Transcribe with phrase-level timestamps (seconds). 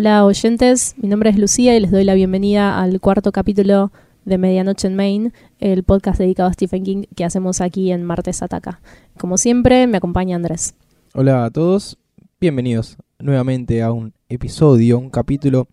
[0.00, 3.92] Hola oyentes, mi nombre es Lucía y les doy la bienvenida al cuarto capítulo
[4.24, 8.40] de Medianoche en Maine, el podcast dedicado a Stephen King que hacemos aquí en Martes
[8.40, 8.80] Ataca.
[9.18, 10.74] Como siempre, me acompaña Andrés.
[11.12, 11.98] Hola a todos,
[12.40, 15.68] bienvenidos nuevamente a un episodio, un capítulo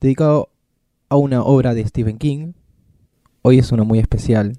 [0.00, 0.48] dedicado
[1.10, 2.52] a una obra de Stephen King.
[3.42, 4.56] Hoy es uno muy especial.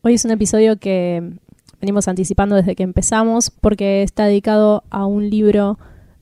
[0.00, 1.34] Hoy es un episodio que
[1.82, 5.78] venimos anticipando desde que empezamos porque está dedicado a un libro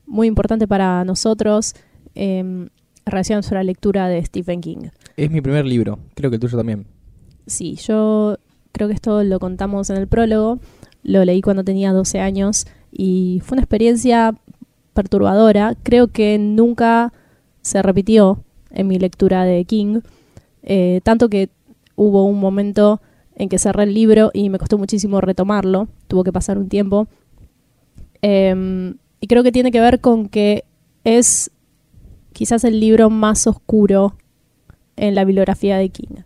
[0.06, 1.74] muy importante para nosotros
[3.04, 4.88] relación a la lectura de Stephen King.
[5.16, 6.86] Es mi primer libro, creo que el tuyo también.
[7.46, 8.38] Sí, yo
[8.72, 10.58] creo que esto lo contamos en el prólogo,
[11.02, 14.34] lo leí cuando tenía 12 años y fue una experiencia
[14.92, 15.76] perturbadora.
[15.82, 17.12] Creo que nunca
[17.62, 20.00] se repitió en mi lectura de King,
[20.62, 21.50] eh, tanto que
[21.94, 23.00] hubo un momento
[23.36, 27.06] en que cerré el libro y me costó muchísimo retomarlo, tuvo que pasar un tiempo.
[28.22, 30.64] Em, y creo que tiene que ver con que
[31.04, 31.50] es
[32.36, 34.14] quizás el libro más oscuro
[34.96, 36.16] en la bibliografía de King.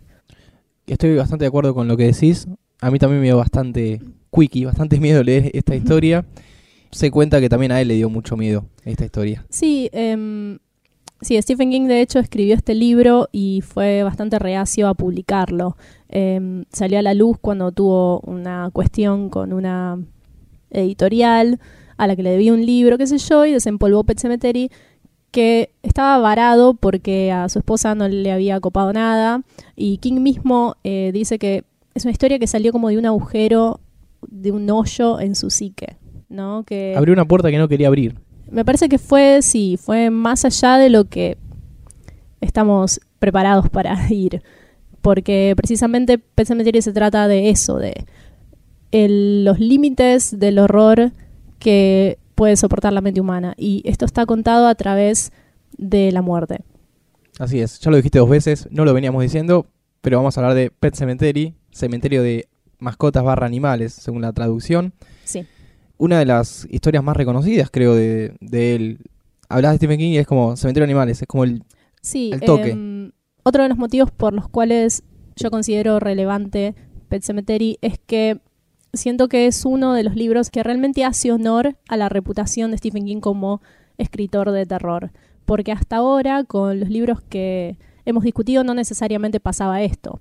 [0.85, 2.47] Estoy bastante de acuerdo con lo que decís.
[2.81, 6.25] A mí también me dio bastante quickie, bastante miedo leer esta historia.
[6.91, 9.45] Se cuenta que también a él le dio mucho miedo esta historia.
[9.49, 10.59] Sí, em,
[11.21, 15.77] sí, Stephen King de hecho escribió este libro y fue bastante reacio a publicarlo.
[16.09, 19.97] Em, salió a la luz cuando tuvo una cuestión con una
[20.71, 21.61] editorial
[21.95, 24.71] a la que le debía un libro, qué sé yo, y desempolvó Pet Cemetery
[25.31, 29.41] que estaba varado porque a su esposa no le había copado nada
[29.75, 31.63] y King mismo eh, dice que
[31.95, 33.79] es una historia que salió como de un agujero,
[34.27, 35.95] de un hoyo en su psique,
[36.29, 36.63] ¿no?
[36.65, 38.15] Que Abrió una puerta que no quería abrir.
[38.49, 41.37] me parece que fue, sí, fue más allá de lo que
[42.41, 44.41] estamos preparados para ir,
[45.01, 48.05] porque precisamente Sematary se trata de eso, de
[48.91, 51.11] el- los límites del horror
[51.59, 55.31] que puede soportar la mente humana y esto está contado a través
[55.77, 56.63] de la muerte.
[57.37, 59.67] Así es, ya lo dijiste dos veces, no lo veníamos diciendo,
[60.01, 62.47] pero vamos a hablar de Pet Cemetery, cementerio de
[62.79, 64.91] mascotas barra animales, según la traducción.
[65.23, 65.45] Sí.
[65.99, 68.97] Una de las historias más reconocidas, creo, de, de él.
[69.47, 71.61] Hablas de Stephen King y es como cementerio de animales, es como el...
[72.01, 72.71] Sí, El toque.
[72.71, 73.11] em,
[73.43, 75.03] otro de los motivos por los cuales
[75.35, 76.73] yo considero relevante
[77.07, 78.39] Pet Cemetery es que
[78.93, 82.77] siento que es uno de los libros que realmente hace honor a la reputación de
[82.77, 83.61] Stephen King como
[83.97, 85.11] escritor de terror.
[85.45, 90.19] Porque hasta ahora, con los libros que hemos discutido, no necesariamente pasaba esto.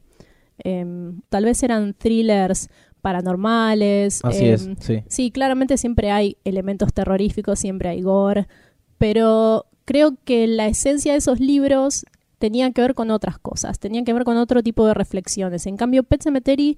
[0.58, 2.68] Em, tal vez eran thrillers
[3.00, 4.20] paranormales.
[4.24, 5.02] Así em, es, sí.
[5.08, 8.46] Sí, claramente siempre hay elementos terroríficos, siempre hay gore,
[8.98, 12.04] pero creo que la esencia de esos libros
[12.38, 15.66] tenía que ver con otras cosas, tenían que ver con otro tipo de reflexiones.
[15.66, 16.76] En cambio, Pet Cemetery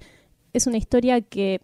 [0.51, 1.61] es una historia que,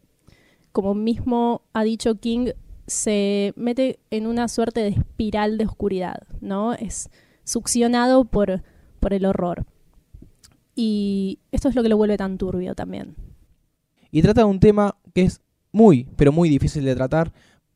[0.72, 2.50] como mismo ha dicho King,
[2.88, 6.74] se mete en una suerte de espiral de oscuridad, ¿no?
[6.74, 7.10] Es
[7.44, 8.64] succionado por,
[9.00, 9.66] por el horror.
[10.76, 13.16] Y esto es lo que lo vuelve tan turbio también.
[14.12, 15.42] Y trata de un tema que es
[15.72, 17.34] muy, pero muy difícil de tratar,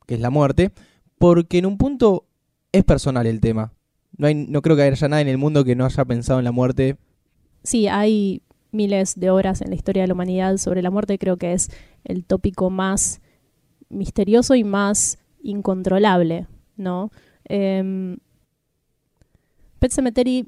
[0.08, 0.72] que es la muerte,
[1.18, 2.26] porque en un punto
[2.72, 3.74] es personal el tema.
[4.18, 6.46] No, hay, no creo que haya nadie en el mundo que no haya pensado en
[6.46, 6.98] la muerte.
[7.64, 8.42] Sí, hay
[8.74, 11.18] miles de obras en la historia de la humanidad sobre la muerte.
[11.18, 11.70] Creo que es
[12.04, 13.22] el tópico más
[13.90, 17.12] misterioso y más incontrolable, ¿no?
[17.46, 18.18] Em,
[19.80, 20.48] Pet Cemetery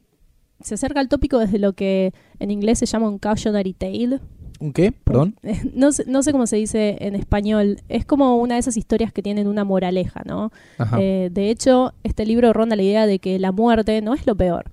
[0.62, 4.20] se acerca al tópico desde lo que en inglés se llama un cautionary tale.
[4.60, 4.92] ¿Un qué?
[4.92, 5.36] Perdón.
[5.74, 7.82] No sé, no sé cómo se dice en español.
[7.90, 10.52] Es como una de esas historias que tienen una moraleja, ¿no?
[10.98, 14.36] Eh, de hecho, este libro ronda la idea de que la muerte no es lo
[14.36, 14.72] peor.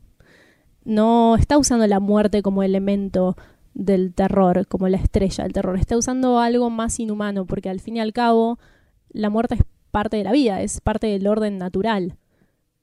[0.84, 3.37] No está usando la muerte como elemento
[3.75, 5.78] del terror, como la estrella del terror.
[5.78, 8.59] Está usando algo más inhumano, porque al fin y al cabo,
[9.10, 12.16] la muerte es parte de la vida, es parte del orden natural.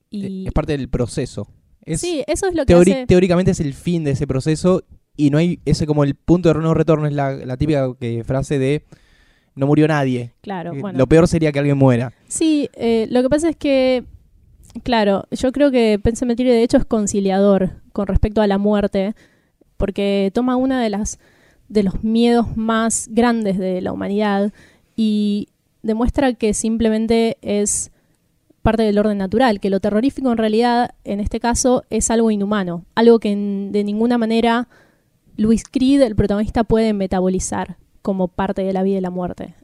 [0.10, 1.48] Y Eh, es parte del proceso.
[1.86, 3.06] Es, sí, eso es lo que hace.
[3.08, 4.84] Teóricamente es el fin de ese proceso
[5.16, 8.24] y no hay ese como el punto de no retorno, es la, la típica que,
[8.24, 8.86] frase de
[9.56, 10.34] no murió nadie.
[10.42, 10.98] Claro, Eh, bueno.
[10.98, 12.14] Lo peor sería que alguien muera.
[12.28, 14.06] Sí, eh, lo que pasa es que,
[14.84, 19.16] claro, yo creo que Pet Sematary de hecho es conciliador con respecto a la muerte,
[19.78, 21.20] porque toma una de las
[21.70, 24.52] de los miedos más grandes de la humanidad
[24.96, 25.50] y
[25.84, 27.92] demuestra que simplemente es
[28.62, 32.86] parte del orden natural, que lo terrorífico en realidad, en este caso, es algo inhumano,
[32.96, 34.68] algo que de ninguna manera
[35.38, 39.56] Luis Creed, el protagonista, puede metabolizar como parte de la vida y la muerte.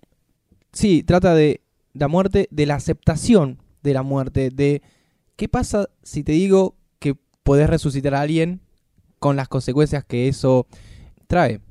[0.72, 1.62] Sí, trata de
[1.94, 4.82] la muerte, de la aceptación de la muerte, de
[5.36, 8.62] qué pasa si te digo que podés resucitar a alguien
[9.20, 10.68] con las consecuencias que eso
[11.28, 11.62] trae.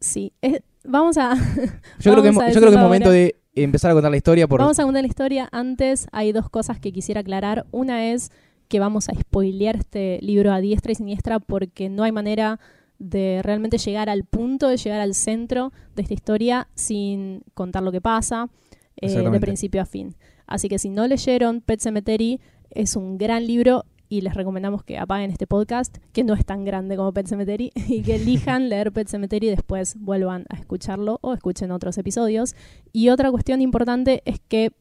[0.00, 1.34] Sí, es- vamos a,
[1.98, 4.60] Yo creo que, es yo creo que momento de empezar a contar la historia por
[4.60, 5.48] Vamos a contar la historia.
[5.52, 7.66] Antes hay dos cosas que quisiera aclarar.
[7.70, 8.30] Una es
[8.68, 12.58] que vamos a spoilear este libro a diestra y siniestra porque no hay manera
[12.98, 17.92] de realmente llegar al punto, de llegar al centro de esta historia sin contar lo
[17.92, 18.48] que pasa
[18.96, 20.14] eh, de principio a fin.
[20.46, 24.98] Así que si no leyeron Pet Cemetery, es un gran libro y les recomendamos que
[24.98, 28.92] apaguen este podcast, que no es tan grande como Pet Cemetery, y que elijan leer
[28.92, 32.54] Pet Cemetery y después vuelvan a escucharlo o escuchen otros episodios.
[32.92, 34.72] Y otra cuestión importante es que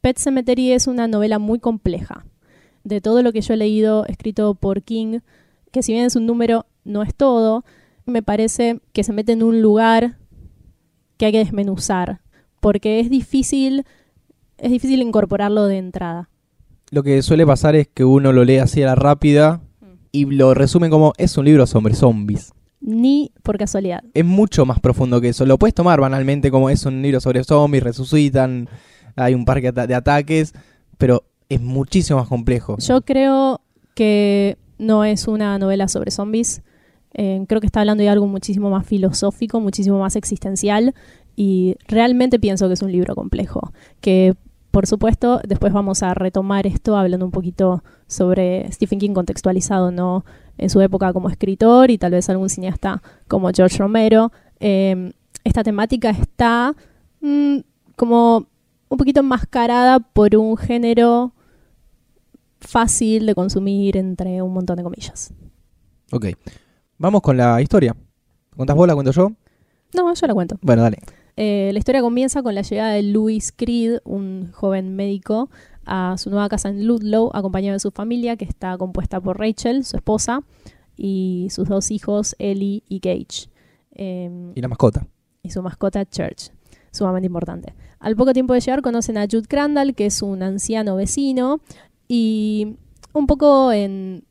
[0.00, 2.26] Pet Cemetery es una novela muy compleja.
[2.84, 5.20] De todo lo que yo he leído escrito por King,
[5.72, 7.64] que si bien es un número, no es todo,
[8.04, 10.18] me parece que se mete en un lugar
[11.16, 12.20] que hay que desmenuzar,
[12.60, 13.84] porque es difícil,
[14.58, 16.30] es difícil incorporarlo de entrada.
[16.90, 19.60] Lo que suele pasar es que uno lo lee así a la rápida
[20.12, 22.52] y lo resumen como es un libro sobre zombies.
[22.80, 24.04] Ni por casualidad.
[24.14, 25.44] Es mucho más profundo que eso.
[25.46, 28.68] Lo puedes tomar banalmente como es un libro sobre zombies, resucitan,
[29.16, 30.54] hay un parque de ataques,
[30.96, 32.76] pero es muchísimo más complejo.
[32.78, 33.60] Yo creo
[33.94, 36.62] que no es una novela sobre zombies.
[37.14, 40.94] Eh, creo que está hablando de algo muchísimo más filosófico, muchísimo más existencial.
[41.34, 43.72] Y realmente pienso que es un libro complejo.
[44.00, 44.34] Que,
[44.76, 50.26] por supuesto, después vamos a retomar esto hablando un poquito sobre Stephen King contextualizado, ¿no?
[50.58, 54.32] En su época como escritor y tal vez algún cineasta como George Romero.
[54.60, 55.14] Eh,
[55.44, 56.76] esta temática está
[57.22, 57.60] mm,
[57.96, 58.48] como
[58.90, 61.32] un poquito enmascarada por un género
[62.60, 65.32] fácil de consumir entre un montón de comillas.
[66.12, 66.26] Ok.
[66.98, 67.96] Vamos con la historia.
[68.54, 69.32] ¿Contás vos, la cuento yo?
[69.94, 70.58] No, yo la cuento.
[70.60, 70.98] Bueno, dale.
[71.36, 75.50] Eh, la historia comienza con la llegada de Louis Creed, un joven médico,
[75.84, 79.84] a su nueva casa en Ludlow, acompañado de su familia, que está compuesta por Rachel,
[79.84, 80.40] su esposa,
[80.96, 83.50] y sus dos hijos, Ellie y Gage.
[83.92, 85.06] Eh, Y la mascota.
[85.42, 86.50] y su mascota Church,
[86.90, 87.74] sumamente importante.
[88.00, 91.60] Al poco tiempo de llegar conocen a Jude Crandall, que es un anciano vecino,
[92.08, 92.76] y
[93.12, 94.24] un poco en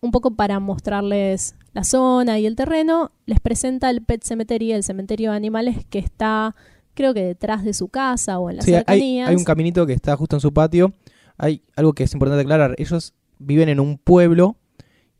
[0.00, 4.82] un poco para mostrarles la zona y el terreno, les presenta el Pet Cemetery, el
[4.82, 6.54] cementerio de animales que está
[6.96, 9.28] creo que detrás de su casa o en las Sí, hay, cercanías.
[9.28, 10.92] hay un caminito que está justo en su patio.
[11.36, 12.74] Hay algo que es importante aclarar.
[12.78, 14.56] Ellos viven en un pueblo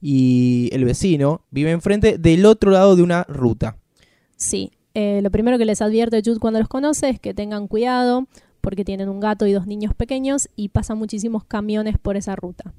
[0.00, 3.76] y el vecino vive enfrente del otro lado de una ruta.
[4.36, 8.26] Sí, eh, lo primero que les advierte Jude cuando los conoce es que tengan cuidado
[8.62, 12.72] porque tienen un gato y dos niños pequeños y pasan muchísimos camiones por esa ruta.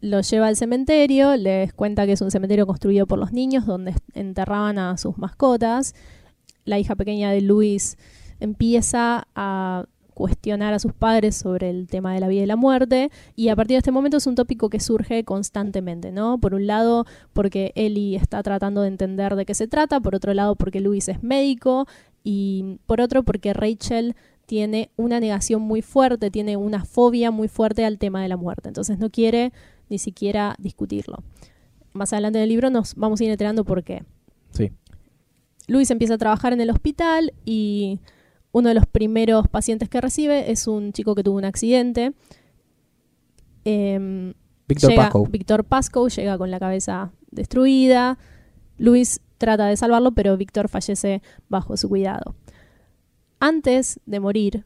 [0.00, 3.94] Los lleva al cementerio, les cuenta que es un cementerio construido por los niños donde
[4.14, 5.94] enterraban a sus mascotas.
[6.64, 7.98] La hija pequeña de Luis
[8.38, 9.84] empieza a
[10.20, 13.56] cuestionar a sus padres sobre el tema de la vida y la muerte y a
[13.56, 16.38] partir de este momento es un tópico que surge constantemente, ¿no?
[16.38, 20.34] Por un lado porque Ellie está tratando de entender de qué se trata, por otro
[20.34, 21.86] lado porque Luis es médico
[22.22, 24.14] y por otro porque Rachel
[24.44, 28.68] tiene una negación muy fuerte, tiene una fobia muy fuerte al tema de la muerte,
[28.68, 29.52] entonces no quiere
[29.90, 31.18] ni siquiera discutirlo.
[31.92, 34.04] Más adelante en el libro nos vamos a ir enterando por qué.
[34.52, 34.70] Sí.
[35.66, 38.00] Luis empieza a trabajar en el hospital y
[38.52, 42.12] uno de los primeros pacientes que recibe es un chico que tuvo un accidente.
[43.64, 44.32] Em,
[44.68, 45.28] Víctor Pascoe.
[45.30, 48.18] Víctor Pascoe llega con la cabeza destruida.
[48.78, 52.34] Luis trata de salvarlo, pero Víctor fallece bajo su cuidado.
[53.38, 54.64] Antes de morir,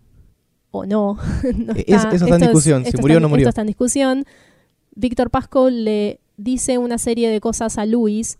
[0.71, 1.19] o no,
[1.87, 3.43] está- eso está en discusión, si murió o no murió.
[3.43, 4.25] Esto está en discusión.
[4.95, 8.39] Víctor Pascoe le dice una serie de cosas a Luis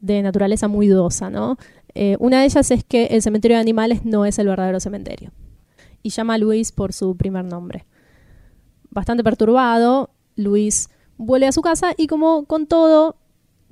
[0.00, 1.56] de naturaleza muy dudosa, ¿no?
[1.94, 5.32] Eh, una de ellas es que el cementerio de animales no es el verdadero cementerio.
[6.02, 7.86] Y llama a Luis por su primer nombre.
[8.90, 13.16] Bastante perturbado, Luis vuelve a su casa y como con todo,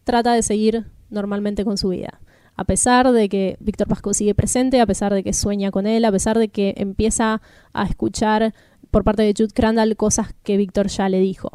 [0.05, 2.21] trata de seguir normalmente con su vida.
[2.57, 6.05] A pesar de que Víctor Pasco sigue presente, a pesar de que sueña con él,
[6.05, 7.43] a pesar de que empieza
[7.73, 8.55] a escuchar
[8.91, 11.51] por parte de Jude Crandall cosas que Víctor ya le dijo.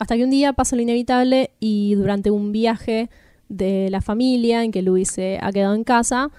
[0.00, 3.10] Hasta que un día pasa lo inevitable y durante un viaje
[3.50, 6.30] de la familia en que Luis se ha quedado en casa,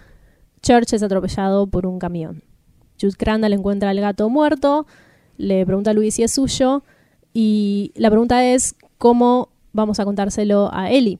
[0.63, 2.41] Church es atropellado por un camión.
[2.99, 4.87] Jude Crandall encuentra al gato muerto,
[5.37, 6.83] le pregunta a Luis si es suyo
[7.35, 11.19] y la pregunta es cómo vamos a contárselo a Ellie.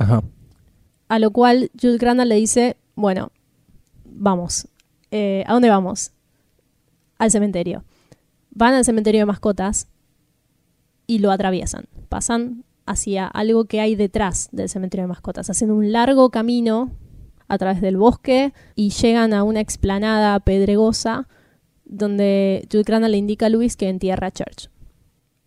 [0.00, 0.24] Ajá.
[1.06, 3.30] A lo cual Jude Crandall le dice, bueno,
[4.04, 4.66] vamos.
[5.12, 6.10] Eh, ¿A dónde vamos?
[7.16, 7.84] Al cementerio.
[8.50, 9.86] Van al cementerio de mascotas
[11.06, 11.86] y lo atraviesan.
[12.08, 16.90] Pasan hacia algo que hay detrás del cementerio de mascotas, haciendo un largo camino
[17.48, 21.28] a través del bosque y llegan a una explanada pedregosa
[21.84, 24.70] donde Jude Crandall le indica a Luis que entierra a Church.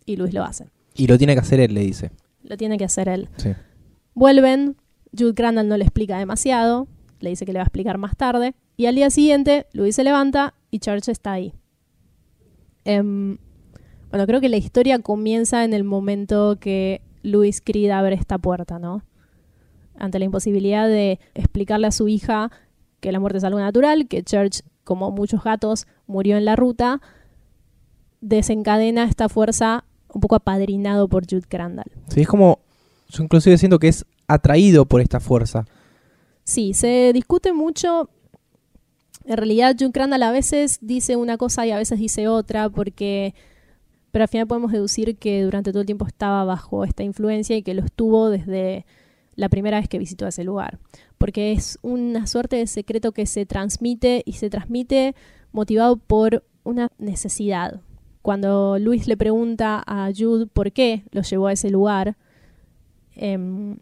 [0.06, 0.66] Y Luis lo hace.
[0.94, 2.10] Y lo tiene que hacer él, le dice.
[2.42, 3.28] Lo tiene que hacer él.
[3.36, 3.50] Sí.
[4.14, 4.76] Vuelven,
[5.16, 6.88] Jude Crandall no le explica demasiado,
[7.20, 10.04] le dice que le va a explicar más tarde, y al día siguiente Luis se
[10.04, 11.52] levanta y Church está ahí.
[12.84, 13.38] Em,
[14.10, 18.78] Bueno, creo que la historia comienza en el momento que Louis Creed abre esta puerta,
[18.78, 19.02] ¿no?
[19.96, 22.50] Ante la imposibilidad de explicarle a su hija
[23.00, 27.00] que la muerte es algo natural, que Church, como muchos gatos, murió en la ruta,
[28.20, 31.90] desencadena esta fuerza un poco apadrinado por Jude Crandall.
[32.08, 32.58] Sí, es como,
[33.08, 35.66] yo inclusive siento que es atraído por esta fuerza.
[36.44, 38.10] Sí, se discute mucho.
[39.24, 43.34] En realidad, Jude Crandall a veces dice una cosa y a veces dice otra, porque.
[44.10, 47.62] Pero al final podemos deducir que durante todo el tiempo estaba bajo esta influencia y
[47.62, 48.84] que lo estuvo desde
[49.36, 50.78] la primera vez que visitó ese lugar.
[51.18, 55.14] Porque es una suerte de secreto que se transmite y se transmite
[55.52, 57.80] motivado por una necesidad.
[58.22, 62.16] Cuando Luis le pregunta a Jude por qué lo llevó a ese lugar,
[63.14, 63.76] em,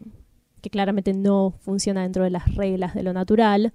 [0.61, 3.73] que claramente no funciona dentro de las reglas de lo natural,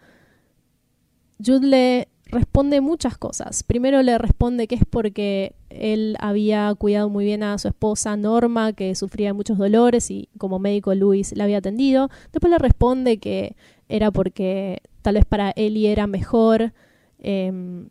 [1.45, 3.63] Jude le responde muchas cosas.
[3.63, 8.73] Primero le responde que es porque él había cuidado muy bien a su esposa Norma,
[8.73, 12.11] que sufría muchos dolores y como médico Luis la había atendido.
[12.33, 13.57] Después le responde que
[13.89, 16.73] era porque tal vez para y era mejor
[17.19, 17.89] em,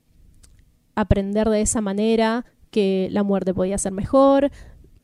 [0.96, 4.52] aprender de esa manera, que la muerte podía ser mejor.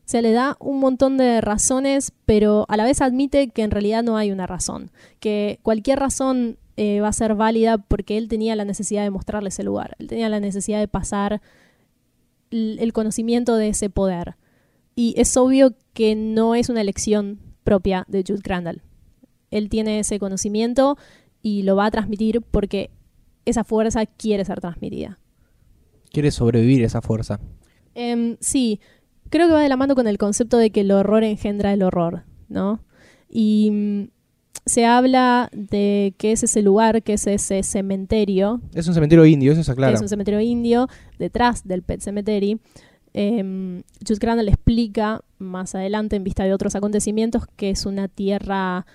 [0.04, 4.02] Se le da un montón de razones, pero a la vez admite que en realidad
[4.02, 8.56] no hay una razón, que cualquier razón eh, va a ser válida porque él tenía
[8.56, 11.40] la necesidad de mostrarle ese lugar, él tenía la necesidad de pasar
[12.50, 14.36] el conocimiento de ese poder.
[14.94, 18.82] Y es obvio que no es una elección propia de Jude Crandall.
[19.50, 20.96] Él tiene ese conocimiento
[21.42, 22.90] y lo va a transmitir porque
[23.44, 25.18] esa fuerza quiere ser transmitida.
[26.10, 27.40] Quiere sobrevivir esa fuerza.
[27.94, 28.80] Em, sí,
[29.28, 31.82] creo que va de la mano con el concepto de que el horror engendra el
[31.82, 32.84] horror, ¿no?
[33.28, 34.08] Y mm,
[34.66, 38.60] se habla de que es ese lugar, que es ese cementerio.
[38.74, 39.94] Es un cementerio indio, eso está claro.
[39.94, 40.88] Es un cementerio indio
[41.18, 42.60] detrás del Pet Cemetery.
[43.12, 48.86] Eh, Jules le explica más adelante, en vista de otros acontecimientos, que es una tierra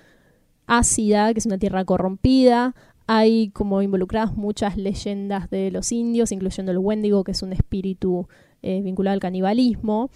[0.68, 2.76] ácida, que es una tierra corrompida.
[3.08, 8.28] Hay como involucradas muchas leyendas de los indios, incluyendo el Wendigo, que es un espíritu
[8.62, 10.10] eh, vinculado al canibalismo.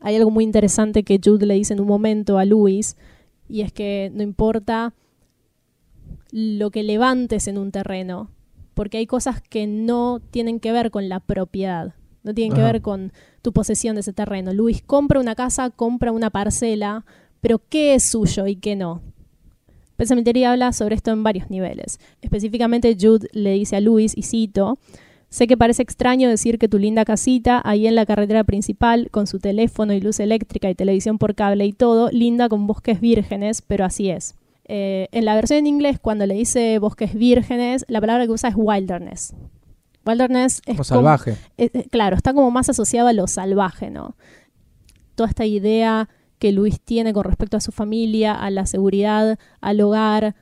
[0.00, 2.96] Hay algo muy interesante que Jude le dice en un momento a Luis,
[3.52, 4.94] y es que no importa
[6.30, 8.30] lo que levantes en un terreno,
[8.72, 12.80] porque hay cosas que no tienen que ver con la propiedad, no tienen que ver
[12.80, 14.54] con tu posesión de ese terreno.
[14.54, 17.04] Luis compra una casa, compra una parcela,
[17.42, 19.02] pero ¿qué es suyo y qué no?
[19.96, 22.00] Pensamentaria habla sobre esto en varios niveles.
[22.22, 24.78] Específicamente Jude le dice a Luis, y cito,
[25.32, 29.26] Sé que parece extraño decir que tu linda casita, ahí en la carretera principal, con
[29.26, 33.62] su teléfono y luz eléctrica y televisión por cable y todo, linda con bosques vírgenes,
[33.62, 34.34] pero así es.
[34.66, 38.50] Eh, en la versión en inglés, cuando le dice bosques vírgenes, la palabra que usa
[38.50, 39.34] es wilderness.
[40.04, 41.38] Wilderness es como salvaje.
[41.56, 44.16] Eh, claro, está como más asociado a lo salvaje, ¿no?
[45.14, 49.80] Toda esta idea que Luis tiene con respecto a su familia, a la seguridad, al
[49.80, 50.34] hogar,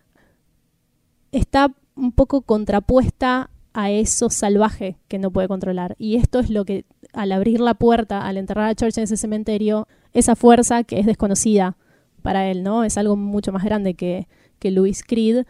[1.30, 5.94] está un poco contrapuesta a eso salvaje que no puede controlar.
[5.98, 9.16] Y esto es lo que, al abrir la puerta, al enterrar a Church en ese
[9.16, 11.76] cementerio, esa fuerza que es desconocida
[12.22, 12.84] para él, ¿no?
[12.84, 15.44] Es algo mucho más grande que, que Louis Creed,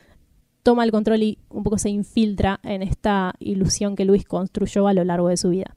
[0.62, 4.94] toma el control y un poco se infiltra en esta ilusión que Luis construyó a
[4.94, 5.76] lo largo de su vida.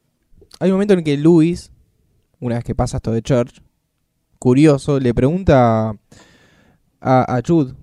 [0.60, 1.72] Hay un momento en que Louis,
[2.40, 3.62] una vez que pasa esto de Church,
[4.40, 5.96] curioso, le pregunta
[7.00, 7.74] a, a Jude,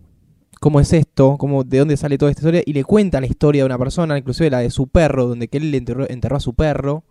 [0.60, 3.62] cómo es esto, cómo, de dónde sale toda esta historia, y le cuenta la historia
[3.62, 6.54] de una persona, inclusive la de su perro, donde que él le enterró, a su
[6.54, 7.04] perro,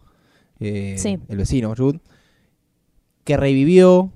[0.59, 0.97] eh,
[1.27, 1.99] el vecino, Jude,
[3.23, 4.11] que revivió,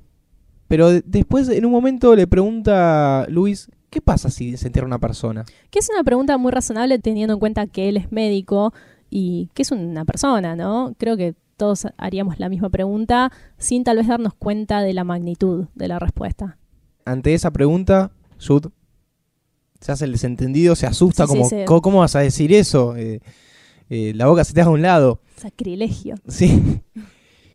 [0.68, 5.46] pero después en un momento le pregunta Luis, ¿qué pasa si se entierra una persona?
[5.70, 8.74] Que es una pregunta muy razonable teniendo en cuenta que él es médico
[9.10, 10.96] y que es una persona, ¿no?
[10.98, 15.68] Creo que todos haríamos la misma pregunta sin tal vez darnos cuenta de la magnitud
[15.76, 16.58] de la respuesta.
[17.06, 18.12] Ante esa pregunta,
[18.46, 18.70] Jude
[19.84, 22.96] se hace el desentendido, se asusta, como, ¿cómo, vas a decir eso?
[22.96, 23.20] Eh,
[23.90, 25.20] eh, la boca se te hace a un lado.
[25.36, 26.16] Sacrilegio.
[26.28, 26.82] Sí.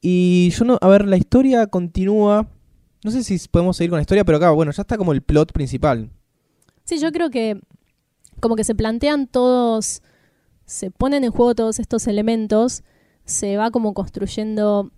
[0.03, 2.47] Y yo no, a ver, la historia continúa.
[3.03, 5.23] No sé si podemos seguir con la historia, pero acá, bueno, ya está como el
[5.23, 6.11] plot principal.
[6.85, 7.59] Sí, yo creo que
[8.41, 10.03] como que se plantean todos,
[10.67, 12.85] se ponen en juego todos estos elementos,
[13.25, 14.93] se va como construyendo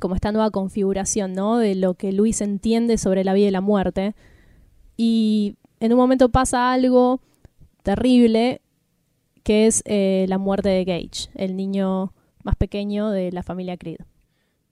[0.00, 1.56] como esta nueva configuración, ¿no?
[1.56, 4.14] De lo que Luis entiende sobre la vida y la muerte.
[4.96, 7.20] Y en un momento pasa algo
[7.82, 8.60] terrible
[9.42, 13.98] que es eh, la muerte de Gage, el niño más pequeño de la familia Creed.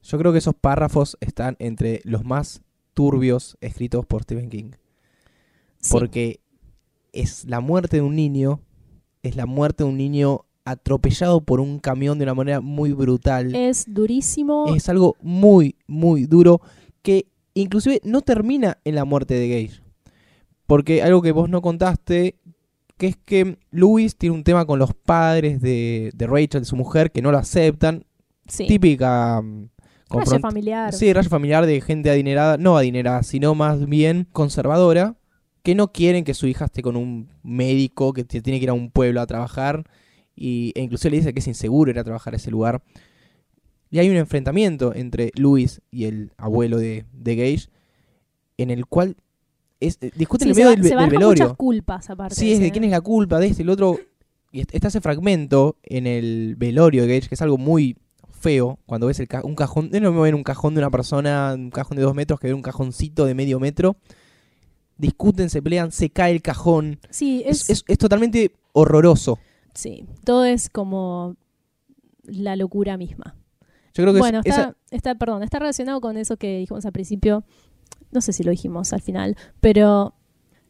[0.03, 4.73] Yo creo que esos párrafos están entre los más turbios escritos por Stephen King.
[5.91, 6.41] Porque
[7.13, 8.61] es la muerte de un niño,
[9.23, 13.55] es la muerte de un niño atropellado por un camión de una manera muy brutal.
[13.55, 14.75] Es durísimo.
[14.75, 16.61] Es algo muy, muy duro
[17.03, 19.84] que inclusive no termina en la muerte de Gage.
[20.67, 22.37] Porque algo que vos no contaste,
[22.97, 26.77] que es que Luis tiene un tema con los padres de, de Rachel, de su
[26.77, 28.05] mujer, que no lo aceptan.
[28.47, 28.67] sí.
[28.67, 29.41] Típica...
[29.43, 29.69] mm,
[30.09, 30.93] confront- familiar.
[30.93, 35.17] Sí, rayo familiar de gente adinerada, no adinerada, sino más bien conservadora,
[35.63, 38.75] que no quieren que su hija esté con un médico que tiene que ir a
[38.75, 39.85] un pueblo a trabajar,
[40.37, 42.83] y, e incluso le dice que es inseguro ir a trabajar a ese lugar.
[43.91, 47.69] Y hay un enfrentamiento entre Luis y el abuelo de, de Gage,
[48.57, 49.17] en el cual
[49.87, 51.45] es, eh, discuten Sí, en se, medio ba- del, se del velorio.
[51.45, 52.35] muchas culpas aparte.
[52.35, 53.99] Sí, es de quién es la culpa, de este, el otro.
[54.53, 57.97] Y est- está ese fragmento en el velorio de Gage, que es algo muy
[58.41, 60.81] feo, cuando ves el ca- un cajón, no es lo mismo ver un cajón de
[60.81, 63.97] una persona, un cajón de dos metros, que ver un cajoncito de medio metro.
[64.97, 67.01] Discuten, se pelean, se cae el cajón.
[67.11, 69.39] Sí, Es, es, es- es totalmente horroroso.
[69.75, 71.37] sí, todo es como
[72.25, 73.35] la locura misma.
[73.93, 76.85] Yo creo que es- bueno, esa- está, está, perdón, está relacionado con eso que dijimos
[76.87, 77.45] al principio.
[78.15, 80.15] No sé si lo dijimos al final, pero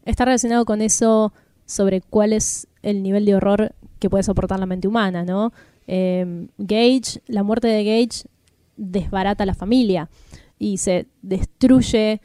[0.05, 1.33] está relacionado con eso
[1.67, 5.53] sobre cuál es el nivel de horror que puede soportar la mente humana, ¿no?
[5.87, 8.29] Eh, Gage, la muerte de Gage
[8.77, 10.11] desbarata a la familia
[10.59, 12.21] y se destruye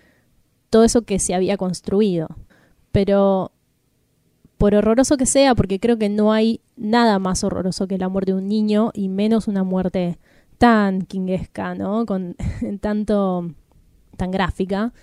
[0.69, 2.27] todo eso que se había construido.
[2.91, 3.51] Pero
[4.57, 8.33] por horroroso que sea, porque creo que no hay nada más horroroso que la muerte
[8.33, 10.19] de un niño y menos una muerte
[10.57, 12.05] tan kingesca, ¿no?
[12.05, 12.35] Con
[12.81, 13.53] tanto
[14.19, 14.93] tan gráfica,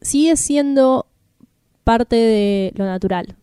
[0.00, 1.06] sigue siendo
[1.82, 3.36] parte de lo natural.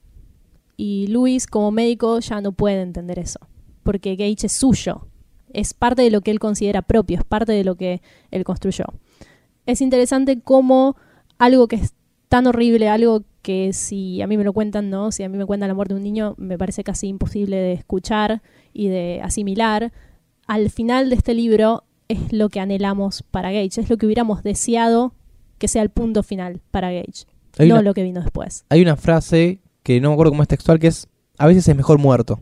[0.77, 3.39] Y Luis, como médico, ya no puede entender eso,
[3.83, 5.07] porque Gage es suyo,
[5.51, 8.01] es parte de lo que él considera propio, es parte de lo que
[8.31, 8.85] él construyó.
[9.65, 10.95] Es interesante cómo
[11.37, 11.93] algo que es
[12.29, 15.11] tan horrible, algo que si a mí me lo cuentan, ¿no?
[15.11, 17.73] Si a mí me cuentan la muerte de un niño, me parece casi imposible de
[17.73, 18.41] escuchar
[18.71, 19.91] y de asimilar.
[20.47, 24.43] Al final de este libro es lo que anhelamos para Gage, es lo que hubiéramos
[24.43, 25.13] deseado
[25.59, 27.25] que sea el punto final para Gage,
[27.57, 28.65] hay, no una, lo que vino después.
[28.69, 31.75] hay una frase que no me acuerdo cómo es textual, que es, a veces es
[31.75, 32.41] mejor muerto.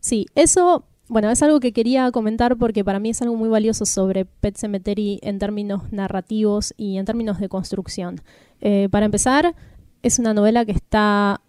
[0.00, 3.86] Sí, eso, bueno, es algo que quería comentar porque para mí es algo muy valioso
[3.86, 8.20] sobre Pet Cemetery en términos narrativos y en términos de construcción.
[8.60, 9.54] Eh, para empezar,
[10.02, 11.40] es una novela que está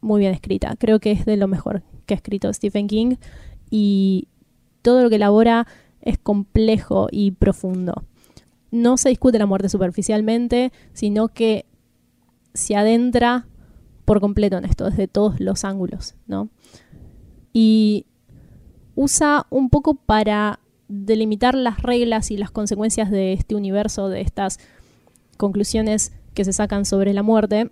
[0.00, 0.76] muy bien escrita.
[0.78, 3.16] Creo que es de lo mejor que ha escrito Stephen King
[3.70, 4.28] y
[4.82, 5.66] todo lo que elabora
[6.02, 8.04] es complejo y profundo.
[8.70, 11.66] No se discute la muerte superficialmente, sino que
[12.54, 13.46] se adentra
[14.04, 16.48] por completo en esto, desde todos los ángulos, ¿no?
[17.52, 18.06] Y
[18.94, 24.58] usa un poco para delimitar las reglas y las consecuencias de este universo, de estas
[25.36, 27.70] conclusiones que se sacan sobre la muerte,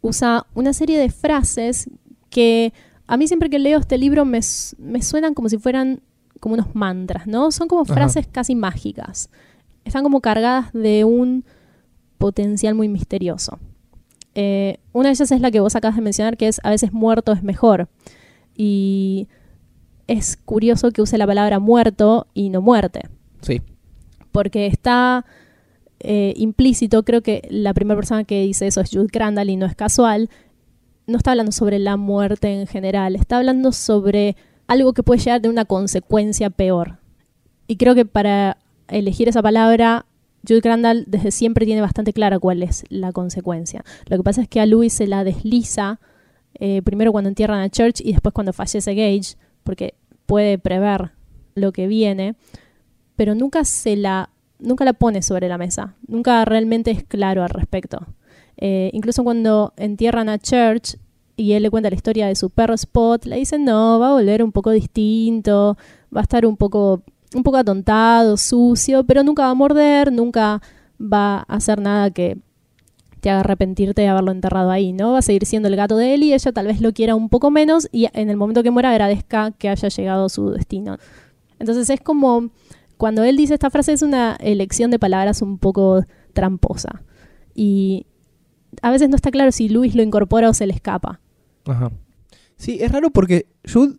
[0.00, 1.88] usa una serie de frases
[2.30, 2.72] que
[3.06, 4.40] a mí siempre que leo este libro me,
[4.78, 6.02] me suenan como si fueran
[6.44, 7.50] como unos mantras, ¿no?
[7.50, 7.94] Son como Ajá.
[7.94, 9.30] frases casi mágicas.
[9.86, 11.42] Están como cargadas de un
[12.18, 13.58] potencial muy misterioso.
[14.34, 16.92] Eh, una de ellas es la que vos acabas de mencionar, que es a veces
[16.92, 17.88] muerto es mejor.
[18.54, 19.26] Y
[20.06, 23.08] es curioso que use la palabra muerto y no muerte
[23.40, 23.62] Sí.
[24.32, 25.24] porque está
[26.00, 29.64] eh, implícito, creo que la primera persona que dice eso es Jude Crandall y no
[29.64, 30.28] es casual,
[31.06, 35.40] no está hablando sobre la muerte en general, está hablando sobre algo que puede llegar
[35.40, 36.98] de una consecuencia peor.
[37.66, 40.06] Y creo que para elegir esa palabra,
[40.46, 43.84] Jude Crandall desde siempre tiene bastante clara cuál es la consecuencia.
[44.08, 46.00] Lo que pasa es que a Louis se la desliza
[46.54, 49.94] eh, primero cuando entierran a Church y después cuando fallece Gage, porque
[50.26, 51.12] puede prever
[51.54, 52.36] lo que viene,
[53.16, 57.50] pero nunca se la nunca la pone sobre la mesa, nunca realmente es claro al
[57.50, 58.06] respecto.
[58.56, 60.96] Eh, incluso cuando entierran a Church
[61.36, 64.12] y él le cuenta la historia de su perro Spot, le dicen no, va a
[64.12, 65.76] volver un poco distinto,
[66.14, 67.02] va a estar un poco,
[67.34, 70.62] un poco atontado, sucio, pero nunca va a morder, nunca
[71.00, 72.38] va a hacer nada que
[73.20, 75.12] te haga arrepentirte de haberlo enterrado ahí, ¿no?
[75.12, 77.30] Va a seguir siendo el gato de él y ella tal vez lo quiera un
[77.30, 80.98] poco menos y en el momento que muera agradezca que haya llegado a su destino.
[81.58, 82.50] Entonces es como
[82.98, 87.02] cuando él dice esta frase es una elección de palabras un poco tramposa.
[87.54, 88.06] Y
[88.82, 91.20] a veces no está claro si Luis lo incorpora o se le escapa.
[91.66, 91.90] Ajá.
[92.56, 93.96] Sí, es raro porque Jude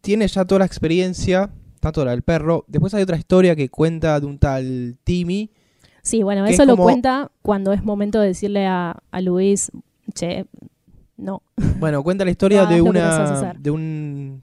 [0.00, 1.50] tiene ya toda la experiencia,
[1.80, 2.64] tanto la del perro.
[2.68, 5.50] Después hay otra historia que cuenta de un tal Timmy.
[6.02, 9.70] Sí, bueno, es eso lo cuenta cuando es momento de decirle a, a Luis,
[10.14, 10.46] che,
[11.16, 11.42] no.
[11.78, 14.42] Bueno, cuenta la historia No, de una de un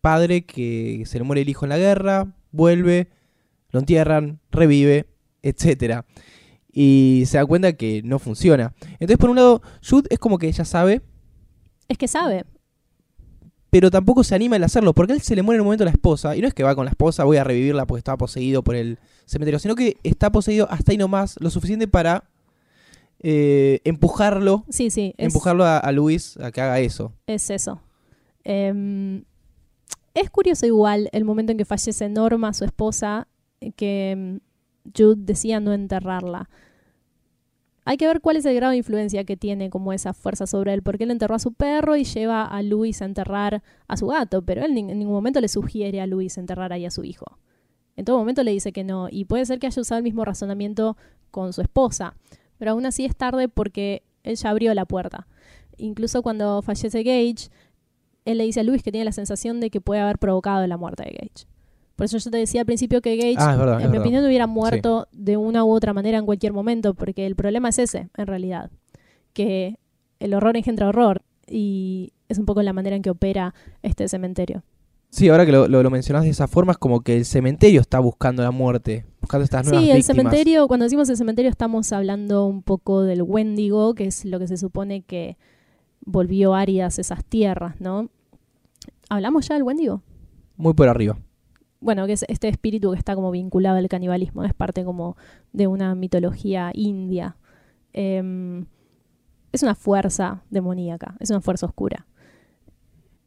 [0.00, 3.08] padre que se le muere el hijo en la guerra, vuelve,
[3.70, 5.06] lo entierran, revive,
[5.42, 6.04] etcétera.
[6.72, 8.74] Y se da cuenta que no funciona.
[8.92, 11.02] Entonces, por un lado, Jude es como que ella sabe,
[11.90, 12.44] Es que sabe.
[13.70, 15.86] pero tampoco se anima a hacerlo, porque él se le muere en un momento a
[15.86, 18.16] la esposa, y no es que va con la esposa, voy a revivirla porque estaba
[18.18, 22.24] poseído por el cementerio, sino que está poseído hasta ahí nomás, lo suficiente para
[23.22, 25.14] eh, empujarlo, Sí, sí.
[25.18, 27.12] es- empujarlo a, a Luis a que haga eso.
[27.26, 27.80] Es eso.
[28.44, 29.22] Em,
[30.14, 33.28] es curioso igual el momento en que fallece Norma, su esposa,
[33.76, 34.40] que em,
[34.96, 36.48] Jude decía no enterrarla.
[37.84, 40.74] Hay que ver cuál es el grado de influencia que tiene como esa fuerza sobre
[40.74, 44.08] él, porque él enterró a su perro y lleva a Luis a enterrar a su
[44.08, 47.38] gato, pero él en ningún momento le sugiere a Luis enterrar ahí a su hijo.
[47.96, 50.24] En todo momento le dice que no, y puede ser que haya usado el mismo
[50.24, 50.96] razonamiento
[51.30, 52.14] con su esposa,
[52.58, 55.26] pero aún así es tarde porque él ya abrió la puerta.
[55.76, 57.50] Incluso cuando fallece Gage,
[58.24, 60.76] él le dice a Luis que tiene la sensación de que puede haber provocado la
[60.76, 61.49] muerte de Gage.
[62.00, 63.82] Por eso yo te decía al principio que Gage, Ah, verdad.
[63.82, 67.36] en mi opinión, hubiera muerto de una u otra manera en cualquier momento, porque el
[67.36, 68.70] problema es ese, en realidad,
[69.34, 69.76] que
[70.18, 74.62] el horror engendra horror y es un poco la manera en que opera este cementerio.
[75.10, 77.82] Sí, ahora que lo, lo, lo mencionás de esa forma, es como que el cementerio
[77.82, 80.16] está buscando la muerte, buscando estas nuevas Sí, el víctimas.
[80.16, 84.46] cementerio, cuando decimos el cementerio estamos hablando un poco del Wendigo, que es lo que
[84.48, 85.36] se supone que
[86.02, 88.08] volvió áridas esas tierras, ¿no?
[89.10, 90.02] ¿Hablamos ya del Wendigo?
[90.56, 91.18] Muy por arriba.
[91.80, 95.16] Bueno, que es este espíritu que está como vinculado al canibalismo, es parte como
[95.52, 97.36] de una mitología india.
[97.92, 98.66] Em,
[99.52, 102.06] es una fuerza demoníaca, es una fuerza oscura.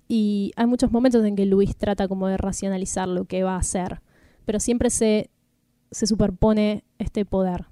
[0.08, 3.60] Y hay muchos momentos en que Luis trata como de racionalizar lo que va a
[3.60, 4.02] hacer,
[4.46, 5.30] pero siempre se,
[5.92, 7.66] se superpone este poder.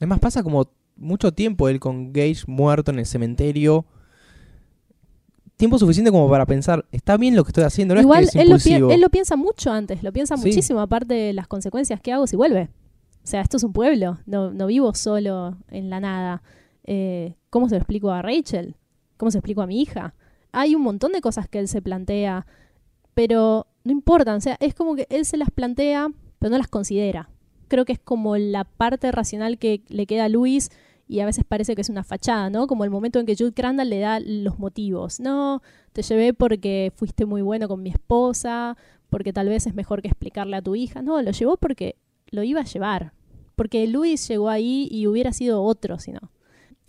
[0.00, 3.84] Es más, pasa como mucho tiempo él con Gage muerto en el cementerio.
[5.60, 8.38] Tiempo suficiente como para pensar, está bien lo que estoy haciendo, no Igual es que
[8.38, 8.90] es él, lo impulsivo.
[8.90, 10.48] él lo piensa mucho antes, lo piensa Sí.
[10.48, 12.70] muchísimo, aparte de las consecuencias que hago si vuelve.
[13.22, 16.42] O sea, esto es un pueblo, no, no vivo solo en la nada.
[16.84, 18.74] Eh, ¿Cómo se lo explico a Rachel?
[19.18, 20.14] ¿Cómo se lo explico a mi hija?
[20.52, 22.46] Hay un montón de cosas que él se plantea,
[23.14, 24.36] pero no importan.
[24.36, 27.28] O sea, es como que él se las plantea, pero no las considera.
[27.68, 30.70] Creo que es como la parte racional que le queda a Luis
[31.10, 32.68] y a veces parece que es una fachada, ¿no?
[32.68, 35.18] Como el momento en que Jude Crandall le da los motivos.
[35.18, 35.60] No,
[35.92, 38.76] te llevé porque fuiste muy bueno con mi esposa,
[39.08, 41.02] porque tal vez es mejor que explicarle a tu hija.
[41.02, 41.96] No, lo llevó porque
[42.30, 43.12] lo iba a llevar.
[43.56, 46.30] Porque Luis llegó ahí y hubiera sido otro, si no.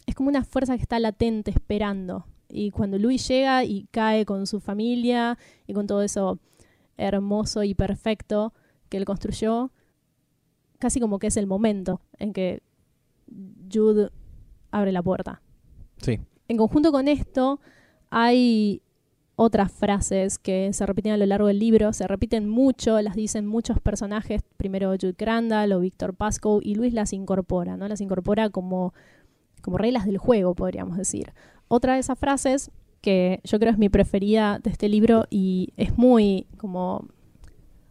[0.05, 2.27] Es como una fuerza que está latente esperando.
[2.47, 6.37] Y cuando Luis llega y cae con su familia y con todo eso
[6.95, 8.53] hermoso y perfecto
[8.87, 9.71] que él construyó,
[10.77, 12.61] casi como que es el momento en que
[13.71, 14.09] Jude
[14.71, 15.41] abre la puerta.
[15.97, 16.19] Sí.
[16.47, 17.59] En conjunto con esto,
[18.09, 18.81] hay
[19.35, 23.47] otras frases que se repiten a lo largo del libro, se repiten mucho, las dicen
[23.47, 27.87] muchos personajes, primero Jude Crandall o Víctor Pascoe, y Luis las incorpora, ¿no?
[27.87, 28.93] Las incorpora como,
[29.61, 31.33] como reglas del juego, podríamos decir.
[31.67, 32.69] Otra de esas frases,
[33.01, 37.07] que yo creo es mi preferida de este libro y es muy como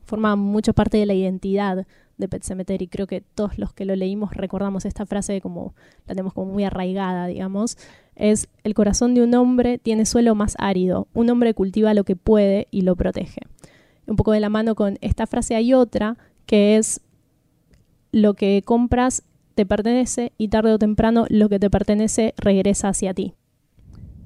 [0.05, 1.87] forma mucho parte de la identidad
[2.21, 2.87] de Pet Cemetery.
[2.87, 5.75] Creo que todos los que lo leímos recordamos esta frase como
[6.07, 7.77] la tenemos como muy arraigada, digamos.
[8.15, 11.09] Es el corazón de un hombre tiene suelo más árido.
[11.15, 13.41] Un hombre cultiva lo que puede y lo protege.
[14.07, 17.01] Un poco de la mano con esta frase hay otra que es
[18.13, 19.23] lo que compras
[19.55, 23.35] te pertenece y tarde o temprano lo que te pertenece regresa hacia ti.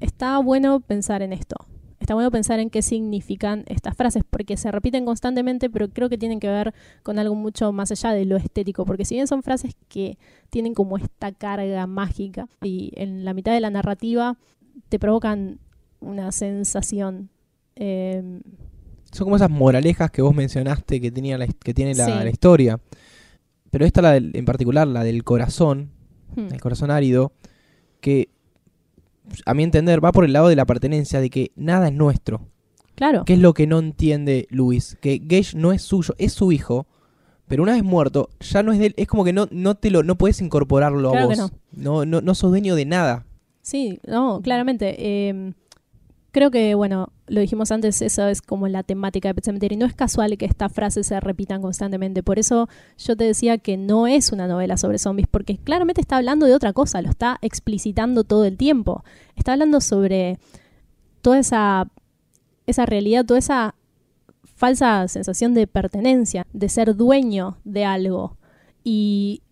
[0.00, 1.56] Está bueno pensar en esto.
[2.04, 6.18] Está bueno pensar en qué significan estas frases, porque se repiten constantemente, pero creo que
[6.18, 9.42] tienen que ver con algo mucho más allá de lo estético, porque si bien son
[9.42, 10.18] frases que
[10.50, 14.36] tienen como esta carga mágica y en la mitad de la narrativa
[14.90, 15.58] te provocan
[16.00, 17.30] una sensación.
[17.76, 18.22] eh,
[19.10, 22.10] Son como esas moralejas que vos mencionaste que, tenía la, que tiene la, Sí.
[22.12, 22.80] la historia.
[23.70, 25.88] Pero esta, la del- en particular, la del corazón,
[26.36, 27.32] hmm, el corazón árido,
[28.02, 28.28] que
[29.46, 32.48] a mi entender va por el lado de la pertenencia, de que nada es nuestro.
[32.94, 34.96] claro, ¿Qué es lo que no entiende Luis?
[35.00, 36.86] Que Gage no es suyo, es su hijo,
[37.48, 38.94] pero una vez muerto, ya no es de él.
[38.96, 41.52] Es como que no, no te lo, no puedes incorporarlo Claro a que vos.
[41.72, 42.04] No.
[42.04, 43.26] No, no, sos dueño de nada.
[43.62, 44.94] Sí, no, claramente.
[44.98, 45.52] eh,
[46.34, 49.76] creo que, bueno, lo dijimos antes, eso es como la temática de Pet Sematary.
[49.76, 52.24] No es casual que estas frases se repitan constantemente.
[52.24, 52.68] Por eso
[52.98, 56.54] yo te decía que no es una novela sobre zombies, porque claramente está hablando de
[56.54, 59.04] otra cosa, lo está explicitando todo el tiempo.
[59.36, 60.40] Está hablando sobre
[61.22, 61.88] toda esa,
[62.66, 63.76] esa realidad, toda esa
[64.42, 68.36] falsa sensación de pertenencia, de ser dueño de algo.
[68.82, 69.42] Y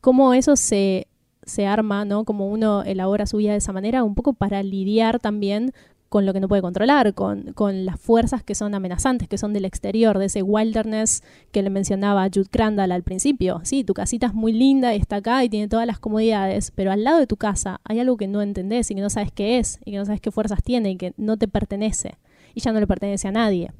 [0.00, 1.08] cómo eso se
[1.46, 2.24] se arma, ¿no?
[2.24, 5.72] Como uno elabora su vida de esa manera, un poco para lidiar también
[6.08, 9.52] con lo que no puede controlar, con, con las fuerzas que son amenazantes, que son
[9.52, 13.60] del exterior, de ese wilderness que le mencionaba Jude Crandall al principio.
[13.64, 16.92] Sí, tu casita es muy linda y está acá y tiene todas las comodidades, pero
[16.92, 19.58] al lado de tu casa hay algo que no entendés y que no sabes qué
[19.58, 22.14] es y que no sabes qué fuerzas tiene y que no te pertenece.
[22.54, 23.72] y ya no le pertenece a nadie,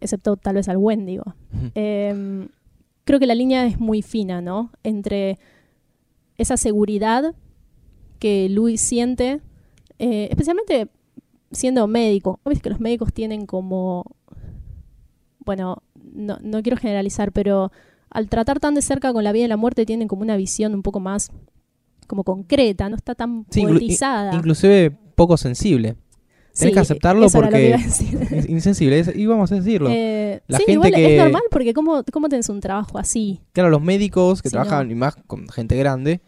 [0.00, 1.34] excepto tal vez al Wendigo.
[1.74, 2.46] Eh,
[3.04, 4.70] creo que la línea es muy fina, ¿no?
[4.84, 5.40] Entre
[6.38, 7.34] esa seguridad
[8.18, 9.40] que Luis siente,
[9.98, 10.88] eh, especialmente
[11.52, 12.40] siendo médico.
[12.44, 14.04] Ves que los médicos tienen como,
[15.44, 15.82] bueno,
[16.14, 17.70] no, no quiero generalizar, pero
[18.10, 20.74] al tratar tan de cerca con la vida y la muerte tienen como una visión
[20.74, 21.30] un poco más
[22.06, 24.34] como concreta, no está tan Sí, inclu- poetizada.
[24.34, 25.96] Inclusive poco sensible.
[26.54, 29.00] Sí, Tenés que aceptarlo porque es insensible.
[29.00, 29.90] es- y vamos a decirlo.
[29.90, 33.40] Eh, La sí, gente igual que- es normal porque ¿cómo, cómo tenés un trabajo así?
[33.52, 34.92] Claro, los médicos que trabajan no.
[34.92, 36.20] y más con gente grande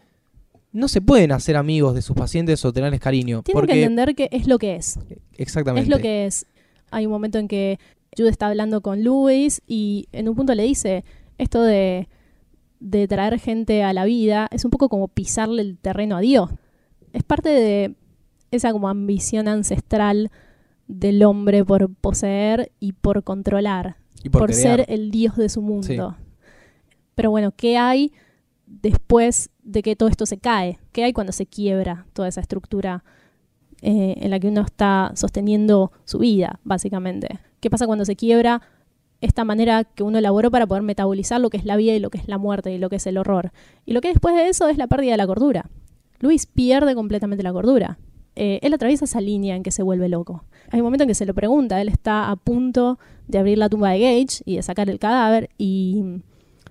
[0.73, 3.41] no se pueden hacer amigos de sus pacientes o tenerles cariño.
[3.41, 4.99] Tienen porque que entender que es lo que es.
[5.37, 5.83] exactamente.
[5.83, 6.45] Es lo que es.
[6.91, 7.79] Hay un momento en que
[8.17, 11.03] Jude está hablando con Luis y en un punto le dice
[11.37, 12.09] esto de,
[12.81, 16.49] de traer gente a la vida es un poco como pisarle el terreno a Dios.
[17.13, 17.95] Es parte de
[18.51, 20.31] esa como ambición ancestral
[20.87, 26.15] del hombre por poseer y por controlar, y por, ser el Dios de su mundo.
[27.15, 28.13] Pero bueno, ¿qué hay
[28.65, 30.79] después de que todo esto se cae?
[30.91, 33.03] ¿Qué hay cuando se quiebra toda esa estructura
[33.81, 37.39] eh, en la que uno está sosteniendo su vida, básicamente?
[37.59, 38.61] ¿Qué pasa cuando se quiebra
[39.19, 42.11] esta manera que uno elaboró para poder metabolizar lo que es la vida y lo
[42.11, 43.51] que es la muerte y lo que es el horror?
[43.85, 45.69] Y lo que después de eso es la pérdida de la cordura.
[46.19, 47.99] Luis pierde completamente la cordura.
[48.39, 50.43] Eh, él atraviesa esa línea en que se vuelve loco.
[50.69, 53.67] Hay un momento en que se lo pregunta, él está a punto de abrir la
[53.67, 56.21] tumba de Gage y de sacar el cadáver y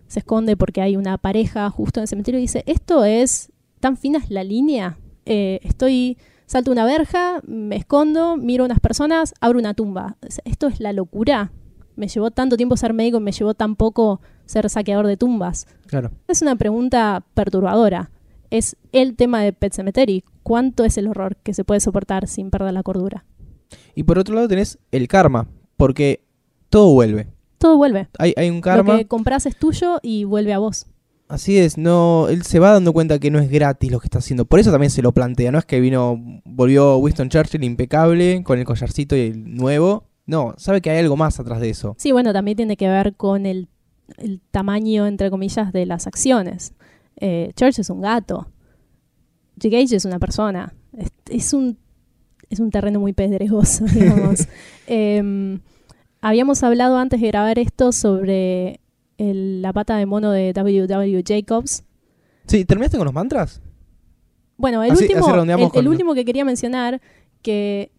[0.07, 3.51] se esconde porque hay una pareja justo en el cementerio y dice, esto es,
[3.81, 4.97] tan fina es la línea,
[5.29, 10.17] Eh, estoy, salto una verja, me escondo, miro a unas personas, abro una tumba.
[10.45, 11.51] Esto es la locura.
[11.97, 15.67] Me llevó tanto tiempo ser médico y me llevó tan poco ser saqueador de tumbas.
[15.89, 16.13] Claro.
[16.29, 18.13] Es una pregunta perturbadora.
[18.51, 20.23] Es el tema de Pet Cemetery.
[20.47, 23.25] ¿Cuánto es el horror que se puede soportar sin perder la cordura?
[23.97, 26.23] Y por otro lado tenés el karma, porque
[26.69, 27.27] todo vuelve.
[27.59, 28.07] Todo vuelve.
[28.17, 28.93] Hay, hay un karma.
[28.93, 30.87] Lo que compras es tuyo y vuelve a vos.
[31.27, 34.19] Así es, no, él se va dando cuenta que no es gratis lo que está
[34.19, 34.45] haciendo.
[34.45, 38.61] Por eso también se lo plantea, no es que vino, volvió Winston Churchill impecable con
[38.61, 40.05] el collarcito y el nuevo.
[40.27, 41.97] No, sabe que hay algo más atrás de eso.
[41.99, 43.67] Sí, bueno, también tiene que ver con el,
[44.17, 46.73] el tamaño, entre comillas, de las acciones.
[47.17, 48.47] Eh, Church es un gato.
[49.57, 50.75] Gage es una persona.
[50.97, 51.77] Es, es un,
[52.51, 54.47] es un terreno muy pedregoso, digamos.
[54.87, 55.61] Em,
[56.21, 58.81] habíamos hablado antes de grabar esto sobre
[59.19, 61.23] el- la pata de mono de W.W.
[61.27, 61.85] Jacobs.
[62.47, 63.61] Sí, ¿terminaste con los mantras?
[64.57, 67.01] Bueno, el, Así- último, así el, último que quería mencionar,
[67.43, 67.91] que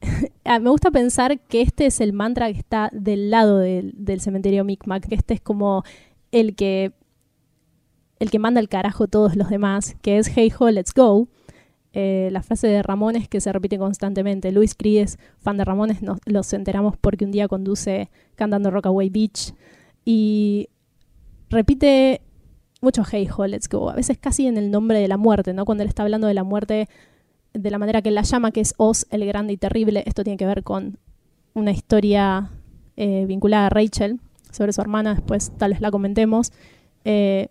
[0.44, 4.20] ah, me gusta pensar que este es el mantra que está del lado del, del
[4.20, 5.84] cementerio Micmac, que este es como
[6.32, 6.92] el que
[8.18, 11.28] el que manda el carajo todos los demás, que es Hey ho, let's go.
[11.92, 14.50] Eh, la frase de Ramones que se repite constantemente.
[14.50, 19.54] Luis Cries, fan de Ramones, nos, los enteramos porque un día conduce cantando Rockaway Beach
[20.04, 20.68] y
[21.50, 22.20] repite
[22.80, 23.90] mucho Hey ho, let's go.
[23.90, 25.64] A veces casi en el nombre de la muerte, ¿no?
[25.64, 26.88] Cuando él está hablando de la muerte
[27.52, 30.02] de la manera que la llama, que es Oz, el grande y terrible.
[30.06, 30.98] Esto tiene que ver con
[31.54, 32.50] una historia
[32.96, 36.52] eh, vinculada a Rachel sobre su hermana, después tal vez la comentemos.
[37.04, 37.48] Eh,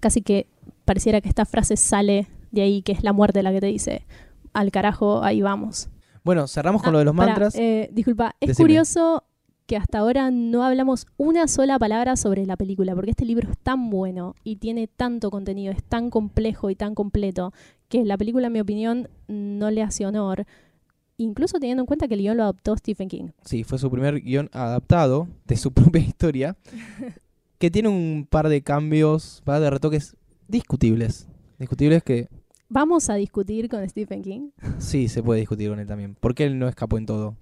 [0.00, 0.46] casi que
[0.84, 4.06] pareciera que esta frase sale de ahí, que es la muerte la que te dice,
[4.52, 5.88] al carajo, ahí vamos.
[6.24, 7.54] Bueno, cerramos con Ah, lo de los pará, mantras.
[7.56, 8.64] eh, disculpa, es Decime.
[8.64, 9.24] curioso
[9.66, 13.58] que hasta ahora no hablamos una sola palabra sobre la película, porque este libro es
[13.58, 17.52] tan bueno y tiene tanto contenido, es tan complejo y tan completo,
[17.88, 20.46] que la película, en mi opinión, no le hace honor,
[21.18, 23.28] incluso teniendo en cuenta que el guion lo adoptó Stephen King.
[23.44, 26.56] Sí, fue su primer guion adaptado de su propia historia,
[27.58, 30.16] que tiene un par de cambios, par de retoques
[30.46, 31.28] discutibles.
[31.58, 32.28] Discutibles que
[32.70, 34.50] Vamos a discutir con Stephen King.
[34.78, 37.34] sí se puede discutir con él también, porque él no escapó en todo.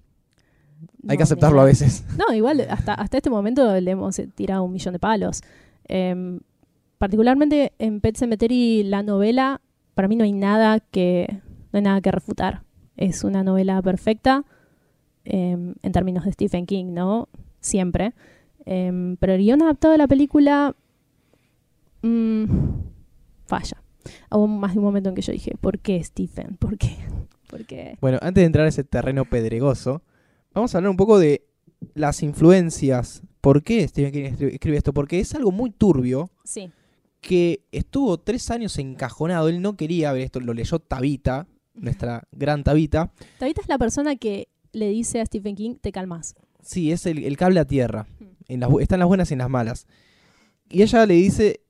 [1.07, 2.05] Hay que aceptarlo a veces.
[2.17, 5.41] No, igual hasta, hasta este momento le hemos eh, tirado un millón de palos.
[5.85, 6.39] Em,
[6.97, 9.61] particularmente en Pet Cemetery, la novela,
[9.95, 12.63] para mí no hay nada que, no hay nada que refutar.
[12.95, 14.45] Es una novela perfecta
[15.25, 17.27] em, en términos de Stephen King, ¿no?
[17.59, 18.13] Siempre.
[18.69, 20.75] Em, pero el guion adaptado de la película
[22.01, 22.45] mm,
[23.45, 23.81] falla.
[24.31, 26.57] Hubo más de un momento en que yo dije, ¿por qué Stephen?
[26.57, 26.97] ¿Por qué?
[27.49, 27.97] ¿Por qué?
[28.01, 30.01] Bueno, antes de entrar a ese terreno pedregoso,
[30.53, 31.45] vamos a hablar un poco de
[31.93, 33.21] las influencias.
[33.41, 34.93] ¿Por qué Stephen King escri- escribe esto?
[34.93, 36.69] Porque es algo muy turbio Sí.
[37.21, 39.47] que estuvo tres años encajonado.
[39.47, 43.11] Él no quería ver esto, lo leyó Tabita, nuestra gran Tabita.
[43.39, 46.35] Tabita es la persona que le dice a Stephen King, te calmas.
[46.61, 48.07] Sí, es el, el cable a tierra.
[48.19, 48.25] Hmm.
[48.47, 49.87] En las, buenas y en las malas.
[50.69, 51.61] Y ella le dice,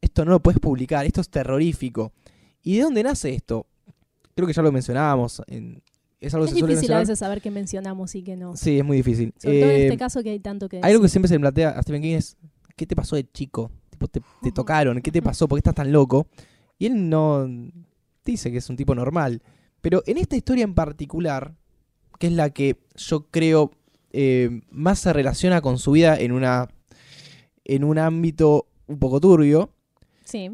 [0.00, 2.12] esto no lo puedes publicar, esto es terrorífico.
[2.62, 3.66] ¿Y de dónde nace esto?
[4.34, 5.82] Creo que ya lo mencionábamos en
[6.20, 8.56] es algo Es difícil a veces saber qué mencionamos y qué no.
[8.56, 9.34] Sí, es muy difícil.
[9.38, 11.40] Sobre todo en Eh, este caso que hay tanto que Algo que siempre se le
[11.40, 12.36] plantea a Stephen King es,
[12.74, 13.70] ¿qué te pasó de chico?
[13.90, 15.46] Tipo, te, te tocaron, ¿qué te pasó?
[15.46, 16.26] ¿Por qué estás tan loco?
[16.78, 17.46] Y él no
[18.24, 19.42] dice que es un tipo normal.
[19.80, 21.54] Pero en esta historia en particular,
[22.18, 23.72] que es la que yo creo
[24.18, 26.68] eh, más se relaciona con su vida en una
[27.64, 29.70] en un ámbito un poco turbio,
[30.24, 30.50] Sí,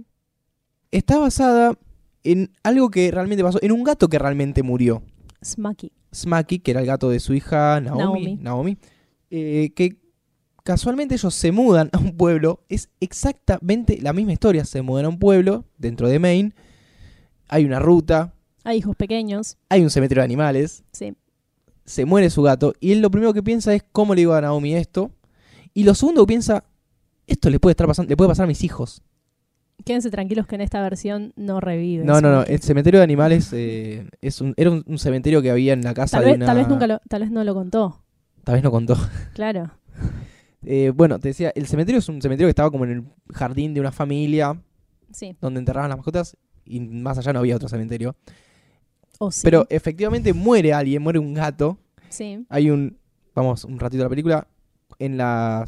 [0.91, 1.79] está basada
[2.25, 5.03] en algo que realmente pasó, en un gato que realmente murió.
[5.45, 5.93] Smacky.
[6.15, 8.37] Smacky, que era el gato de su hija Naomi, Naomi.
[8.37, 8.79] Naomi,
[9.31, 9.97] eh, que
[10.65, 15.09] casualmente ellos se mudan a un pueblo, es exactamente la misma historia, se mudan a
[15.09, 16.53] un pueblo dentro de Maine,
[17.49, 19.57] hay una ruta, Hay hijos pequeños.
[19.69, 21.15] hay un cementerio de animales, Sí.
[21.85, 24.41] Se muere su gato, y él lo primero que piensa es cómo le digo a
[24.41, 25.11] Naomi esto,
[25.75, 26.65] y lo segundo que piensa,
[27.27, 29.03] esto le puede estar pasando, le puede pasar a mis hijos.
[29.85, 32.05] Quédense tranquilos que en esta versión no revive.
[32.05, 35.51] No, no, no, el cementerio de animales eh, es un, era un, un cementerio que
[35.51, 36.47] había en la casa Tal de vez, una...
[36.47, 38.05] tal vez nunca lo, tal vez no lo contó.
[38.45, 38.97] Tal vez no contó.
[39.35, 39.71] Claro.
[40.65, 43.75] Eh, bueno, te decía, el cementerio es un cementerio que estaba como en el jardín
[43.75, 44.63] de una familia
[45.11, 45.37] Sí.
[45.41, 48.15] donde enterraban las mascotas y más allá no había otro cementerio.
[49.31, 49.41] Sí.
[49.45, 51.79] Pero efectivamente muere alguien, muere un gato.
[52.09, 52.45] Sí.
[52.49, 52.97] Hay un,
[53.35, 54.47] vamos, un ratito de la película,
[54.99, 55.65] en, la,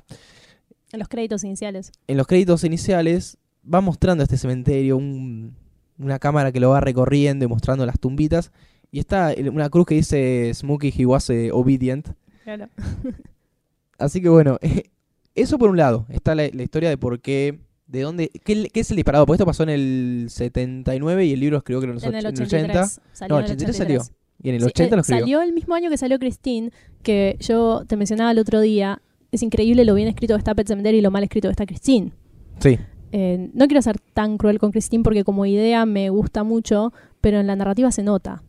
[0.93, 1.93] En los créditos iniciales.
[2.07, 3.39] en los créditos iniciales
[3.73, 5.55] va mostrando este cementerio, un-
[5.99, 8.51] una cámara que lo va recorriendo y mostrando las tumbitas.
[8.91, 12.09] Y está una cruz que dice Smokey he was eh, obedient.
[12.45, 12.69] Claro.
[13.99, 14.59] Así que bueno,
[15.35, 16.07] eso por un lado.
[16.09, 17.59] Está la, la historia de por qué,
[17.95, 19.25] de dónde, qué, qué es el disparado.
[19.27, 22.25] Porque esto pasó en el 79 y el libro escribió que en, los En el
[22.25, 23.01] och- en 83.
[23.13, 24.03] Salió No, en el 83 salió.
[24.43, 25.21] Y en el Sí, 80 eh, lo escribió.
[25.25, 26.71] Salió el mismo año que salió Christine,
[27.03, 29.01] que yo te mencionaba el otro día.
[29.33, 31.67] Es increíble lo bien escrito que está Pet Sematary y lo mal escrito que está
[31.67, 32.13] Christine.
[32.59, 32.79] Sí.
[33.13, 37.39] Eh, no quiero ser tan cruel con Christine porque como idea me gusta mucho, pero
[37.41, 38.43] en la narrativa se nota.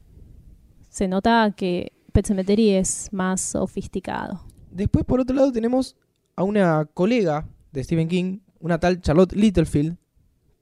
[0.89, 4.41] Se nota que Pet Sematary es más sofisticado.
[4.71, 5.95] Después, por otro lado, tenemos
[6.36, 9.95] a una colega de Stephen King, una tal Charlotte Littlefield,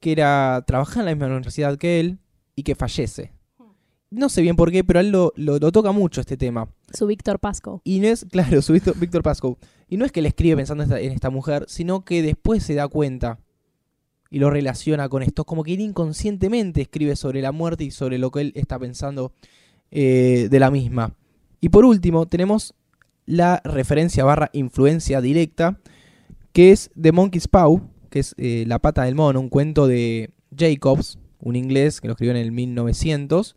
[0.02, 2.20] que era trabajaba en la misma universidad que él
[2.56, 3.32] y que fallece.
[4.12, 6.68] No sé bien por qué, pero a él lo, lo- lo toca mucho este tema.
[6.94, 7.82] Su Víctor Pasco.
[7.86, 9.56] Y no es, claro, su Víctor, Víctor Pascoe.
[9.88, 12.62] Y no es que le escribe pensando en esta, en esta mujer, sino que después
[12.64, 13.40] se da cuenta
[14.30, 15.46] y lo relaciona con esto.
[15.46, 19.32] Como que él inconscientemente escribe sobre la muerte y sobre lo que él está pensando
[19.92, 21.16] eh, de la misma.
[21.62, 22.76] Y por último, tenemos
[23.26, 25.80] la referencia barra influencia directa,
[26.52, 27.82] que es The Monkey's Paw,
[28.14, 32.14] que es eh, La pata del mono, un cuento de Jacobs, un inglés que lo
[32.14, 33.56] escribió en el 1900,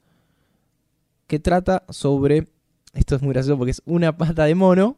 [1.27, 2.47] que trata sobre
[2.95, 4.97] esto es muy gracioso porque es una pata de mono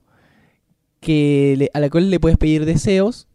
[1.00, 3.26] que le- a la cual le puedes pedir deseos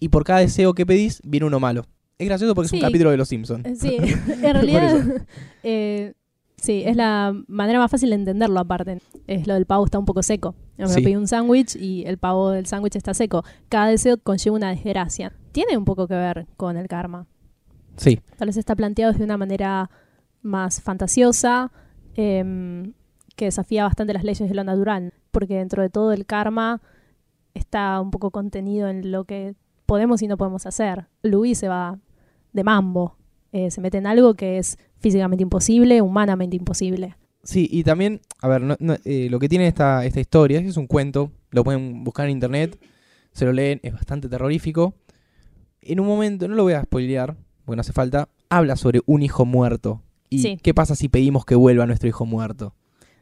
[0.00, 1.86] y por cada deseo que pedís viene uno malo.
[2.18, 2.76] Es gracioso porque Sí.
[2.76, 3.78] es un capítulo de Los Simpsons.
[3.78, 3.96] Sí,
[4.42, 5.26] en realidad,
[5.62, 6.14] eh,
[6.64, 8.98] sí, es la manera más fácil de entenderlo aparte.
[9.26, 10.54] Es lo del pavo está un poco seco.
[10.78, 11.02] Yo me Sí.
[11.02, 13.44] pedí un sándwich y el pavo del sándwich está seco.
[13.68, 15.32] Cada deseo conlleva una desgracia.
[15.52, 17.26] Tiene un poco que ver con el karma.
[17.96, 19.88] Sí, Tal vez está planteado de una manera
[20.42, 21.70] más fantasiosa,
[22.16, 22.92] em,
[23.36, 26.80] que desafía bastante las leyes de lo natural, porque dentro de todo el karma
[27.54, 29.54] está un poco contenido en lo que
[29.86, 31.06] podemos y no podemos hacer.
[31.22, 31.98] Louis se va
[32.52, 33.16] de mambo,
[33.54, 37.14] eh, se mete en algo que es físicamente imposible, humanamente imposible.
[37.42, 40.76] sí, y también, a ver, no- no, eh, lo que tiene esta, esta historia es
[40.76, 42.78] un cuento, lo pueden buscar en internet,
[43.32, 44.94] se lo leen, es bastante terrorífico.
[45.82, 49.22] En un momento, no lo voy a spoilear, porque no hace falta, habla sobre un
[49.22, 50.00] hijo muerto.
[50.30, 50.58] ¿Y Sí.
[50.62, 52.74] qué pasa si pedimos que vuelva nuestro hijo muerto?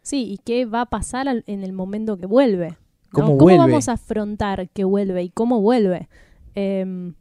[0.03, 2.69] Sí, ¿y qué va a pasar al- en el momento que vuelve?
[2.71, 2.77] ¿no?
[3.13, 3.59] ¿Cómo vuelve?
[3.59, 6.09] vamos a afrontar que vuelve y cómo vuelve?
[6.55, 7.15] Em,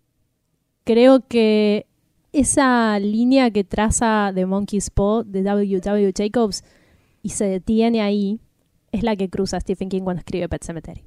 [0.83, 1.87] creo que
[2.31, 6.13] esa línea que traza The Monkey's Paw de W.W.
[6.15, 6.63] Jacobs
[7.21, 8.39] y se detiene ahí
[8.91, 11.03] es la que cruza Stephen King cuando escribe Pet Cemetery.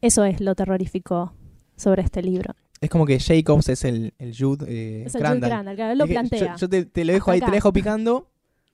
[0.00, 1.32] Eso es lo terrorífico
[1.76, 2.54] sobre este libro.
[2.80, 5.20] Es como que Jacobs es el, el Jude eh, Es el.
[5.20, 6.54] Crandall, claro, él lo plantea.
[6.54, 7.50] Yo, yo te, te lo dejo Hasta ahí, te acá.
[7.50, 8.30] lo dejo picando,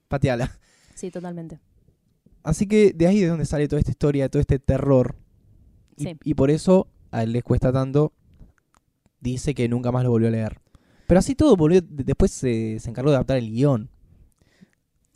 [0.09, 0.51] pateala.
[0.94, 1.59] Sí, totalmente.
[2.44, 5.16] Así que de ahí es donde sale toda esta historia, todo este terror.
[5.96, 6.16] Y, Sí.
[6.22, 8.12] y por eso a él les cuesta tanto.
[9.18, 10.61] Dice que nunca más lo volvió a leer.
[11.07, 13.88] Pero así todo, volvió, de- después se, se encargó de adaptar el guion.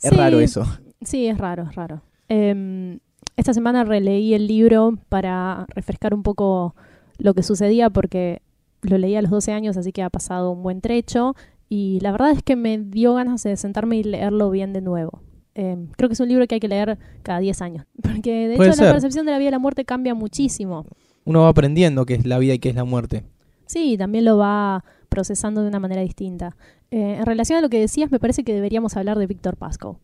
[0.01, 0.63] Es Sí, raro eso.
[1.01, 2.01] Sí, es raro, es raro.
[2.27, 2.99] Em,
[3.35, 6.75] esta semana releí el libro para refrescar un poco
[7.17, 8.41] lo que sucedía porque
[8.81, 11.35] lo leí a los 12 años, así que ha pasado un buen trecho
[11.67, 15.21] y la verdad es que me dio ganas de sentarme y leerlo bien de nuevo.
[15.55, 18.55] Em, creo que es un libro que hay que leer cada 10 años, porque de
[18.55, 18.85] Puede hecho ser.
[18.85, 20.85] la percepción de la vida y la muerte cambia muchísimo.
[21.25, 23.23] Uno va aprendiendo qué es la vida y qué es la muerte.
[23.65, 26.55] Sí, también lo va procesando de una manera distinta.
[26.91, 29.97] Eh, en relación a lo que decías, me parece que deberíamos hablar de Víctor Pascoe.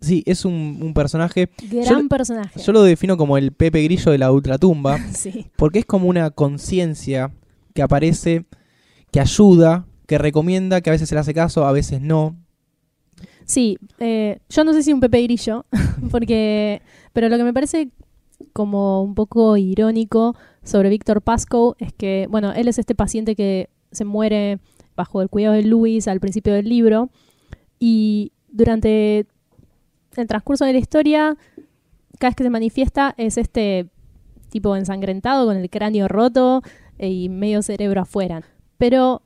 [0.00, 1.48] Sí, es un, un personaje.
[1.70, 2.60] Gran Yo- personaje.
[2.60, 4.98] Yo lo defino como el Pepe Grillo de la ultratumba.
[5.12, 5.46] Sí.
[5.56, 7.32] Porque es como una conciencia
[7.74, 8.44] que aparece,
[9.10, 12.36] que ayuda, que recomienda, que a veces se le hace caso, a veces no.
[13.44, 15.64] Sí, eh, yo no sé si un Pepe Grillo,
[16.10, 17.88] porque, pero lo que me parece
[18.52, 23.68] como un poco irónico sobre Víctor Pascoe es que, bueno, él es este paciente que
[23.90, 24.58] se muere
[24.96, 27.10] bajo el cuidado de Luis al principio del libro
[27.78, 29.26] y durante
[30.16, 31.36] el transcurso de la historia,
[32.18, 33.88] cada vez que se manifiesta es este
[34.48, 36.62] tipo ensangrentado con el cráneo roto
[36.98, 38.42] eh, y medio cerebro afuera.
[38.78, 39.22] Pero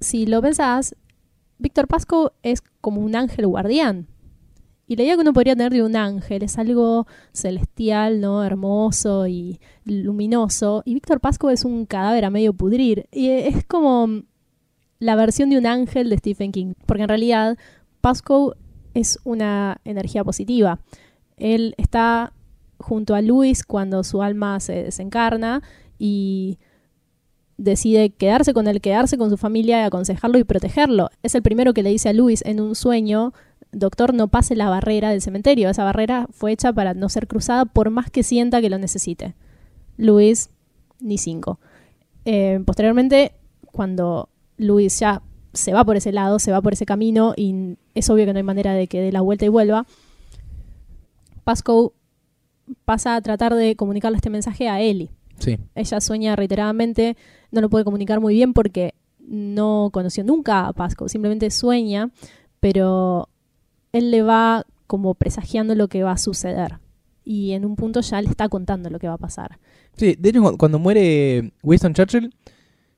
[0.00, 0.94] si lo pensás,
[1.58, 4.06] Víctor Pasco es como un ángel guardián.
[4.88, 8.42] Y la idea que uno podría tener de un ángel es algo celestial, ¿no?
[8.42, 10.82] Hermoso y luminoso.
[10.86, 13.06] Y Víctor Pasco es un cadáver a medio pudrir.
[13.12, 14.22] Y es como
[14.98, 16.72] la versión de un ángel de Stephen King.
[16.86, 17.58] Porque en realidad
[18.00, 18.56] Pasco
[18.94, 20.80] es una energía positiva.
[21.36, 22.32] Él está
[22.78, 25.62] junto a Luis cuando su alma se desencarna
[25.98, 26.58] y
[27.58, 31.10] decide quedarse con él, quedarse con su familia, aconsejarlo y protegerlo.
[31.22, 33.34] Es el primero que le dice a Luis en un sueño,
[33.78, 35.68] doctor, no pase la barrera del cementerio.
[35.68, 39.34] Esa barrera fue hecha para no ser cruzada por más que sienta que lo necesite.
[39.96, 40.50] Luis,
[41.00, 41.58] ni cinco.
[42.24, 43.32] Eh, posteriormente,
[43.72, 45.22] cuando Luis ya
[45.52, 48.38] se va por ese lado, se va por ese camino y es obvio que no
[48.38, 49.86] hay manera de que dé la vuelta y vuelva,
[51.44, 51.92] Pascoe
[52.84, 55.10] pasa a tratar de comunicarle este mensaje a Ellie.
[55.38, 55.58] Sí.
[55.74, 57.16] Ella sueña reiteradamente,
[57.50, 62.10] no lo puede comunicar muy bien porque no conoció nunca a Pasco, simplemente sueña,
[62.60, 63.28] pero
[63.92, 66.78] él le va como presagiando lo que va a suceder.
[67.24, 69.58] Y en un punto ya le está contando lo que va a pasar.
[69.96, 72.34] Sí, de hecho, cu- cuando muere Winston Churchill,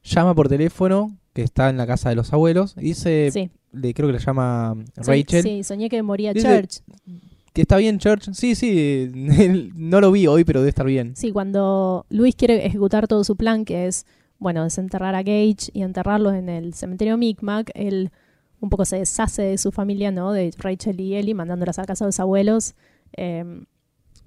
[0.04, 3.50] llama por teléfono, que está en la casa de los abuelos, y dice, sí.
[3.72, 6.80] le, creo que le llama Rachel, Sí, soñé que moría Dice- Church.
[7.52, 8.30] que está bien Church.
[8.32, 9.10] Sí, sí,
[9.74, 11.16] no lo vi hoy, pero debe estar bien.
[11.16, 14.06] Sí, cuando Luis quiere ejecutar todo su plan, que es,
[14.38, 18.10] bueno, desenterrar a Gage y enterrarlos en el cementerio Micmac, él
[18.60, 20.32] un poco se deshace de su familia, ¿no?
[20.32, 22.74] De Rachel y Ellie, mandándolas a casa de los abuelos,
[23.16, 23.64] eh,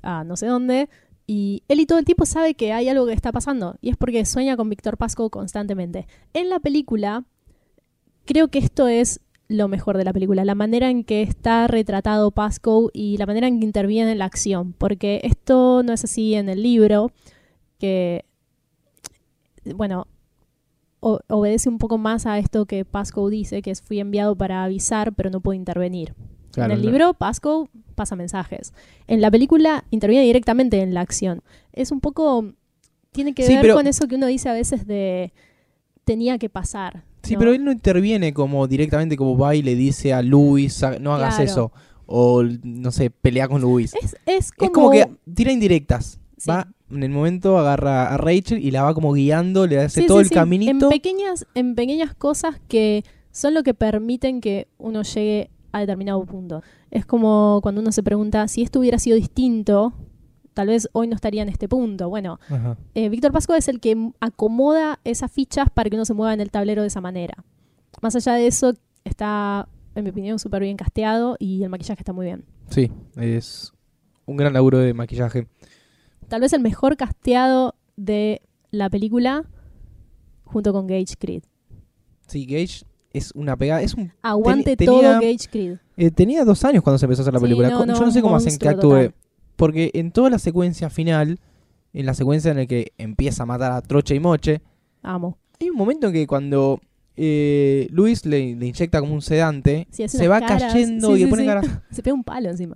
[0.01, 0.89] a no sé dónde.
[1.25, 4.25] Y Ellie todo el tiempo sabe que hay algo que está pasando, y es porque
[4.25, 6.07] sueña con Víctor Pasco constantemente.
[6.33, 7.23] En la película,
[8.25, 12.31] creo que esto es lo mejor de la película, la manera en que está retratado
[12.31, 16.33] Pasco y la manera en que interviene en la acción, porque esto no es así
[16.33, 17.11] en el libro,
[17.79, 18.25] que,
[19.75, 20.07] bueno,
[21.27, 25.13] obedece un poco más a esto que Pasco dice, que es fui enviado para avisar,
[25.13, 26.13] pero no puedo intervenir.
[26.51, 28.73] Claro, en el libro, Pasco pasa mensajes.
[29.07, 31.41] En la película, interviene directamente en la acción.
[31.71, 32.53] Es un poco...
[33.11, 35.33] Tiene que Sí, ver pero- con eso que uno dice a veces de...
[36.05, 37.03] Tenía que pasar.
[37.23, 37.39] Sí, ¿no?
[37.39, 41.13] pero él no interviene como directamente como va y le dice a Luis, "Ah, no
[41.13, 41.49] hagas Claro.
[41.51, 41.71] eso.
[42.05, 43.93] O, no sé, pelea con Luis.
[44.01, 44.67] Es, es como...
[44.67, 46.19] Es como que tira indirectas.
[46.43, 46.49] Sí.
[46.51, 50.07] Va, en el momento agarra a Rachel y la va como guiando, le hace Sí,
[50.07, 50.71] todo sí, el sí, caminito.
[50.85, 56.23] En pequeñas, en pequeñas cosas que son lo que permiten que uno llegue a determinado
[56.25, 56.61] punto.
[56.91, 59.93] Es como cuando uno se pregunta si esto hubiera sido distinto,
[60.53, 62.09] tal vez hoy no estaría en este punto.
[62.09, 62.39] Bueno,
[62.93, 66.41] eh, Víctor Pasco es el que acomoda esas fichas para que uno se mueva en
[66.41, 67.43] el tablero de esa manera.
[68.01, 68.73] Más allá de eso,
[69.05, 72.43] está, en mi opinión, súper bien casteado y el maquillaje está muy bien.
[72.69, 73.71] Sí, es
[74.25, 75.47] un gran laburo de maquillaje.
[76.33, 79.45] Tal vez el mejor casteado de la película
[80.43, 81.43] junto con Gage Creed.
[82.25, 83.83] Sí, Gage es una pegada.
[83.83, 85.77] Es un, Aguante Ten- todo tenía- Gage Creed.
[85.95, 87.69] eh, tenía dos años cuando se empezó a hacer la Sí, película.
[87.69, 88.89] no, Co- no, Yo no sé cómo hacen que actúe.
[88.89, 89.13] total.
[89.55, 91.39] Porque en toda la secuencia final,
[91.93, 94.63] en la secuencia en la que empieza a matar a Troche y Moche,
[95.03, 95.37] Amo.
[95.59, 96.79] hay un momento en que cuando
[97.15, 100.73] eh, Luis le, le inyecta como un sedante, Sí, se va caras.
[100.73, 101.47] cayendo Sí, y le pone sí.
[101.47, 101.65] caras.
[101.91, 102.75] Se pega un palo encima.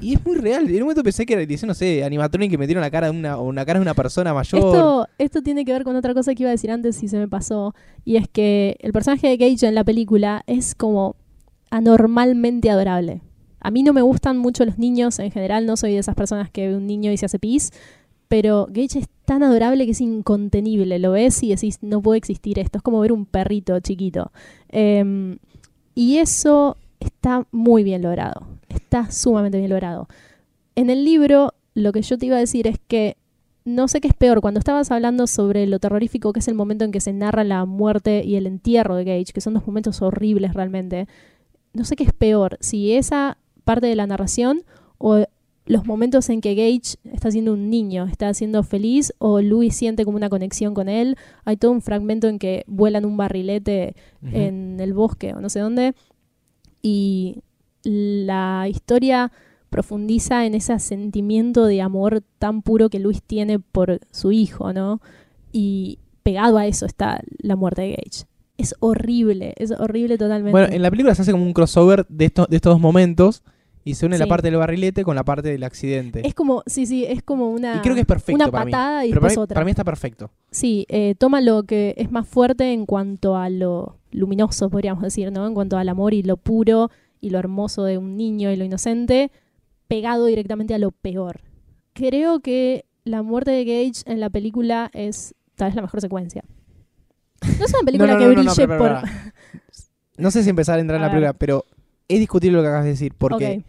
[0.00, 0.68] Y es muy real.
[0.68, 3.38] En un momento pensé que era, no sé, animatronic que metieron la cara de una,
[3.38, 4.60] o una cara de una persona mayor.
[4.60, 7.18] Esto, esto tiene que ver con otra cosa que iba a decir antes y se
[7.18, 7.74] me pasó.
[8.04, 11.16] Y es que el personaje de Gage en la película es como
[11.70, 13.22] anormalmente adorable.
[13.60, 16.50] A mí no me gustan mucho los niños en general, no soy de esas personas
[16.50, 17.70] que ve un niño y se hace pis,
[18.26, 20.98] pero Gage es tan adorable que es incontenible.
[20.98, 22.78] Lo ves y decís, no puede existir esto.
[22.78, 24.32] Es como ver un perrito chiquito.
[24.68, 25.38] Em,
[25.94, 28.46] y eso está muy bien logrado.
[28.68, 30.08] Está sumamente bien logrado.
[30.74, 33.16] En el libro, lo que yo te iba a decir es que
[33.64, 34.40] no sé qué es peor.
[34.40, 37.64] Cuando estabas hablando sobre lo terrorífico que es el momento en que se narra la
[37.64, 41.06] muerte y el entierro de Gage, que son dos momentos horribles realmente,
[41.72, 42.58] no sé qué es peor.
[42.60, 44.64] Si esa parte de la narración
[44.98, 45.24] o
[45.64, 50.04] los momentos en que Gage está siendo un niño, está siendo feliz o Louis siente
[50.04, 51.16] como una conexión con él.
[51.44, 53.94] Hay todo un fragmento en que vuelan un barrilete
[54.32, 55.94] en el bosque o no sé dónde
[56.82, 57.42] y
[57.84, 59.32] la historia
[59.70, 65.00] profundiza en ese sentimiento de amor tan puro que Luis tiene por su hijo, ¿no?
[65.50, 68.26] Y pegado a eso está la muerte de Gage.
[68.58, 70.52] Es horrible, es horrible totalmente.
[70.52, 73.42] Bueno, en la película se hace como un crossover de, estos de estos dos momentos
[73.84, 76.24] y se une la parte del barrilete con la parte del accidente.
[76.24, 78.70] Es como, sí, sí, es como una, y creo que es perfecto una para mí.
[78.70, 79.54] patada y Pero para después mí, otra.
[79.54, 80.30] para mí está perfecto.
[80.50, 85.32] Sí, eh, toma lo que es más fuerte en cuanto a lo luminoso, podríamos decir,
[85.32, 85.46] ¿no?
[85.46, 86.90] En cuanto al amor y lo puro
[87.20, 89.30] y lo hermoso de un niño y lo inocente,
[89.88, 91.40] pegado directamente a lo peor.
[91.92, 96.44] Creo que la muerte de Gage en la película es tal vez la mejor secuencia.
[97.58, 99.00] No es una película no, no, que no, no, brille no, pero, por...
[99.02, 99.22] pero.
[100.16, 101.64] No sé si empezar a entrar en la película, pero
[102.06, 103.64] es discutible lo que acabas de decir, porque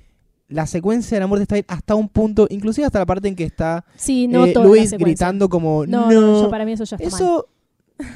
[0.47, 3.35] la secuencia de la muerte está ahí hasta un punto, inclusive hasta la parte en
[3.35, 6.65] que está Sí, no eh, toda la Luis gritando como No, no, no, yo para
[6.65, 7.15] mí eso ya está mal.
[7.15, 7.47] Eso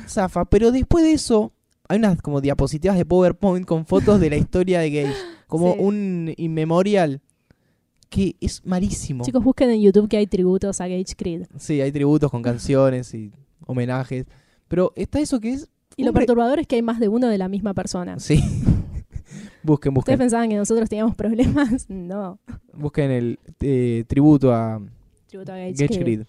[0.07, 1.53] zafa, pero después de eso
[1.89, 5.13] hay unas como diapositivas de PowerPoint con fotos de la historia de Gage,
[5.47, 5.79] como Sí.
[5.79, 7.21] un inmemorial
[8.09, 9.23] que es malísimo.
[9.25, 11.45] Chicos, busquen en YouTube que hay tributos a Gage Creed.
[11.57, 13.31] Sí, hay tributos con canciones y
[13.65, 14.25] homenajes,
[14.67, 17.37] pero está eso que es Y lo perturbador es que hay más de uno de
[17.37, 18.19] la misma persona.
[18.19, 18.35] Sí.
[19.63, 20.17] busquen, ¿Ustedes busquen.
[20.19, 21.85] pensaban que nosotros teníamos problemas?
[21.89, 22.39] No.
[22.73, 24.79] Busquen el eh, tributo a
[25.27, 26.01] Tributo a Gage, Gage Creed.
[26.03, 26.21] Creed.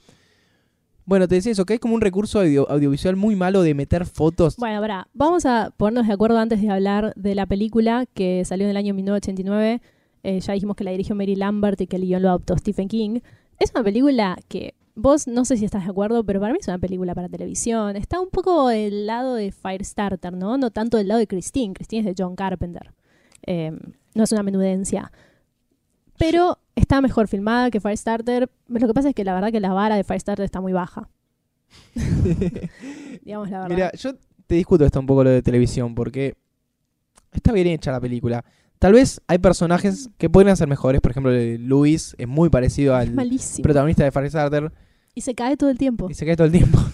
[1.09, 4.05] Bueno, te decía eso, que es como un recurso audio- audiovisual muy malo de meter
[4.05, 4.57] fotos.
[4.59, 8.67] Bueno, pará, vamos a ponernos de acuerdo antes de hablar de la película que salió
[8.67, 9.81] en el año 1989.
[10.23, 12.89] Eh, ya dijimos que la dirigió Mary Lambert y que el guion lo adoptó Stephen
[12.89, 13.21] King.
[13.59, 16.69] Es una película que vos no sé si estás de acuerdo, pero para mí es
[16.69, 17.97] una película para televisión.
[17.97, 20.59] Está un poco del lado de Firestarter, ¿no?
[20.59, 21.73] No tanto del lado de Christine.
[21.73, 22.93] Christine es de John Carpenter.
[23.47, 23.73] Eh,
[24.15, 25.11] no es una menudencia.
[26.19, 28.49] Pero está mejor filmada que Firestarter.
[28.69, 31.09] Lo que pasa es que la verdad que la vara de Firestarter está muy baja.
[33.25, 33.75] Digamos la verdad.
[33.75, 34.15] Mira, yo
[34.47, 36.35] te discuto esto un poco lo de televisión, porque
[37.33, 38.45] está bien hecha la película.
[38.79, 43.13] Tal vez hay personajes que podrían ser mejores, por ejemplo, Luis es muy parecido al
[43.63, 44.73] protagonista de Firestarter
[45.15, 46.09] Y se cae todo el tiempo.
[46.09, 46.79] y se cae todo el tiempo.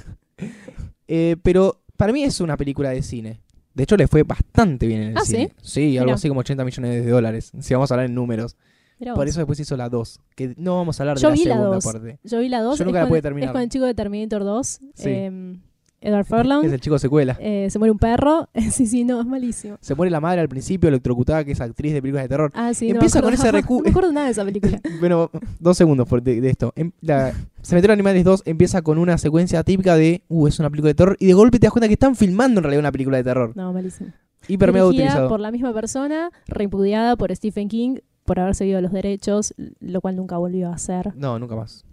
[1.06, 3.42] Eh, pero para mí es una película de cine.
[3.74, 5.52] De hecho, le fue bastante bien en el Ah, cine.
[5.60, 6.14] Sí, algo Mira.
[6.14, 7.52] así como 80 millones de dólares.
[7.60, 8.56] Si vamos a hablar en números.
[9.00, 9.30] Mirá Por vos.
[9.30, 10.20] eso después hizo la 2.
[10.36, 12.18] Que no vamos a hablar Yo de la vi la segunda parte.
[12.24, 12.78] Yo vi la 2.
[12.78, 13.48] Yo nunca la pude terminar.
[13.48, 14.66] Es con el chico de Terminator 2.
[14.94, 15.04] Sí.
[15.06, 15.56] eh,
[16.00, 16.64] Edward Es Furlong.
[16.66, 17.34] el chico secuela.
[17.40, 18.50] Eh, se muere un perro.
[18.70, 19.78] sí, sí, no, es malísimo.
[19.80, 22.50] Se muere la madre al principio, electrocutada, que es actriz de películas de terror.
[22.54, 24.78] Ah, sí, Empieza me con ese recu- No me acuerdo nada de esa película.
[25.00, 25.30] Bueno,
[25.60, 26.72] dos segundos por de, de esto.
[26.76, 27.32] Em- la-
[27.62, 30.94] Cementerio de Animales 2 empieza con una secuencia típica de, uh, es una película de
[30.94, 33.24] terror, y de golpe te das cuenta que están filmando en realidad una película de
[33.24, 33.52] terror.
[33.56, 34.10] No, malísimo.
[34.46, 35.28] Hiper mega Dirigida utilizado.
[35.30, 40.16] por la misma persona, repudiada por Stephen King por haber seguido los derechos, lo cual
[40.16, 41.12] nunca volvió a hacer.
[41.16, 41.84] No, nunca más.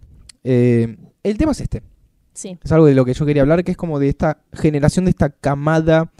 [0.44, 1.82] Eh, el tema es este.
[2.32, 2.58] Sí.
[2.62, 5.10] Es algo de lo que yo quería hablar, que es como de esta generación, de
[5.10, 6.10] esta camada,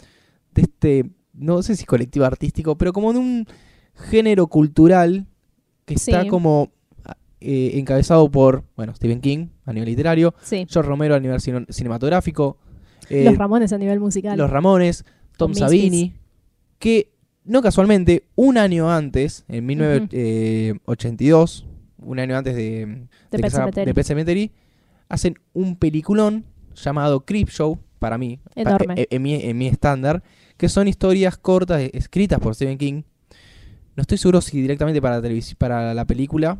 [0.53, 3.47] de este, no sé si colectivo artístico, pero como de un
[3.95, 5.25] género cultural
[5.85, 6.71] que está como
[7.41, 10.65] eh, encabezado por, bueno, Stephen King a nivel literario, Sí.
[10.69, 12.57] George Romero a nivel cine- cinematográfico,
[13.09, 14.37] eh, los Ramones a nivel musical.
[14.37, 15.03] Los Ramones,
[15.35, 16.13] Tom Con Savini,
[16.79, 17.11] que
[17.45, 21.65] no casualmente, un año antes, en 1982,
[21.97, 23.85] un año antes de, de de Sematary.
[23.85, 24.51] de Pet
[25.09, 28.95] hacen un peliculón llamado Creep Show, para mí, Enorme.
[28.97, 30.23] eh, en, mi, en mi estándar,
[30.57, 33.03] que son historias cortas eh, escritas por Stephen King.
[33.95, 36.57] No estoy seguro si directamente para la, para la película,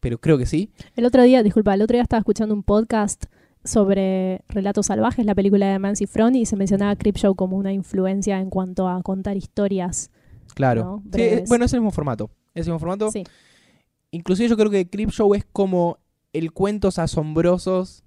[0.00, 0.70] pero creo que sí.
[0.96, 3.24] El otro día, disculpa, el otro día estaba escuchando un podcast
[3.64, 8.38] sobre Relatos Salvajes, la película de Mancy Front, y se mencionaba Creepshow como una influencia
[8.38, 10.10] en cuanto a contar historias.
[10.54, 10.84] Claro.
[10.84, 11.00] ¿no?
[11.04, 11.38] Sí, Breves.
[11.40, 12.30] eh, bueno, es el mismo formato.
[12.54, 13.10] Es el mismo formato.
[13.10, 13.24] Sí.
[14.10, 15.98] Inclusive yo creo que Creep Show es como
[16.32, 18.04] el cuentos asombrosos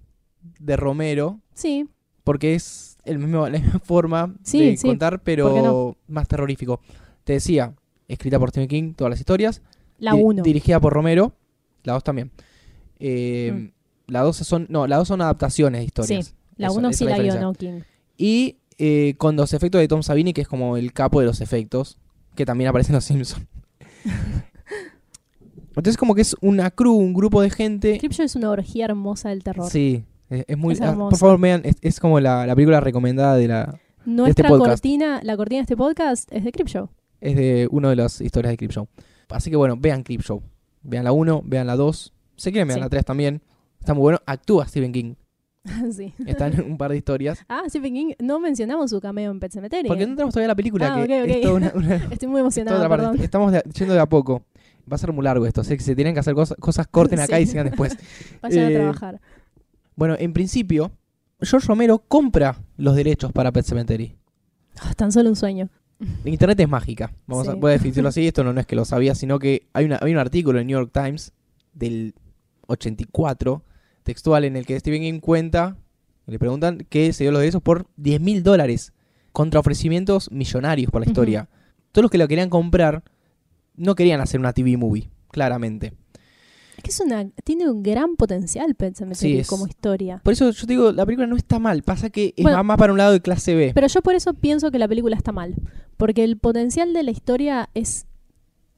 [0.59, 1.87] de Romero, Sí,
[2.23, 5.97] porque es el mismo, la misma forma Sí, de contar, ¿por qué pero no?
[6.07, 6.79] más terrorífico.
[7.23, 7.73] Te decía,
[8.07, 9.61] escrita por Stephen King, todas las historias.
[9.99, 10.43] la di- 1.
[10.43, 11.33] Dirigida por Romero,
[11.83, 12.31] la 2 también.
[12.99, 13.71] Eh, Mm.
[14.11, 16.27] La 2 son, no, la dos son adaptaciones de historias.
[16.27, 17.81] Sí, La Eso- 1 esa sí la guionó King.
[18.17, 21.41] Y eh, con los efectos de Tom Savini, que es como el capo de los
[21.41, 21.97] efectos,
[22.37, 23.45] que también aparece en Los Simpsons.
[25.69, 27.97] Entonces como que es una crew, un grupo de gente.
[27.97, 29.69] Creepshow es una orgía hermosa del terror.
[29.69, 30.73] Sí, es, es muy...
[30.73, 33.79] Es ah, por favor, vean, es, es como la, la película recomendada de la...
[34.05, 34.69] Nuestra podcast.
[34.69, 36.89] cortina, la cortina de este podcast es de Creepshow.
[37.19, 38.87] Es de una de las historias de Creepshow.
[39.29, 40.41] Así que bueno, vean Creepshow.
[40.83, 42.13] Vean la 1, vean la 2.
[42.37, 42.83] Si quieren, vean Sí.
[42.83, 43.41] la 3 también.
[43.79, 44.19] Está muy bueno.
[44.25, 45.15] Actúa Stephen King.
[45.91, 46.13] sí.
[46.25, 47.39] Está en un par de historias.
[47.49, 49.87] Ah, Stephen King, no mencionamos su cameo en Pet Sematary.
[49.87, 50.93] Porque no tenemos todavía la película.
[50.95, 51.29] Ah, que ok, ok.
[51.35, 52.41] es toda una- una, Estoy muy
[52.89, 53.19] perdón.
[53.21, 54.43] Estamos de- yendo de a poco.
[54.91, 55.63] Va a ser muy largo esto.
[55.63, 57.43] Sé que se tienen que hacer cosas, cosas corten acá Sí.
[57.43, 57.97] y sigan después.
[58.41, 59.21] Vayan a Eh, trabajar.
[59.95, 60.91] Bueno, en principio,
[61.41, 64.15] George Romero compra los derechos para Pet Cemetery.
[64.79, 65.69] Ah, tan solo un sueño.
[66.25, 67.11] Internet es mágica.
[67.25, 67.57] Vamos a, Sí.
[67.59, 68.27] voy a decirlo así.
[68.27, 70.67] Esto no, no es que lo sabía, sino que hay, una, hay un artículo en
[70.67, 71.33] New York Times
[71.73, 72.13] del
[72.67, 73.63] 84
[74.07, 75.77] textual en el que Stephen King cuenta,
[76.25, 78.93] le preguntan que se dio los derechos por 10 mil dólares
[79.31, 81.49] contra ofrecimientos millonarios por la historia.
[81.91, 83.03] Todos los que lo querían comprar
[83.75, 85.93] no querían hacer una TV movie, claramente.
[86.77, 88.75] Es que es una, tiene un gran potencial
[89.13, 90.21] Sí, es- como historia.
[90.23, 92.77] Por eso yo te digo, la película no está mal, pasa que es Bueno, más
[92.77, 93.71] para un lado de clase B.
[93.73, 95.55] Pero yo por eso pienso que la película está mal.
[95.97, 98.05] Porque el potencial de la historia es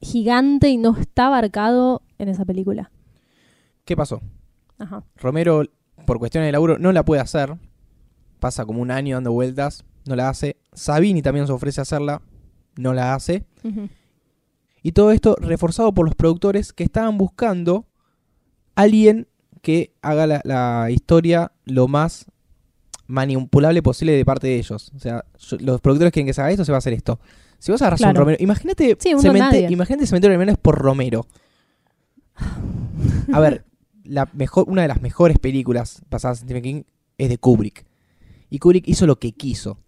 [0.00, 2.90] gigante y no está abarcado en esa película.
[3.84, 4.20] ¿Qué pasó?
[4.80, 5.04] Ajá.
[5.16, 5.62] Romero,
[6.06, 7.54] por cuestiones de laburo, no la puede hacer.
[8.40, 10.56] Pasa como un año dando vueltas, no la hace.
[10.72, 12.22] Sabini también se ofrece a hacerla,
[12.76, 13.44] no la hace.
[14.82, 17.84] Y todo esto reforzado por los productores que estaban buscando
[18.74, 19.28] alguien
[19.60, 22.24] que haga la, la historia lo más
[23.06, 24.90] manipulable posible de parte de ellos.
[24.96, 27.20] O sea, yo- los productores quieren que se haga esto, se va a hacer esto.
[27.58, 28.20] Si vos agarras a un Claro.
[28.24, 31.26] Romero, imagínate Sí, cemente- imagínate Cementerio de Animales por Romero.
[33.32, 33.64] A ver,
[34.04, 36.82] la mejor, una de las mejores películas basadas en Stephen King
[37.18, 37.84] es de Kubrick.
[38.48, 39.78] Y Kubrick hizo lo que quiso.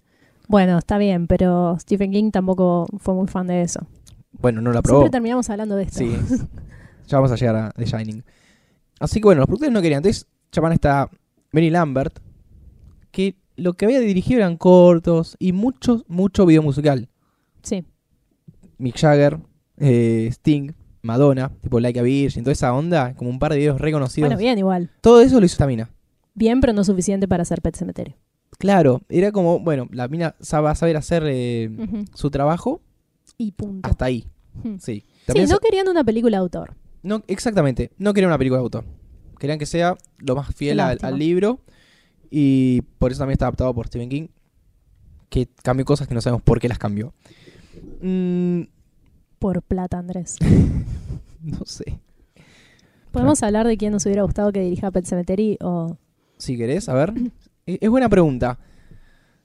[0.48, 3.86] Bueno, está bien, pero Stephen King tampoco fue muy fan de eso.
[4.32, 5.00] Bueno, no la aprobó.
[5.00, 5.98] Siempre terminamos hablando de esto.
[5.98, 6.16] Sí.
[7.06, 8.24] ya vamos a llegar a The Shining.
[9.00, 9.98] Así que bueno, los productores no querían.
[9.98, 11.10] Entonces llaman a esta
[11.52, 12.18] Mary Lambert,
[13.10, 17.08] que lo que había dirigido eran cortos y mucho, mucho video musical.
[17.62, 17.84] Sí.
[18.78, 19.38] Mick Jagger,
[19.78, 20.72] eh, Sting,
[21.03, 24.28] Madonna, tipo Like a Virgin, toda esa onda, como un par de videos reconocidos.
[24.28, 24.90] Bueno, bien, igual.
[25.00, 25.90] Todo eso lo hizo esta mina.
[26.34, 28.14] Bien, pero no suficiente para hacer Pet Cemetery.
[28.59, 31.70] Claro, era como, bueno, la mina va a saber hacer eh,
[32.14, 32.80] su trabajo
[33.36, 33.88] Y punto.
[33.88, 34.26] hasta ahí.
[34.59, 34.76] Ujú.
[34.78, 35.03] Sí.
[35.03, 36.74] Sí, También no querían una película de autor.
[37.03, 37.90] No, exactamente.
[37.98, 38.84] No querían una película de autor.
[39.38, 41.61] Querían que sea lo más fiel al, al libro.
[42.30, 44.28] Y por eso también está adaptado por Stephen King.
[45.28, 47.12] Que cambió cosas que no sabemos por qué las cambió.
[48.00, 48.62] Mm,
[49.43, 50.36] Por plata, Andrés.
[51.43, 52.01] no sé.
[53.11, 55.59] ¿Podemos hablar de quién nos hubiera gustado que dirija Pet Cemetery?
[55.61, 55.99] O...
[56.38, 57.12] Si querés, a ver.
[57.66, 58.59] E- Es buena pregunta.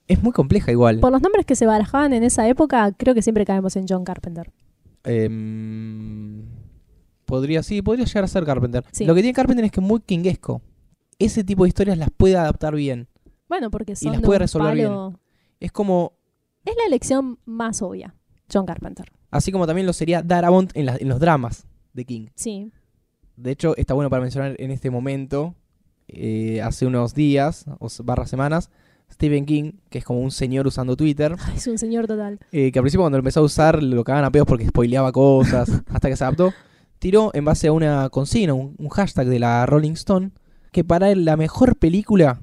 [0.07, 0.99] Es muy compleja igual.
[1.01, 4.05] Por los nombres que se barajaban en esa época, creo que siempre caemos en John
[4.05, 4.51] Carpenter.
[5.03, 6.45] Em,
[7.25, 8.85] podría, sí, podría llegar a ser Carpenter.
[8.91, 9.05] Sí.
[9.05, 10.61] Lo que tiene Carpenter es que es muy kingesco.
[11.19, 13.07] Ese tipo de historias las puede adaptar bien.
[13.49, 15.19] Bueno, porque son las de puede resolver palo-
[15.59, 16.13] Es como
[16.65, 18.15] Es la elección más obvia,
[18.53, 19.11] John Carpenter.
[19.31, 22.27] Así como también lo sería Darabont en, la- en los dramas de King.
[22.35, 22.71] Sí.
[23.35, 25.53] De hecho, está bueno para mencionar en este momento,
[26.07, 28.69] eh, hace unos días, o s- barra semanas,
[29.11, 32.39] Stephen King, que es como un señor usando Twitter, Ay, es un señor total.
[32.51, 35.11] eh, que al principio cuando lo empezó a usar lo cagaban a pedos porque spoileaba
[35.11, 36.53] cosas, hasta que se adaptó,
[36.99, 40.31] tiró en base a una consigna, un, un hashtag de la Rolling Stone,
[40.71, 42.41] que para él la mejor película,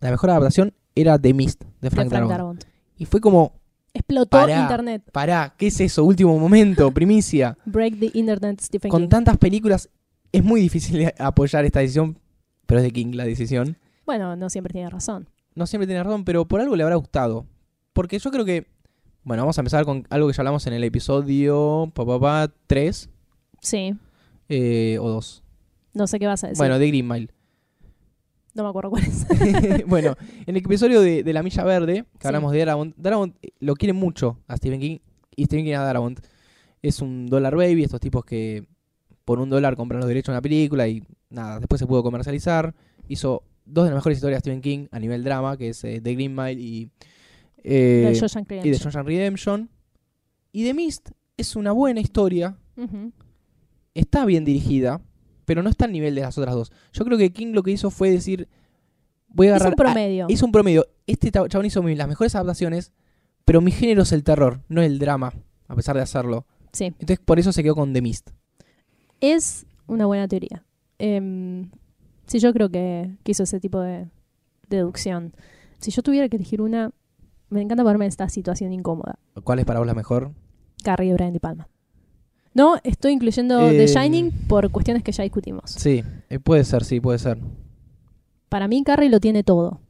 [0.00, 2.30] la mejor adaptación era The Mist, de de Frank, Frank Darabont.
[2.32, 2.64] Darabont.
[2.96, 3.59] Y fue como,
[3.92, 4.60] Explotó Pará.
[4.62, 5.02] Internet.
[5.12, 6.04] pará, ¿qué es eso?
[6.04, 7.56] Último momento, primicia.
[7.64, 9.08] Break the Internet, Stephen con King.
[9.08, 9.88] tantas películas
[10.32, 12.18] es muy difícil apoyar esta decisión,
[12.66, 13.76] pero es de King la decisión.
[14.06, 15.28] Bueno, no siempre tiene razón.
[15.54, 17.46] No siempre tiene razón, pero por algo le habrá gustado.
[17.92, 18.66] Porque yo creo que,
[19.24, 22.52] bueno, vamos a empezar con algo que ya hablamos en el episodio pa, pa, pa,
[22.68, 23.10] 3
[23.60, 23.94] Sí.
[24.48, 25.42] eh, o 2.
[25.94, 26.58] No sé qué vas a decir.
[26.58, 27.28] Bueno, de Green Mile.
[28.54, 29.26] No me acuerdo cuál es.
[29.86, 30.14] bueno,
[30.46, 32.26] en el episodio de, de La Milla Verde, que Sí.
[32.28, 34.98] hablamos de Darabont, Darabont eh, lo quiere mucho a Stephen King
[35.36, 36.20] y Stephen King a Darabont.
[36.82, 38.66] Es un dólar baby, estos tipos que
[39.24, 42.74] por un dólar compran los derechos de una película y nada, después se pudo comercializar.
[43.08, 46.00] Hizo dos de las mejores historias de Stephen King a nivel drama, que es eh,
[46.02, 46.90] The Green Mile y,
[47.62, 48.80] eh, Shawshank y The Redemption.
[48.92, 49.70] Shawshank Redemption.
[50.52, 52.56] Y The Mist es una buena historia,
[53.94, 55.00] está bien dirigida,
[55.50, 56.70] pero no está al nivel de las otras dos.
[56.92, 58.46] Yo creo que King lo que hizo fue decir,
[59.26, 59.72] voy a Es agarrar...
[59.72, 60.26] un promedio.
[60.28, 60.86] Hizo un promedio.
[61.08, 62.92] Este chabón hizo las mejores adaptaciones,
[63.44, 65.32] pero mi género es el terror, no el drama,
[65.66, 66.46] a pesar de hacerlo.
[66.72, 66.84] Sí.
[66.84, 68.30] Entonces por eso se quedó con The Mist.
[69.20, 70.64] Es una buena teoría.
[71.00, 71.68] Em,
[72.28, 74.06] sí, yo creo que, que hizo ese tipo de
[74.68, 75.34] deducción.
[75.80, 76.92] Si yo tuviera que elegir una,
[77.48, 79.18] me encanta ponerme en esta situación incómoda.
[79.42, 80.30] ¿Cuál es para vos la mejor?
[80.84, 81.68] Carrie y Brian Palma.
[82.54, 85.70] No, estoy incluyendo Eh, The Shining por cuestiones que ya discutimos.
[85.70, 87.38] Sí, eh, puede ser, sí, puede ser.
[88.48, 89.80] Para mí, Carrie lo tiene todo.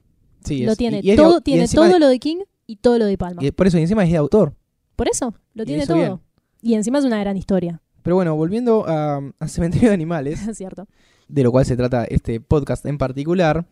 [0.45, 2.99] Sí, lo es- tiene y- todo, y tiene todo de- lo de King y todo
[2.99, 3.43] lo de Palma.
[3.45, 4.55] y por eso, y encima es de autor.
[4.97, 5.97] Por eso, lo tiene todo.
[5.97, 6.19] bien.
[6.63, 10.57] Y encima es una gran historia, Pero bueno, volviendo a, a Cementerio de Animales, es
[10.59, 10.87] cierto.
[11.29, 13.67] de lo cual se trata este podcast en particular,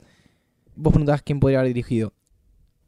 [0.76, 2.12] vos preguntabas quién podría haber dirigido.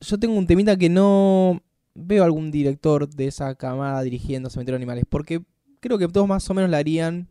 [0.00, 1.60] Yo tengo un temita que no
[1.94, 5.42] veo algún director de esa camada dirigiendo Cementerio de Animales, porque
[5.80, 7.28] creo que todos más o menos la harían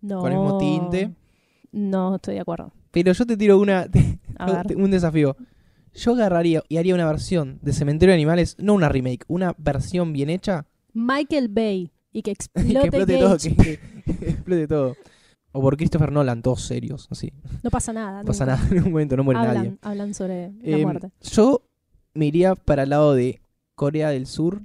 [0.00, 0.20] No.
[0.20, 1.10] con el mismo tinte.
[1.72, 2.72] No, estoy de acuerdo.
[2.90, 3.86] Pero yo te tiro una,
[4.38, 4.76] A ver.
[4.76, 5.36] un desafío.
[5.94, 10.12] yo agarraría y haría una versión de Cementerio de Animales, no una remake, una versión
[10.12, 10.66] bien hecha.
[10.92, 13.72] Michael Bay y que que explote, explote todo, que, que
[14.30, 14.96] explote todo.
[15.54, 17.30] O por Christopher Nolan, todos serios, así.
[17.62, 18.20] No pasa nada.
[18.22, 19.78] No pasa nada, en un momento no muere hablan, nadie.
[19.82, 21.10] hablan sobre la Eh, muerte.
[21.22, 21.62] Yo
[22.14, 23.40] me iría para el lado de
[23.74, 24.62] Corea del Sur,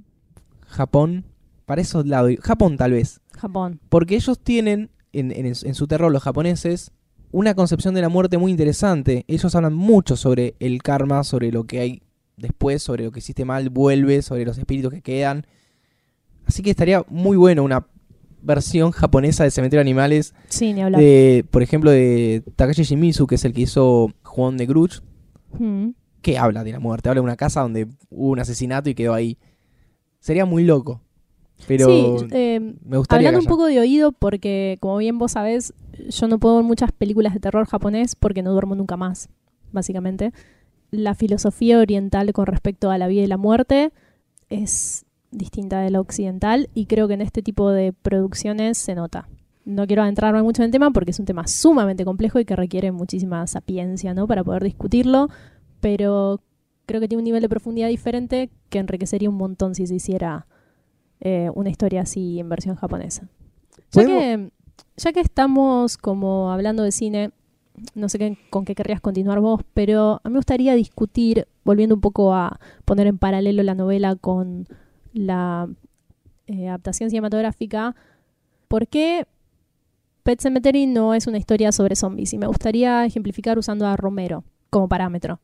[0.66, 1.24] Japón,
[1.68, 2.32] para esos lados.
[2.40, 3.20] Japón tal vez.
[3.36, 3.78] Japón.
[3.88, 6.90] Porque ellos tienen, en, en- en su terror, los japoneses,
[7.30, 9.24] una concepción de la muerte muy interesante.
[9.28, 12.02] Ellos hablan mucho sobre el karma, sobre lo que hay
[12.38, 15.46] después, sobre lo que hiciste mal, vuelve, sobre los espíritus que quedan.
[16.46, 17.86] Así que estaría muy bueno una
[18.40, 21.00] versión japonesa de Cementerio de Animales, Sí, ni hablar.
[21.02, 25.00] de, por ejemplo, de Takashi Shimizu, que es el que hizo Juan de Grudge,
[25.58, 25.88] Mm.
[26.22, 29.12] que habla de la muerte, habla de una casa donde hubo un asesinato y quedó
[29.14, 29.36] ahí.
[30.20, 31.02] Sería muy loco.
[31.66, 35.74] Pero sí, eh, me gustaría hablando un poco de oído, porque como bien vos sabés,
[36.08, 39.28] yo no puedo ver muchas películas de terror japonés porque no duermo nunca más,
[39.72, 40.32] básicamente.
[40.90, 43.92] La filosofía oriental con respecto a la vida y la muerte
[44.48, 49.28] es distinta de la occidental y creo que en este tipo de producciones se nota.
[49.64, 52.56] No quiero adentrarme mucho en el tema porque es un tema sumamente complejo y que
[52.56, 54.26] requiere muchísima sapiencia ¿no?
[54.26, 55.28] para poder discutirlo,
[55.80, 56.40] pero
[56.86, 60.46] creo que tiene un nivel de profundidad diferente que enriquecería un montón si se hiciera
[61.20, 63.28] eh, una historia así en versión japonesa.
[63.92, 64.50] Ya ¿Podemos- que,
[64.96, 67.30] ya que estamos como hablando de cine,
[67.94, 71.94] no sé qué- con qué querrías continuar vos, pero a mí me gustaría discutir, volviendo
[71.94, 74.66] un poco a poner en paralelo la novela con
[75.12, 75.68] la
[76.46, 77.94] eh, adaptación cinematográfica,
[78.68, 79.26] ¿por qué
[80.22, 82.32] Pet Cemetery no es una historia sobre zombies?
[82.32, 85.40] Y me gustaría ejemplificar usando a Romero como parámetro.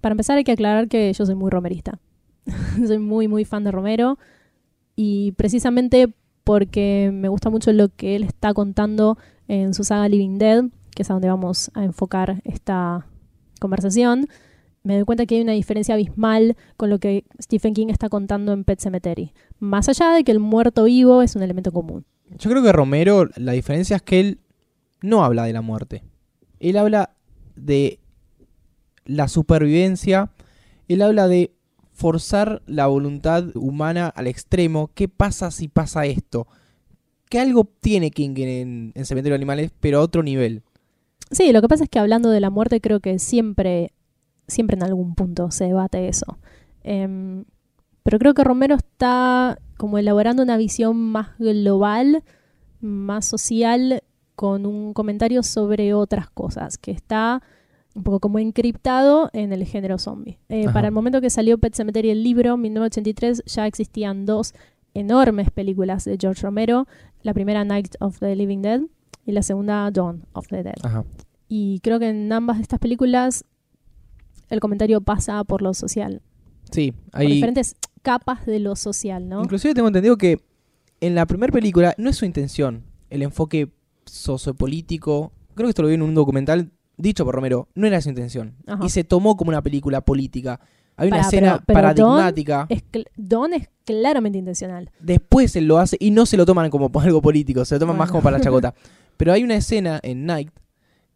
[0.00, 1.98] Para empezar hay que aclarar que yo soy muy romerista.
[2.86, 4.18] soy muy, muy fan de Romero
[5.00, 10.38] y precisamente porque me gusta mucho lo que él está contando en su saga Living
[10.38, 13.06] Dead, que es a donde vamos a enfocar esta
[13.60, 14.26] conversación,
[14.82, 18.52] me doy cuenta que hay una diferencia abismal con lo que Stephen King está contando
[18.52, 19.32] en Pet Cemetery.
[19.60, 22.04] Más allá de que el muerto vivo es un elemento común.
[22.36, 24.40] Yo creo que Romero, la diferencia es que él
[25.00, 26.02] no habla de la muerte.
[26.58, 27.14] Él habla
[27.54, 28.00] de
[29.04, 30.32] la supervivencia.
[30.88, 31.52] Él habla de
[31.98, 34.90] forzar la voluntad humana al extremo.
[34.94, 36.46] ¿Qué pasa si pasa esto?
[37.28, 40.62] Que algo tiene King en, en Cementerio de Animales, pero a otro nivel.
[41.32, 43.92] Sí, lo que pasa es que hablando de la muerte creo que siempre,
[44.46, 46.38] siempre en algún punto se debate eso.
[46.84, 47.44] Em,
[48.04, 52.22] pero creo que Romero está como elaborando una visión más global,
[52.80, 54.04] más social,
[54.36, 57.42] con un comentario sobre otras cosas, que está
[57.98, 60.38] un poco como encriptado en el género zombie.
[60.48, 64.54] Eh, para el momento que salió Pet Cemetery el libro, 1983, ya existían dos
[64.94, 66.86] enormes películas de George Romero.
[67.22, 68.80] La primera, Night of the Living Dead,
[69.26, 70.76] y la segunda, Dawn of the Dead.
[70.82, 71.04] Ajá.
[71.48, 73.44] Y creo que en ambas de estas películas
[74.48, 76.22] el comentario pasa por lo social.
[76.70, 77.26] Sí, Por hay...
[77.26, 79.42] diferentes capas de lo social, ¿no?
[79.42, 80.40] Inclusive tengo entendido que
[81.00, 83.70] en la primera película no es su intención el enfoque
[84.04, 85.32] sociopolítico.
[85.54, 87.68] Creo que esto lo vi en un documental dicho por Romero.
[87.74, 88.54] No era su intención.
[88.66, 88.84] Ajá.
[88.84, 90.60] Y se tomó como una película política.
[90.96, 92.66] Hay una escena pero- pero paradigmática.
[92.68, 94.90] Es cl- Dawn es claramente intencional.
[95.00, 97.64] Después él lo hace y no se lo toman como algo político.
[97.64, 98.12] Se lo toman más Bueno.
[98.12, 98.74] como para la chacota.
[99.16, 100.50] Pero hay una escena en Night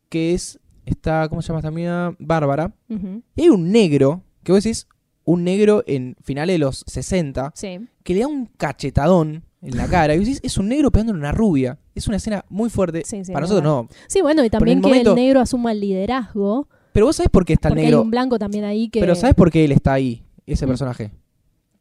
[0.08, 0.58] que es...
[0.84, 2.14] Está, ¿cómo se llama esta amiga?
[2.18, 2.72] Bárbara.
[2.88, 3.22] Ujú.
[3.36, 4.88] Y hay un negro, que vos decís,
[5.24, 7.78] un negro en finales de los 60, Sí.
[8.02, 10.14] que le da un cachetadón en la cara.
[10.14, 11.78] Y decís, es un negro pegándole a una rubia.
[11.94, 13.02] Es una escena muy fuerte.
[13.06, 13.82] Sí, sí, Para nosotros verdad.
[13.82, 14.06] no.
[14.08, 16.68] Sí, bueno, y también el que momento- el negro asuma el liderazgo.
[16.92, 18.02] Pero vos sabés por qué está el porque hay negro.
[18.02, 19.00] un blanco también ahí que.
[19.00, 20.68] Pero ¿sabés por qué él está ahí, ese Mm.
[20.68, 21.12] personaje?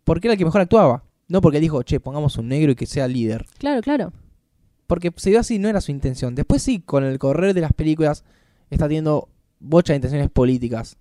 [0.06, 1.04] Porque era el que mejor actuaba.
[1.28, 3.46] No porque dijo, che, pongamos un negro y que sea líder.
[3.58, 4.14] Claro, claro.
[4.88, 6.36] Porque se dio así, no era su intención.
[6.36, 8.24] Después sí, con el correr de las películas,
[8.70, 9.30] está teniendo
[9.60, 10.98] bocha de intenciones políticas.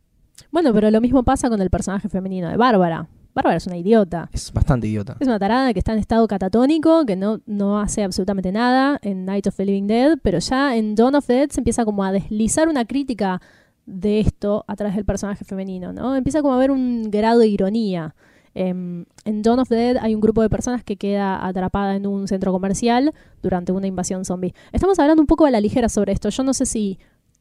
[0.53, 3.09] Bueno, pero lo mismo pasa con el personaje femenino de Bárbara.
[3.35, 4.29] Bárbara es una idiota.
[4.33, 5.17] Es bastante idiota.
[5.21, 9.25] Es una tarada que está en estado catatónico, que no, no hace absolutamente nada en
[9.25, 12.05] Night of the Living Dead, pero ya en Dawn of the Dead se empieza como
[12.05, 13.41] a deslizar una crítica
[13.87, 16.17] de esto a través del personaje femenino, ¿no?
[16.17, 18.15] Empieza como a haber un grado de ironía.
[18.55, 22.07] Em, en Dawn of the Dead hay un grupo de personas que queda atrapada en
[22.07, 23.13] un centro comercial
[23.43, 24.55] durante una invasión zombie.
[24.73, 26.31] Estamos hablando un poco a la ligera sobre esto.
[26.31, 26.99] Yo no sé si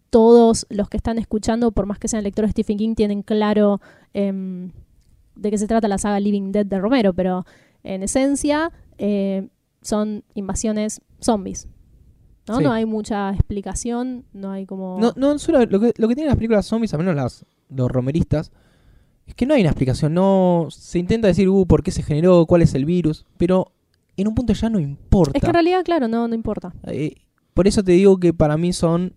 [0.10, 3.82] todos los que están escuchando, por más que sean lectores de Stephen King, tienen claro
[4.14, 4.72] em,
[5.40, 7.46] de qué se trata la saga Living Dead de Romero, pero
[7.84, 9.48] en esencia eh,
[9.82, 11.68] son invasiones zombies.
[12.48, 12.58] ¿no?
[12.58, 12.64] Sí.
[12.64, 14.98] no hay mucha explicación, no hay como...
[15.00, 17.92] No, no, solo lo que, lo que tienen las películas zombies, al menos las, los
[17.92, 18.52] romeristas,
[19.28, 20.14] es que no hay una explicación.
[20.14, 23.72] No se intenta decir, uh, por qué se generó, cuál es el virus, pero
[24.18, 25.38] en un punto ya no importa.
[25.38, 26.74] es que en realidad, claro, no, no importa.
[26.88, 27.16] Eh,
[27.54, 29.14] por eso te digo que para mí son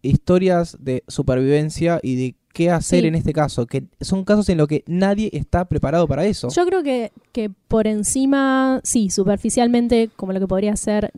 [0.00, 3.06] historias de supervivencia y de qué hacer Sí.
[3.06, 6.48] en este caso, que son casos en los que nadie está preparado para eso.
[6.48, 11.12] Yo creo que, que por encima, sí, superficialmente, como lo que podría ser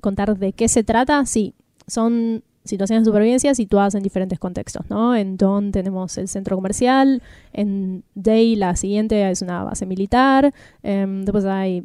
[0.00, 1.54] contar de qué se trata, sí,
[1.86, 5.14] son situaciones de supervivencia situadas en diferentes contextos, ¿no?
[5.14, 7.22] En Dawn tenemos el centro comercial,
[7.52, 11.84] en Day la siguiente es una base militar, em, después hay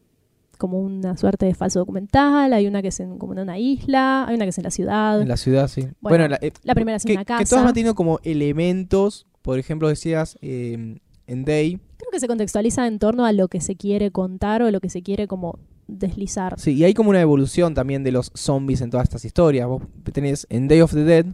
[0.61, 4.27] como una suerte de falso documental, hay una que es en, como en una isla,
[4.27, 5.87] hay una que es en la ciudad, En la ciudad, sí.
[6.01, 7.45] Bueno, la, eh, la primera es en que, una que casa.
[7.49, 12.85] todas van teniendo como elementos, por ejemplo, decías eh, en Day, Creo que se contextualiza
[12.85, 15.57] en torno a lo que se quiere contar o lo que se quiere como
[15.87, 16.59] deslizar.
[16.59, 19.67] Sí, y hay como una evolución también de los zombies en todas estas historias.
[19.67, 19.81] Vos
[20.13, 21.25] tenés en Day of the Dead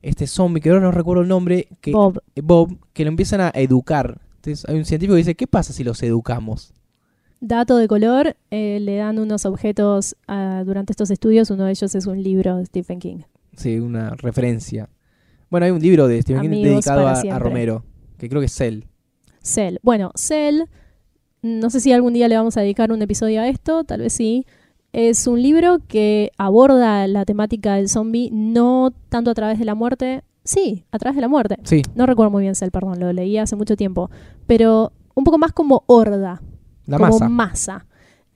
[0.00, 3.42] este zombie, que ahora no recuerdo el nombre, que Bob, eh, Bob, que lo empiezan
[3.42, 4.22] a educar.
[4.36, 6.72] Entonces hay un científico que dice, ¿qué pasa si los educamos?
[7.42, 11.94] Dato de color, eh, le dan unos objetos ah, durante estos estudios, uno de ellos
[11.94, 13.18] es un libro de Stephen King.
[13.56, 14.88] Sí, una referencia.
[15.50, 17.38] Bueno, hay un libro de Stephen King dedicado a, a.
[17.38, 17.84] Romero,
[18.16, 18.84] que creo que es Cell.
[19.42, 19.76] Cell.
[19.82, 20.62] Bueno, Cell,
[21.42, 24.12] no sé si algún día le vamos a dedicar un episodio a esto, tal vez
[24.12, 24.46] sí.
[24.92, 29.74] Es un libro que aborda la temática del zombie no tanto a través de la
[29.74, 31.56] muerte, sí, a través de la muerte.
[31.64, 34.10] Sí, No recuerdo muy bien Cell, perdón, lo leí hace mucho tiempo,
[34.46, 36.40] pero un poco más como horda,
[36.86, 37.28] la como masa.
[37.28, 37.86] masa.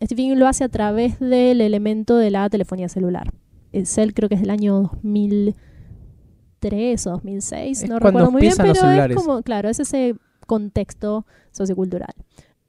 [0.03, 3.33] Stephen King lo hace a través del elemento de la telefonía celular.
[3.73, 8.55] El Cell creo que es del año 2003 o 2006, Es no recuerdo muy bien,
[8.57, 10.15] pero es como, claro, es ese
[10.47, 12.15] contexto sociocultural.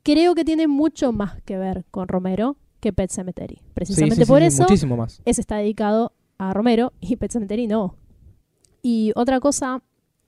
[0.03, 3.61] Creo que tiene mucho más que ver con Romero que Pet Cemetery.
[3.73, 5.21] Precisamente sí, sí, por sí, eso muchísimo más.
[5.25, 7.95] ese está dedicado a Romero y Pet Cemetery no.
[8.82, 9.82] Y otra cosa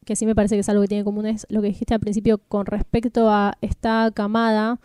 [0.05, 1.93] que sí me parece que es algo que tiene en común es lo que dijiste
[1.93, 4.79] al principio con respecto a esta camada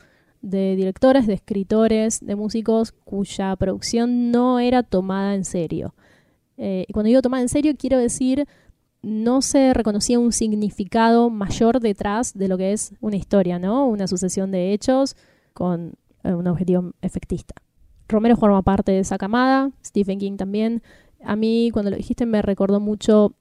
[0.45, 5.95] de directores, de escritores, de músicos cuya producción no era tomada en serio.
[6.57, 8.47] Eh, y cuando digo tomada en serio quiero decir
[9.03, 13.87] no se reconocía un significado mayor detrás de lo que es una historia, ¿no?
[13.87, 15.17] Una sucesión de hechos
[15.53, 17.55] con eh, un objetivo efectista.
[18.09, 20.83] Romero forma parte de esa camada, Stephen King también.
[21.23, 23.35] A mí, cuando lo dijiste, me recordó mucho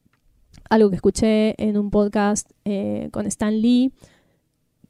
[0.69, 3.93] algo que escuché en un podcast eh, con Stan Lee,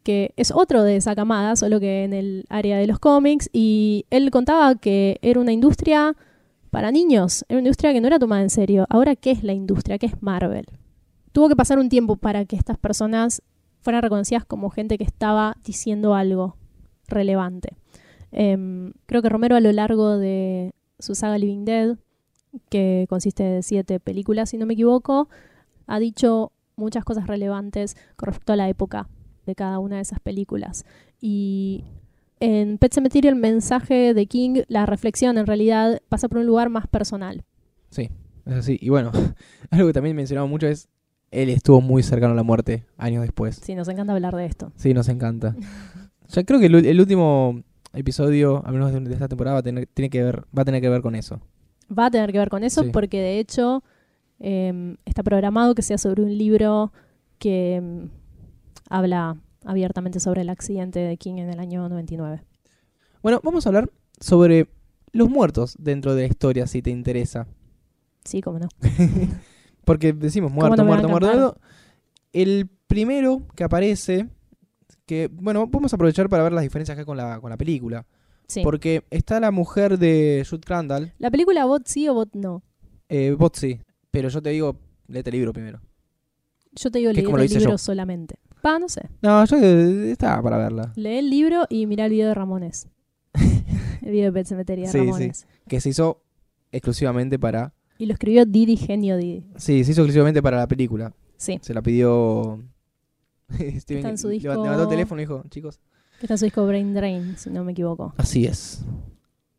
[0.04, 4.06] que es otro de esa camada, solo que en el área de los cómics, y
[4.10, 6.16] él contaba que era una industria
[6.70, 8.86] para niños, era una industria que no era tomada en serio.
[8.90, 9.98] Ahora, ¿qué es la industria?
[9.98, 10.66] ¿Qué es Marvel?
[11.32, 13.42] Tuvo que pasar un tiempo para que estas personas
[13.82, 16.58] fueran reconocidas como gente que estaba diciendo algo
[17.08, 17.76] relevante.
[18.32, 21.98] Em, creo que Romero a lo largo de su saga Living Dead,
[22.70, 25.30] que consiste de siete películas, si no me equivoco,
[25.86, 29.08] ha dicho muchas cosas relevantes con respecto a la época
[29.46, 30.86] de cada una de esas películas.
[31.22, 31.84] Y
[32.40, 36.70] en Pet Cemetery el mensaje de King, la reflexión en realidad pasa por un lugar
[36.70, 37.44] más personal.
[37.90, 38.10] Sí,
[38.46, 38.78] es así.
[38.82, 39.12] Y bueno,
[39.70, 40.90] algo que también mencionamos mucho es,
[41.32, 43.56] él estuvo muy cercano a la muerte años después.
[43.64, 44.72] Sí, nos encanta hablar de esto.
[44.76, 45.56] Sí, nos encanta.
[46.30, 47.62] Ya creo que el, el último
[47.94, 50.82] episodio, al menos de, esta temporada, va a, tener, tiene que ver, va a tener
[50.82, 51.40] que ver con eso.
[51.96, 52.90] Va a tener que ver con eso Sí.
[52.92, 53.84] porque de hecho
[54.40, 56.92] em, está programado que sea sobre un libro
[57.38, 58.10] que em,
[58.90, 62.44] habla abiertamente sobre el accidente de King en el año 99.
[63.22, 64.68] Bueno, vamos a hablar sobre
[65.12, 67.48] los muertos dentro de la historia, si te interesa.
[68.26, 68.68] Sí, cómo no.
[69.86, 71.58] Porque decimos ¿Cómo muerto, no muerto, muerto.
[72.32, 74.28] El primero que aparece,
[75.06, 77.58] que, bueno, vamos a aprovechar para ver las diferencias que hay con la, con la
[77.58, 78.06] película.
[78.48, 78.62] Sí.
[78.64, 82.62] Porque está la mujer de Jude Crandall, La película Bot sí o Bot no.
[83.10, 83.80] eh, Botsy,
[84.12, 84.78] pero yo te digo,
[85.08, 85.82] léete el libro primero.
[86.74, 87.78] Yo te digo lo el libro yo.
[87.78, 88.36] solamente.
[88.64, 89.10] Pa, no sé.
[89.22, 90.94] No, yo eh, está para verla.
[90.96, 92.88] Lee el libro y mira el video de Ramones.
[94.02, 95.06] el video de Pet Cemetery de Sí, sí.
[95.06, 95.48] Ramones.
[95.68, 96.22] Que se hizo
[96.72, 97.74] exclusivamente para...
[97.98, 99.46] Y lo escribió Didi Genio Didi.
[99.58, 101.14] Sí, se hizo exclusivamente para la película.
[101.36, 101.60] Sí.
[101.62, 102.60] Se la pidió...
[103.52, 105.80] Steven Está en su le- disco- levantó el teléfono y dijo, chicos,
[106.20, 108.14] Que está en su disco Brain Drain, si no me equivoco.
[108.18, 108.86] Así es.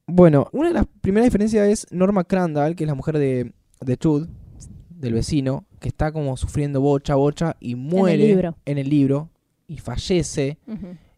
[0.07, 3.53] Bueno, una de las primeras diferencias es Norma Crandall, que es la mujer de,
[3.83, 4.29] de Chud,
[5.05, 8.57] del vecino, que está como sufriendo bocha, bocha y muere libro.
[8.65, 9.31] en el libro
[9.69, 10.59] y fallece.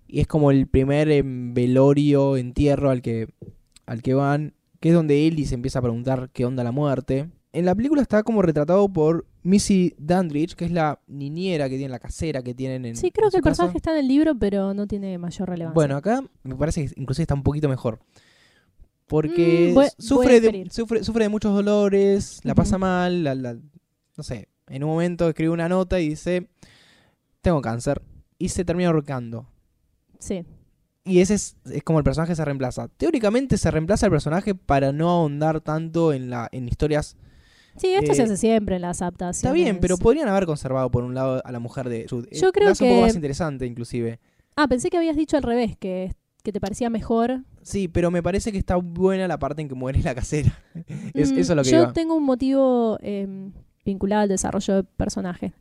[0.08, 3.28] Y es como el primer em, velorio, entierro al que,
[3.86, 7.28] al que van, que es donde Ellie se empieza a preguntar qué onda la muerte.
[7.52, 11.90] En la película está como retratado por Missy Dandridge, que es la niñera que tiene,
[11.90, 13.62] la casera que tienen en Sí, creo en que el casa.
[13.62, 15.74] personaje está en el libro, pero no tiene mayor relevancia.
[15.74, 17.98] Bueno, acá me parece que inclusive está un poquito mejor.
[19.06, 23.22] Porque Mm, voy- voy a sufre, de, sufre, sufre de muchos dolores, la pasa mal,
[23.24, 23.56] la- la-
[24.16, 26.48] no sé, en un momento escribe una nota y dice,
[27.40, 28.02] tengo cáncer,
[28.38, 29.48] y se termina ahorcando.
[30.18, 30.44] Sí.
[31.04, 32.88] Y ese es, es como el personaje se reemplaza.
[32.88, 37.16] Teóricamente se reemplaza el personaje para no ahondar tanto en, la, en historias
[37.76, 39.36] Sí, esto se Eh, hace siempre en las adaptaciones.
[39.36, 42.26] Está bien, pero podrían haber conservado por un lado a la mujer de Jude.
[42.30, 44.18] Eh, Yo creo la hace un poco que- más interesante, inclusive.
[44.56, 47.44] Ah, pensé que habías dicho al revés, que, que te parecía mejor.
[47.60, 50.58] Sí, pero me parece que está buena la parte en que muere la casera.
[51.14, 51.92] es, Mm, eso es lo que Yo iba.
[51.92, 53.50] tengo un motivo eh,
[53.86, 55.54] vinculado al desarrollo de personaje.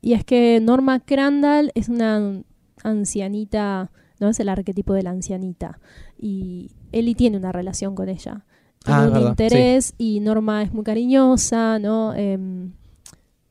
[0.00, 2.42] Y es que Norma Crandall es una
[2.82, 3.90] ancianita,
[4.20, 5.78] no es el arquetipo de la ancianita.
[6.18, 8.44] Y Ellie tiene una relación con ella.
[8.84, 12.14] Tiene Ah, un verdad, interés y Norma es muy cariñosa, ¿no?
[12.14, 12.72] Em,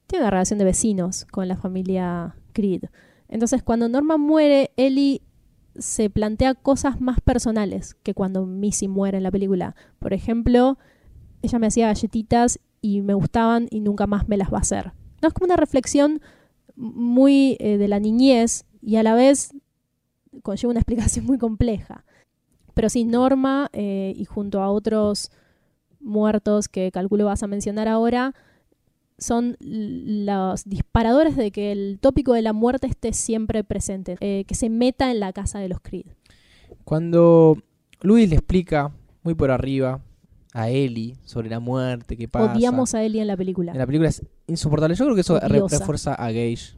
[0.08, 2.86] tiene una relación de vecinos con la familia Creed.
[3.28, 5.22] Entonces, cuando Norma muere, Ellie
[5.78, 9.76] se plantea cosas más personales que cuando Missy muere en la película.
[10.00, 10.78] Por ejemplo,
[11.42, 14.94] ella me hacía galletitas y me gustaban y nunca más me las va a hacer.
[15.22, 16.22] No es como una reflexión
[16.76, 19.54] muy eh, de la niñez y a la vez
[20.42, 22.06] conlleva una explicación muy compleja.
[22.74, 25.32] Pero sí, Norma eh, y junto a otros
[26.00, 28.34] muertos que calculo vas a mencionar ahora,
[29.18, 34.54] son los disparadores de que el tópico de la muerte esté siempre presente, eh, que
[34.54, 36.06] se meta en la casa de los Creed.
[36.84, 37.58] Cuando
[38.02, 38.92] Luis le explica
[39.24, 40.02] muy por arriba
[40.54, 42.54] a Ellie sobre la muerte, qué pasa.
[42.54, 43.72] Odiamos a Ellie en la película.
[43.74, 44.96] En la película es insoportable.
[44.96, 46.76] Yo creo que eso re- refuerza a Gage.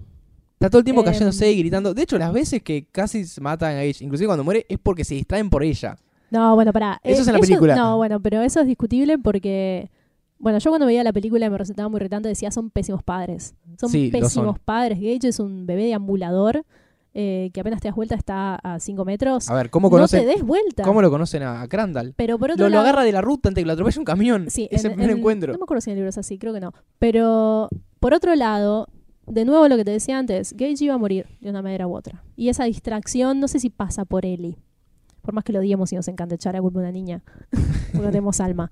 [0.54, 1.06] Está todo el tiempo Em.
[1.06, 1.94] cayéndose y gritando.
[1.94, 5.06] De hecho, las veces que casi se matan a Gage, inclusive cuando muere, es porque
[5.06, 5.96] se distraen por ella.
[6.32, 7.00] No, bueno, pará.
[7.04, 7.76] Eso Eh, es en la película.
[7.76, 9.90] No, bueno, pero eso es discutible porque.
[10.42, 13.56] Bueno, yo cuando veía la película y me resultaba muy irritante decía son pésimos padres.
[13.78, 14.62] Son Sí, pésimos son.
[14.64, 14.98] padres.
[15.00, 16.66] Gage es un bebé deambulador
[17.14, 19.50] eh, que apenas te das vuelta está a 5 metros.
[19.50, 20.26] A ver, ¿cómo no te conocen?
[20.28, 20.84] des vuelta.
[20.84, 22.14] ¿Cómo lo conocen a, Crandall?
[22.16, 24.00] Pero por otro Lo, lo lado, agarra de la ruta antes de que lo atropelle
[24.00, 24.50] un camión.
[24.50, 25.54] Sí, es el en- primer en- encuentro.
[25.54, 26.74] No me acuerdo si en el libro es así, creo que no.
[27.00, 28.88] Pero por otro lado,
[29.28, 31.96] de nuevo lo que te decía antes, Gage iba a morir de una manera u
[31.96, 32.24] otra.
[32.36, 34.58] Y esa distracción, no sé si pasa por Ellie.
[35.22, 37.24] Por más que lo odiemos y nos encanta echar a culpa una niña,
[37.92, 38.72] porque no tenemos alma.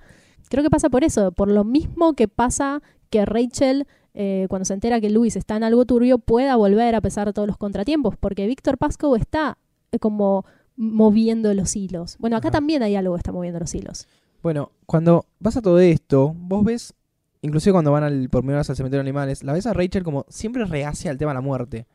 [0.49, 3.85] Creo que pasa por eso, por lo mismo que pasa que Rachel,
[4.19, 7.33] eh, cuando se entera que Luis está en algo turbio, pueda volver a pesar de
[7.33, 9.59] todos los contratiempos, porque Víctor Pascoe está
[9.91, 10.43] eh, como
[10.75, 12.17] moviendo los hilos.
[12.17, 12.57] Bueno, acá Ajá.
[12.57, 14.07] también hay algo que está moviendo los hilos.
[14.41, 16.95] Bueno, cuando pasa todo esto, vos ves,
[17.43, 20.03] inclusive cuando van al, por primera vez al cementerio de animales, la ves a Rachel
[20.03, 21.85] como siempre rehace al tema de la muerte.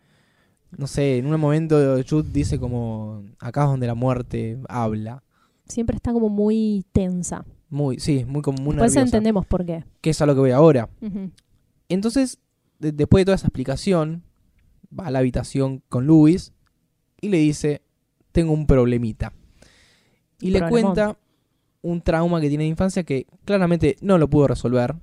[0.79, 5.25] No sé, en un momento Jude dice como, acá es donde la muerte habla.
[5.67, 7.45] Siempre está como muy tensa.
[7.69, 9.85] Muy, sí, muy como muy Pues entendemos por qué.
[10.01, 10.89] Que es a lo que voy ahora.
[11.01, 11.33] Ujú.
[11.93, 12.39] Entonces,
[12.79, 14.23] de- después de toda esa explicación,
[14.99, 16.53] va a la habitación con Luis
[17.21, 17.83] y le dice,
[18.33, 19.33] tengo un problemita.
[20.41, 21.17] Y le cuenta
[21.83, 24.95] un trauma que tiene de infancia que claramente no lo pudo resolver,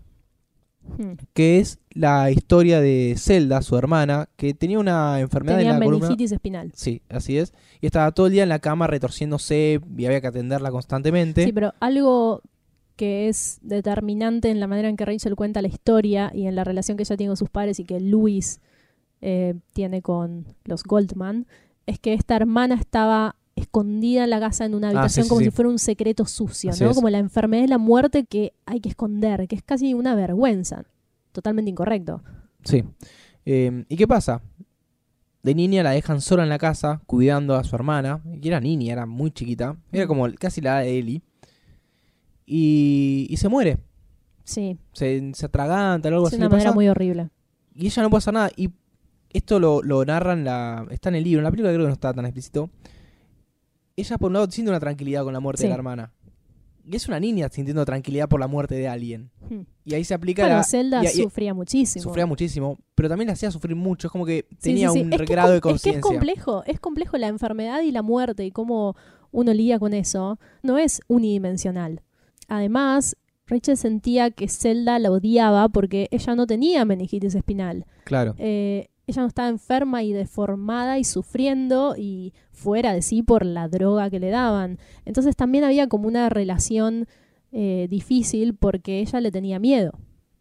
[0.97, 1.17] Ujú.
[1.33, 5.85] que es la historia de Zelda, su hermana, que tenía una enfermedad Tenía en la
[5.85, 6.15] columna.
[6.19, 6.71] espinal.
[6.75, 7.53] Sí, así es.
[7.81, 11.45] Y estaba todo el día en la cama retorciéndose y había que atenderla constantemente.
[11.45, 12.41] Sí, pero algo
[12.99, 16.65] que es determinante en la manera en que Rachel cuenta la historia y en la
[16.65, 18.59] relación que ella tiene con sus padres y que Luis
[19.21, 21.47] eh, tiene con los Goldman,
[21.85, 25.29] es que esta hermana estaba escondida en la casa en una Ah, sí, habitación sí,
[25.29, 25.45] como sí.
[25.45, 26.89] si fuera un secreto sucio, Así ¿no?
[26.89, 26.95] es.
[26.97, 30.83] Como la enfermedad de la muerte que hay que esconder, que es casi una vergüenza.
[31.31, 32.21] Totalmente incorrecto.
[32.65, 32.83] Sí.
[33.45, 34.41] Eh, ¿Y qué pasa?
[35.41, 38.21] De niña la dejan sola en la casa, cuidando a su hermana.
[38.41, 39.77] Y era niña, era muy chiquita.
[39.93, 41.21] Era como casi la edad de Ellie.
[42.51, 43.77] Y, y se muere.
[44.43, 46.37] Sí, Se, se atraganta o algo es así.
[46.41, 47.29] una manera pasa, muy horrible.
[47.75, 48.49] Y ella no puede hacer nada.
[48.55, 48.71] Y
[49.31, 51.39] esto lo, lo narran, la, está en el libro.
[51.41, 52.71] En la película creo que no está tan explícito.
[53.95, 55.63] Ella, por un lado, siente una tranquilidad con la muerte Sí.
[55.65, 56.11] de la hermana.
[56.83, 59.29] Y es una niña sintiendo tranquilidad por la muerte de alguien.
[59.47, 59.61] Hmm.
[59.85, 60.63] Y ahí se aplica Bueno, la.
[60.63, 62.01] Zelda y- y- sufría muchísimo.
[62.01, 64.07] Sufría muchísimo, pero también la hacía sufrir mucho.
[64.07, 65.05] Es como que tenía sí, sí.
[65.05, 66.19] un Es que grado de com- Es que es conciencia.
[66.19, 68.95] complejo, es complejo la enfermedad y la muerte y cómo
[69.31, 70.39] uno lidia con eso.
[70.63, 72.01] No es unidimensional.
[72.49, 73.15] Además,
[73.47, 77.85] Rachel sentía que Zelda la odiaba porque ella no tenía meningitis espinal.
[78.03, 78.35] Claro.
[78.37, 83.67] Eh, ella no estaba enferma y deformada y sufriendo y fuera de sí por la
[83.67, 84.77] droga que le daban.
[85.05, 87.07] Entonces también había como una relación
[87.51, 89.93] eh, difícil porque ella le tenía miedo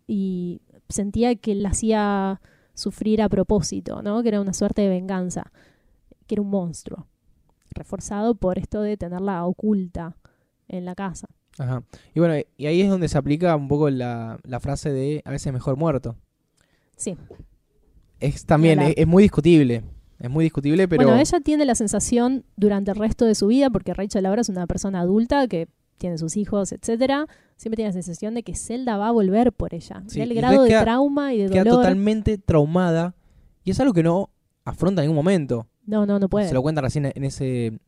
[0.07, 2.41] y sentía que la hacía
[2.75, 4.23] sufrir a propósito, ¿no?
[4.23, 5.51] Que era una suerte de venganza,
[6.27, 7.07] que era un monstruo,
[7.71, 10.17] reforzado por esto de tenerla oculta
[10.69, 11.29] en la casa.
[11.59, 11.83] Ajá.
[12.15, 15.31] Y bueno, y ahí es donde se aplica un poco la, la frase de a
[15.31, 16.17] veces mejor muerto.
[16.97, 17.17] Sí.
[18.21, 19.83] Es también, es, muy discutible.
[20.19, 21.05] Es muy discutible, pero.
[21.05, 24.49] Bueno, ella tiene la sensación durante el resto de su vida, porque Rachel ahora es
[24.49, 28.97] una persona adulta que tiene sus hijos, etcétera, siempre tiene la sensación de que Zelda
[28.97, 30.03] va a volver por ella.
[30.07, 31.81] Sí, el grado de queda- trauma y de queda dolor.
[31.81, 33.15] totalmente traumada.
[33.65, 34.31] Y es algo que no
[34.65, 35.69] afronta en ningún momento.
[35.85, 36.49] No, no, no puede.
[36.49, 37.79] Se lo cuenta recién en ese,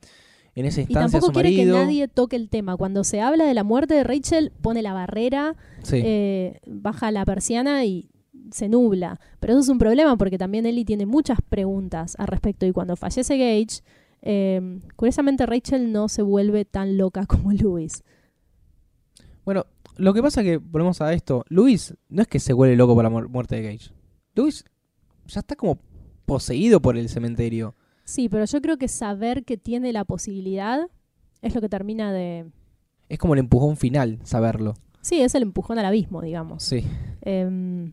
[0.55, 1.75] en esa Y instancia a tampoco su quiere marido.
[1.77, 2.77] que nadie toque el tema.
[2.77, 6.01] Cuando se habla de la muerte de Rachel, pone la barrera, Sí.
[6.05, 8.09] eh, baja la persiana y
[8.51, 9.21] se nubla.
[9.39, 12.67] Pero eso es un problema porque también Ellie tiene muchas preguntas al respecto.
[12.67, 13.83] Y cuando fallece Gage,
[14.23, 18.03] eh, curiosamente Rachel no se vuelve tan loca como Louis.
[19.45, 22.95] Bueno, lo que pasa que, volvemos a esto, Luis no es que se vuelve loco
[22.95, 23.91] por la mu- muerte de Gage.
[24.35, 24.65] Luis
[25.27, 25.79] ya está como
[26.27, 27.75] poseído por el cementerio.
[28.11, 30.89] Sí, pero yo creo que saber que tiene la posibilidad
[31.43, 32.51] es lo que termina de...
[33.09, 34.75] Es como el empujón final, saberlo.
[35.01, 36.65] Sí, es el empujón al abismo, digamos.
[36.65, 36.85] Sí.
[37.23, 37.93] Em,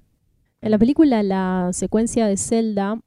[0.61, 2.99] en la película la secuencia de Zelda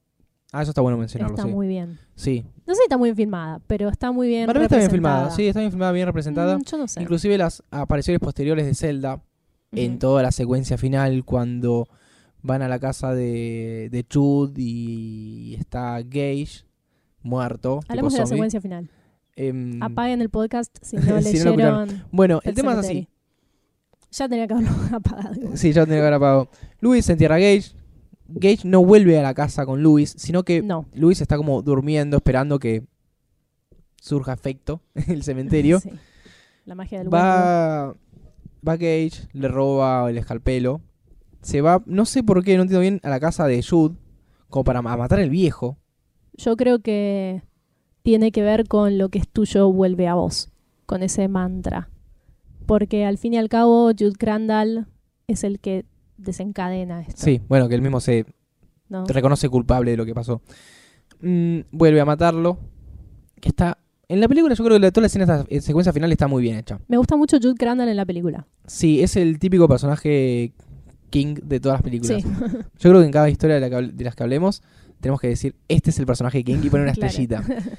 [0.52, 1.52] Ah, eso está bueno mencionarlo, está sí.
[1.54, 1.98] muy bien.
[2.14, 2.44] Sí.
[2.64, 4.86] No sé si está muy bien filmada, pero está muy bien Para mí está bien
[4.88, 5.18] representada.
[5.18, 6.58] filmada, sí, está bien filmada, bien representada.
[6.58, 7.02] Mm, yo no sé.
[7.02, 9.20] Inclusive las apariciones posteriores de Zelda
[9.72, 11.88] en toda la secuencia final cuando
[12.42, 16.69] van a la casa de, de Chud y está Gage
[17.22, 17.80] muerto.
[17.88, 18.36] Hablemos de la zombie.
[18.36, 18.90] secuencia final.
[19.36, 22.04] Em, Apaguen el podcast si no Si no lo leyeron.
[22.12, 23.08] bueno, el el tema es así.
[24.12, 25.56] Ya tenía que haberlo apagado.
[25.56, 26.48] Sí, ya tenía que haber apagado.
[26.80, 27.72] Luis se entierra a Gage.
[28.28, 30.86] Gage no vuelve a la casa con Luis, sino que No.
[30.94, 32.84] Luis está como durmiendo, esperando que
[34.00, 35.80] surja efecto en el cementerio.
[35.80, 35.90] Sí.
[36.64, 37.12] La magia del.
[37.12, 37.88] Va,
[38.66, 40.80] va Gage, le roba el escalpelo.
[41.42, 43.96] Se va, no sé por qué, no entiendo bien, a la casa de Jude,
[44.48, 45.78] como para ma- matar al viejo.
[46.44, 47.42] Yo creo que
[48.02, 50.50] tiene que ver con lo que es tuyo vuelve a vos,
[50.86, 51.90] con ese mantra.
[52.66, 54.86] Porque al fin y al cabo, Jude Crandall
[55.26, 55.84] es el que
[56.16, 57.14] desencadena esto.
[57.22, 58.26] Sí, bueno, que él mismo se
[58.88, 59.04] ¿no?
[59.06, 60.40] reconoce culpable de lo que pasó.
[61.20, 62.58] Mm, vuelve a matarlo.
[63.40, 63.78] Que está.
[64.08, 66.42] En la película, yo creo que toda la escena, esta eh, secuencia final está muy
[66.42, 66.80] bien hecha.
[66.88, 68.46] Me gusta mucho Jude Crandall en la película.
[68.66, 70.52] Sí, es el típico personaje
[71.10, 72.22] King de todas las películas.
[72.22, 72.28] Sí.
[72.78, 74.62] Yo creo que en cada historia de, la que hable- de las que hablemos,
[75.00, 77.06] tenemos que decir: Este es el personaje King y poner una Claro.
[77.08, 77.42] estrellita.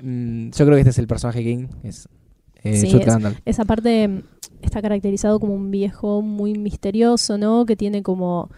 [0.00, 1.66] Mm, yo creo que este es el personaje King.
[1.82, 2.08] Es
[2.62, 3.36] eh, Sí, Jude es- Crandall.
[3.44, 4.22] Esa parte mm,
[4.62, 7.66] está caracterizado como un viejo muy misterioso, ¿no?
[7.66, 8.48] Que tiene como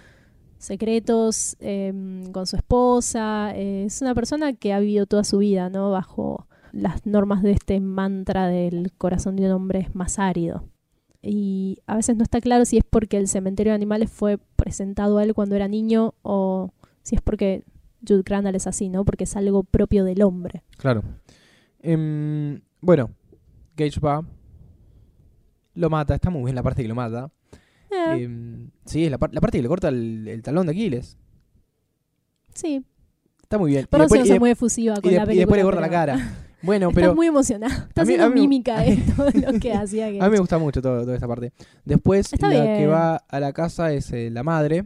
[0.59, 3.53] secretos em, con su esposa.
[3.57, 5.91] Eh, es una persona que ha vivido toda su vida, ¿no?
[5.91, 10.65] Bajo las normas de este mantra del corazón de un hombre es más árido.
[11.23, 15.19] Y a veces no está claro si es porque el cementerio de animales fue presentado
[15.19, 17.65] a él cuando era niño o si es porque
[18.07, 19.05] Jude Crandall es así, ¿no?
[19.05, 20.63] Porque es algo propio del hombre.
[20.79, 21.03] Claro.
[21.81, 23.11] Em, bueno,
[23.77, 24.25] Gage va.
[25.75, 27.31] Lo mata, está muy bien la parte que lo mata.
[27.91, 30.73] Eh, Em, sí, es la, par- la parte que le corta el, el talón de
[30.73, 31.17] Aquiles.
[32.55, 32.85] sí,
[33.43, 33.81] Está muy bien.
[33.81, 35.41] Y si después- no y de- muy efusiva y con de- la y película.
[35.41, 36.37] después le corta la pero- cara.
[36.63, 37.73] Bueno, Estás pero muy emocionado.
[37.73, 40.39] Estás A mí- haciendo mí- mímica de todo lo que hacía que a mí me
[40.39, 41.53] gusta mucho todo- toda esta parte.
[41.87, 44.85] Después, Está la que va a la casa es eh, la madre.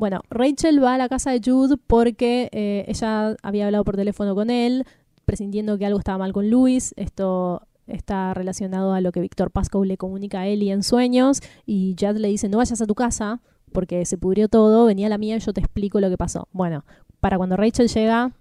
[0.00, 4.34] Bueno, Rachel va a la casa de Jude porque eh, ella había hablado por teléfono
[4.34, 4.84] con él,
[5.26, 6.94] presintiendo que algo estaba mal con Luis.
[6.96, 11.40] Esto está relacionado a lo que Víctor Pascoe le comunica a Ellie en sueños.
[11.66, 13.42] Y Jad le dice, no vayas a tu casa
[13.72, 16.48] porque se pudrió todo, venía a la mía y yo te explico lo que pasó.
[16.50, 16.86] Bueno,
[17.20, 18.32] para cuando Rachel llega,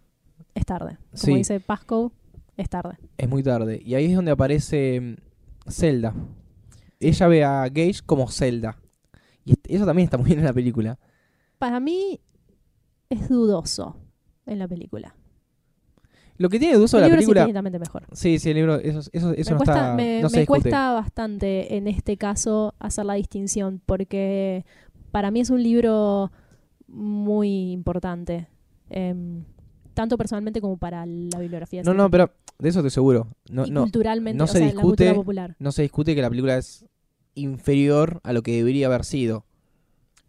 [0.56, 0.98] es tarde.
[1.12, 1.34] Como Sí.
[1.36, 2.10] dice Pascoe,
[2.56, 2.96] es tarde.
[3.18, 3.82] Es muy tarde.
[3.84, 6.16] Y ahí es donde aparece mm, Zelda.
[7.02, 8.78] Ella ve a Gage como Zelda.
[9.44, 10.98] Y eso también está muy bien en la película.
[11.60, 12.20] Para mí
[13.10, 13.98] es dudoso
[14.46, 15.16] en la película.
[16.38, 17.42] Lo que tiene de el la libro es película.
[17.42, 18.08] infinitamente mejor.
[18.14, 19.96] Sí, sí, el libro, eso, eso, eso me no cuesta, está.
[19.96, 24.66] me- no se me cuesta bastante en este caso hacer la distinción porque
[25.12, 26.32] para mí es un libro
[26.88, 28.48] muy importante,
[28.90, 29.44] em,
[29.94, 31.84] tanto personalmente como para la bibliografía.
[31.84, 33.28] No, no, pero de eso estoy seguro.
[33.52, 35.56] No, y no, culturalmente, no o en la cultura popular.
[35.60, 36.86] no se discute que la película es
[37.36, 39.46] inferior a lo que debería haber sido.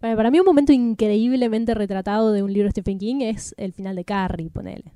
[0.00, 3.72] Para, para mí un momento increíblemente retratado de un libro de Stephen King es el
[3.72, 4.92] final de Carrie, ponele.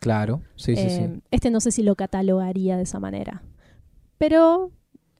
[0.00, 1.02] Claro, sí, sí, sí.
[1.02, 3.42] Em, Este no sé si lo catalogaría de esa manera,
[4.16, 4.70] pero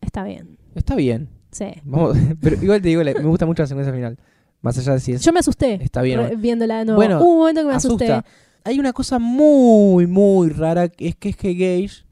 [0.01, 0.59] está bien.
[0.75, 1.29] Está bien.
[1.51, 1.67] Sí.
[1.85, 4.19] Vamos, pero igual te digo, me gusta mucho la secuencia final.
[4.61, 5.23] Más allá de si es.
[5.25, 6.41] Yo me asusté Está bien.
[6.41, 6.97] viéndola de nuevo.
[6.97, 8.23] Bueno, Hubo un momento que me asusté.
[8.65, 12.05] Hay una cosa muy, muy rara, es que es que Gage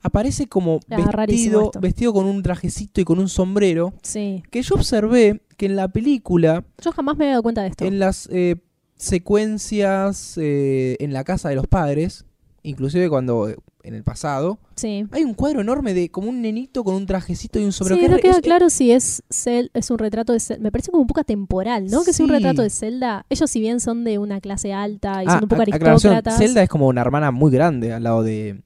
[0.00, 0.96] aparece como Ah,
[1.26, 3.92] vestido, vestido con un trajecito y con un sombrero.
[4.02, 4.42] Sí.
[4.50, 7.84] Que yo observé que en la película, Yo jamás me había dado cuenta de esto.
[7.84, 8.56] en las eh,
[8.96, 12.24] secuencias eh, en la casa de los padres,
[12.62, 15.04] inclusive cuando eh, en el pasado, Sí.
[15.12, 18.00] hay un cuadro enorme de como un nenito con un trajecito y un sombrero.
[18.00, 20.62] Sí, que no queda es- claro si es Cel- es un retrato de Zelda.
[20.62, 22.04] Me parece como un poco atemporal, ¿no?
[22.04, 22.32] Que es un Sí.
[22.32, 23.24] retrato de Zelda.
[23.30, 26.38] Ellos, si bien son de una clase alta y Ah, son un poco aclaración, aristócratas.
[26.38, 28.60] Zelda es como una hermana muy grande al lado de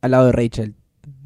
[0.00, 0.74] al lado de Rachel.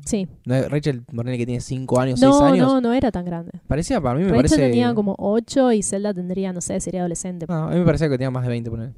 [0.04, 0.26] Sí.
[0.46, 2.66] No, Rachel, ponele que tiene 5 años, 6 No, años.
[2.66, 3.52] no, no era tan grande.
[3.68, 4.56] Parecía, para mí me Rachel parece...
[4.70, 7.46] tenía como 8 y Zelda tendría, no sé, sería adolescente.
[7.48, 8.92] No, a mí me parecía que tenía más de 20, ponele.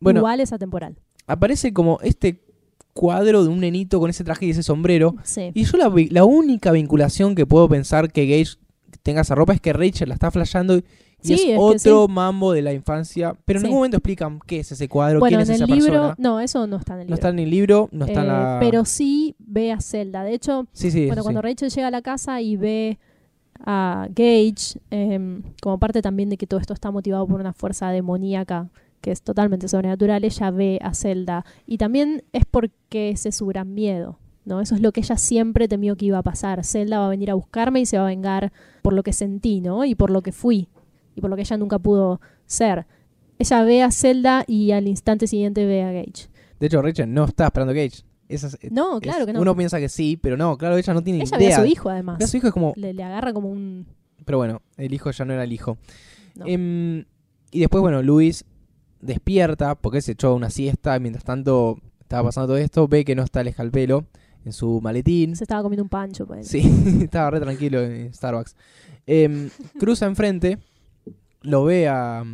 [0.00, 0.96] Bueno, Igual es atemporal.
[1.26, 2.42] aparece como este
[2.94, 5.14] cuadro de un nenito con ese traje y ese sombrero.
[5.22, 5.50] Sí.
[5.52, 5.76] Y yo
[6.10, 8.56] la única vinculación que puedo pensar que Gage
[9.02, 10.84] tenga esa ropa es que Rachel la está flasheando y
[11.22, 13.34] Sí, es, otro mambo de la infancia.
[13.44, 13.66] Pero en Sí.
[13.66, 16.14] ningún momento explican qué es ese cuadro, Bueno, quién en es el esa libro, persona.
[16.18, 17.10] no, eso no está en el libro.
[17.10, 18.56] No está en el libro, no está en Eh, la...
[18.60, 20.22] Pero sí ve a Zelda.
[20.22, 20.66] De hecho,
[21.08, 21.42] bueno, cuando.
[21.42, 22.98] Rachel llega a la casa y ve
[23.64, 27.90] a Gage, em, como parte también de que todo esto está motivado por una fuerza
[27.90, 28.68] demoníaca
[29.00, 31.44] que es totalmente sobrenatural, ella ve a Zelda.
[31.66, 34.18] Y también es porque ese es su gran miedo.
[34.44, 34.60] ¿no?
[34.60, 36.64] Eso es lo que ella siempre temió que iba a pasar.
[36.64, 38.52] Zelda va a venir a buscarme y se va a vengar
[38.82, 39.84] por lo que sentí, ¿no?
[39.84, 40.68] Y por lo que fui.
[41.16, 42.86] Y por lo que ella nunca pudo ser.
[43.40, 46.28] Ella ve a Zelda y al instante siguiente ve a Gage.
[46.60, 48.02] De hecho, Rachel no está esperando a Gage.
[48.28, 49.40] Es- No, es- claro que no.
[49.40, 51.56] Uno piensa que sí, pero no, claro, ella no tiene ella ve idea.
[51.56, 52.18] a su hijo, además.
[52.18, 52.72] Ve a su hijo es como...
[52.76, 53.86] Le, le agarra como un...
[54.24, 55.76] Pero bueno, el hijo ya no era el hijo.
[56.36, 56.46] No.
[56.46, 57.04] Em,
[57.50, 58.44] y después, bueno, Luis
[59.00, 60.98] despierta porque se echó una siesta.
[60.98, 64.06] Mientras tanto estaba pasando todo esto, ve que no está el escalpelo
[64.44, 65.36] en su maletín.
[65.36, 66.26] Se estaba comiendo un pancho.
[66.26, 66.48] pues.
[66.48, 66.60] Sí,
[67.02, 68.56] estaba re tranquilo en Starbucks.
[69.06, 70.58] Em, cruza enfrente,
[71.46, 72.24] lo ve a,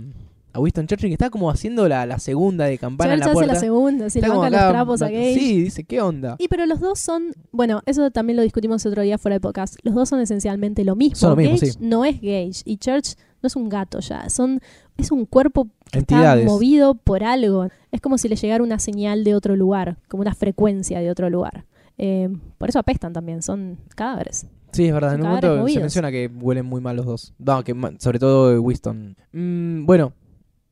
[0.52, 3.30] a Winston Churchill que está como haciendo la, la segunda de campana en Church la
[3.30, 3.54] hace puerta.
[3.54, 5.34] la segunda, se le Está como bancan los trapos a Gage.
[5.34, 6.36] Sí, dice, ¿qué onda?
[6.38, 9.76] Y pero los dos son, bueno, eso también lo discutimos otro día fuera de podcast.
[9.82, 11.16] Los dos son esencialmente lo mismo.
[11.16, 11.78] Son lo mismo, Gage sí.
[11.80, 14.60] no es Gage y Church no es un gato ya, son
[14.96, 17.68] es un cuerpo que está movido por algo.
[17.90, 21.28] Es como si le llegara una señal de otro lugar, como una frecuencia de otro
[21.28, 21.64] lugar.
[21.98, 22.28] Eh,
[22.58, 24.46] por eso apestan también, son cadáveres.
[24.72, 25.14] Sí, es verdad.
[25.14, 27.34] En un momento se menciona que huelen muy mal los dos.
[27.38, 29.16] No, que sobre todo Winston.
[29.32, 30.12] Mm, bueno,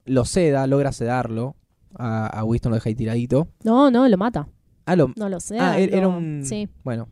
[0.07, 1.57] lo seda, logra sedarlo.
[1.95, 3.49] A, a Winston lo deja ahí tiradito.
[3.65, 4.49] No, no, lo mata.
[4.87, 5.59] Ah, lo, No lo sé.
[5.59, 6.43] ah, era, un...
[6.45, 7.09] Sí, Bueno,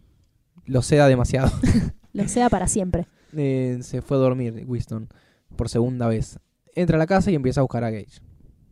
[0.66, 1.50] lo seda demasiado.
[2.12, 3.06] lo sea para siempre.
[3.36, 5.06] Eh, se fue a dormir Winston
[5.54, 6.38] por segunda vez.
[6.74, 8.22] Entra a la casa y empieza a buscar a Gage.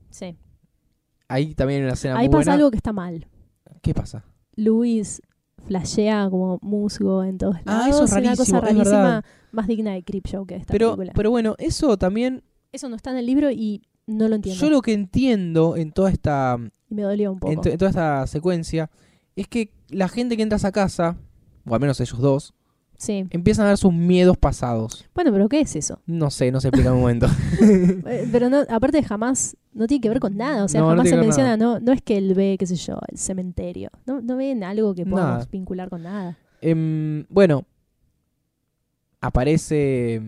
[0.08, 0.34] Sí.
[1.28, 2.54] Ahí también hay una escena Ahí muy pasa buena.
[2.54, 3.26] algo que está mal.
[3.82, 4.24] ¿Qué pasa?
[4.54, 5.20] Luis
[5.66, 7.82] flashea como musgo en todos lados.
[7.84, 11.12] Ah, eso es una cosa rarísima, más digna de Creepshow que esta Pero, película.
[11.14, 12.42] pero bueno, eso también...
[12.72, 14.60] Eso no está en el libro y no lo entiendo.
[14.60, 17.52] Yo lo que entiendo en toda esta me dolió un poco.
[17.52, 18.90] en, to- en toda esta secuencia
[19.34, 21.16] es que la gente que entra a casa,
[21.66, 22.54] o al menos ellos dos,
[22.98, 23.26] Sí.
[23.30, 25.04] empiezan a ver sus miedos pasados.
[25.14, 26.00] Bueno, pero ¿qué es eso?
[26.06, 27.26] No sé, no se explica en un momento.
[27.60, 30.64] Eh, pero no, aparte jamás, no tiene que ver con nada.
[30.64, 32.98] O sea, No, jamás se menciona, no, no es que él ve, qué sé yo,
[33.08, 33.90] el cementerio.
[34.06, 35.48] No, no ven algo que podamos Nada.
[35.52, 36.38] vincular con nada.
[36.60, 37.64] Em, bueno,
[39.20, 40.22] aparece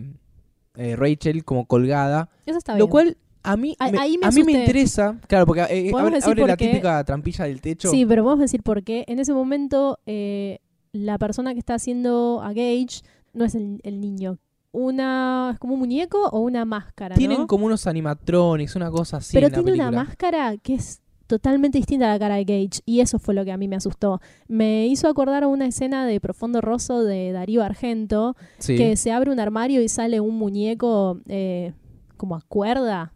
[0.75, 2.89] eh, Rachel como colgada, Eso está lo bien.
[2.89, 5.17] cual a mí, A- me, me a mí me interesa.
[5.27, 7.89] Claro, porque eh, Podemos abre, la típica trampilla del techo.
[7.89, 9.05] Sí, pero vamos a decir por qué.
[9.07, 10.59] En ese momento, eh,
[10.91, 13.01] la persona que está haciendo a Gage
[13.33, 14.37] no es el, el niño.
[14.71, 17.15] Una, ¿Es como un muñeco o una máscara?
[17.15, 17.47] Tienen ¿no?
[17.47, 19.33] como unos animatronics, una cosa así.
[19.33, 22.81] Pero en la tiene una máscara que es totalmente distinta a la cara de Gage
[22.85, 24.19] y eso fue lo que a mí me asustó.
[24.47, 28.75] Me hizo acordar a una escena de Profundo Rosso de Darío Argento Sí.
[28.77, 31.73] que se abre un armario y sale un muñeco eh,
[32.17, 33.13] como a cuerda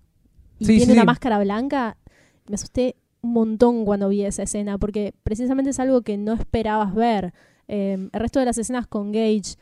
[0.59, 1.97] y Sí, tiene sí, una máscara blanca.
[2.47, 6.93] Me asusté un montón cuando vi esa escena porque precisamente es algo que no esperabas
[6.93, 7.33] ver.
[7.67, 9.55] Eh, el resto de las escenas con Gage,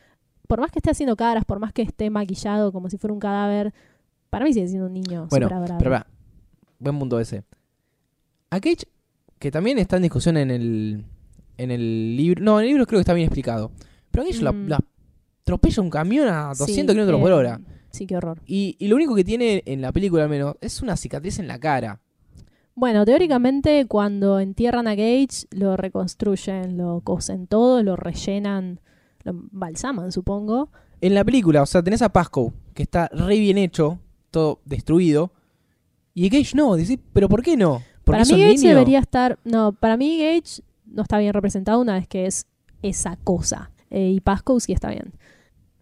[0.48, 3.20] por más que esté haciendo caras, por más que esté maquillado como si fuera un
[3.20, 3.72] cadáver,
[4.30, 5.48] para mí sigue siendo un niño Bueno,
[5.78, 6.06] pero va,
[6.78, 7.44] buen mundo ese.
[8.50, 8.86] A Cage,
[9.38, 11.04] que también está en discusión en el,
[11.56, 12.42] en el libro.
[12.44, 13.70] No, en el libro creo que está bien explicado.
[14.10, 14.68] Pero a Cage Mm.
[14.68, 14.78] la
[15.42, 17.60] atropella un camión a 200 Sí, kilómetros por eh, hora.
[17.90, 18.40] Sí, qué horror.
[18.46, 21.48] Y, y lo único que tiene en la película, al menos, es una cicatriz en
[21.48, 22.00] la cara.
[22.74, 28.80] Bueno, teóricamente cuando entierran a Gage lo reconstruyen, lo cosen todo, lo rellenan,
[29.24, 30.70] lo balsaman, supongo.
[31.00, 33.98] En la película, o sea, tenés a Pasco, que está re bien hecho,
[34.30, 35.32] todo destruido.
[36.14, 37.82] Y Cage no, decís, ¿pero por qué no?
[38.04, 38.68] Para mí Gage niño.
[38.70, 42.46] debería estar, no, para mí Gage no está bien representado una vez que es
[42.82, 43.70] esa cosa.
[43.90, 45.12] Eh, y Pascoe sí está bien.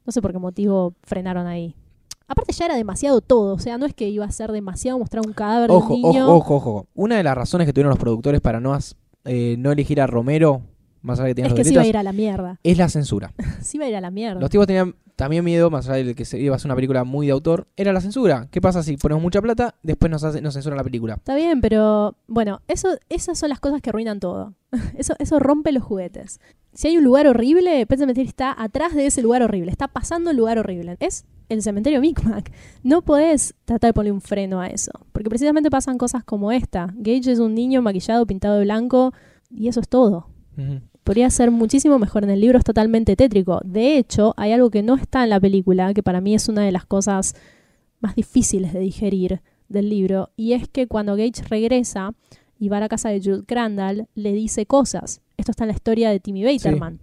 [0.07, 1.75] No sé por qué motivo frenaron ahí.
[2.27, 5.27] Aparte ya era demasiado todo, o sea, no es que iba a ser demasiado mostrar
[5.27, 6.29] un cadáver Ojo, de un niño.
[6.33, 6.87] ojo, ojo, ojo.
[6.95, 8.79] Una de las razones que tuvieron los productores para no,
[9.25, 10.63] eh, no elegir a Romero,
[11.03, 12.59] más allá de que tenían es los que se iba a ir a la mierda.
[12.63, 13.33] es la censura.
[13.63, 14.41] Se iba a ir a la mierda.
[14.41, 17.05] Los tipos tenían también miedo, más allá de que se iba a ser una película
[17.05, 18.49] muy de autor, era la censura.
[18.51, 21.15] ¿Qué pasa si ponemos mucha plata, después nos, hace- nos censuran la película?
[21.17, 24.55] Está bien, pero bueno, eso, esas son las cosas que arruinan todo.
[24.97, 26.39] Eso, eso rompe los juguetes.
[26.73, 30.31] Si hay un lugar horrible, Pet Cemetery está atrás de ese lugar horrible, está pasando
[30.31, 30.97] el lugar horrible.
[31.01, 32.53] Es el cementerio Micmac.
[32.85, 36.95] No podés tratar de ponerle un freno a eso, porque precisamente pasan cosas como esta.
[36.97, 39.13] Gage es un niño maquillado, pintado de blanco,
[39.51, 40.29] y eso es todo.
[40.57, 40.81] Ujú.
[41.05, 43.61] Podría ser muchísimo mejor en el libro, es totalmente tétrico.
[43.65, 46.63] De hecho, hay algo que no está en la película, que para mí es una
[46.63, 47.35] de las cosas
[48.01, 52.15] más difíciles de digerir del libro, y es que cuando Gage regresa
[52.59, 55.23] y va a la casa de Jude Crandall, le dice cosas.
[55.37, 57.01] Esto está en la historia de Timmy Baterman.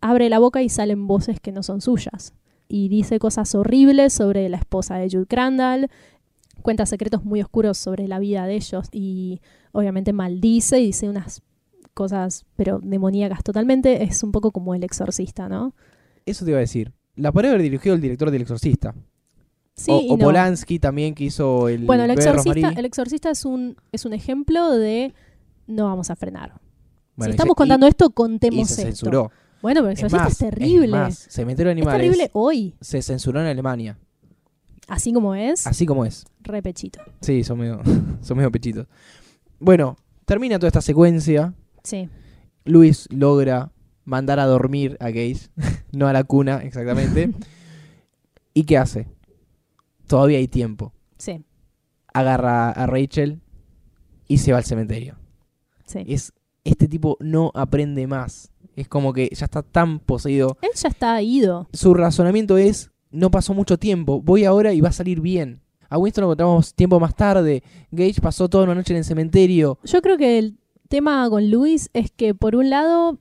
[0.00, 2.34] Abre la boca y salen voces que no son suyas.
[2.68, 5.88] Y dice cosas horribles sobre la esposa de Jude Crandall,
[6.62, 9.40] cuenta secretos muy oscuros sobre la vida de ellos y
[9.72, 11.42] obviamente maldice y dice unas
[11.96, 14.04] cosas, pero demoníacas totalmente.
[14.04, 15.74] Es un poco como el exorcista, ¿no?
[16.24, 16.92] Eso te iba a decir.
[17.16, 18.94] La podría haber dirigido el director del Exorcista.
[19.74, 20.24] Sí, o y o no.
[20.26, 21.84] Polanski también, que hizo el.
[21.86, 25.14] Bueno, el exorcista, el exorcista es un, es un ejemplo de
[25.66, 26.52] no vamos a frenar.
[27.16, 28.82] Bueno, si estamos se- contando esto, contemos y se esto.
[28.96, 29.30] censuró.
[29.62, 30.84] Bueno, pero el Es exorcista más, es terrible.
[30.84, 33.98] Es más, de Es Animales terrible hoy, se censuró en Alemania.
[34.88, 36.24] así como es, Así como es.
[36.42, 37.00] repechito.
[37.22, 37.80] Sí, son medio,
[38.20, 38.86] son medio pechitos.
[39.58, 39.96] Bueno,
[40.26, 41.54] termina toda esta secuencia.
[41.86, 42.08] Sí,
[42.64, 43.70] Luis logra
[44.04, 45.50] mandar a dormir a Gage,
[45.92, 47.32] no a la cuna exactamente.
[48.54, 49.06] ¿Y qué hace?
[50.08, 50.92] Todavía hay tiempo.
[51.16, 51.44] sí,
[52.12, 53.40] Agarra a Rachel
[54.26, 55.16] y se va al cementerio.
[55.86, 56.00] sí.
[56.08, 56.32] Es,
[56.64, 58.50] este tipo no aprende más.
[58.74, 60.58] Es como que ya está tan poseído.
[60.62, 61.68] Él ya está ido.
[61.72, 65.60] Su razonamiento es, no pasó mucho tiempo, voy ahora y va a salir bien.
[65.88, 67.62] A Winston lo encontramos tiempo más tarde.
[67.92, 69.78] Gage pasó toda una noche en el cementerio.
[69.84, 73.18] Yo creo que el tema con Luis es que, por un lado,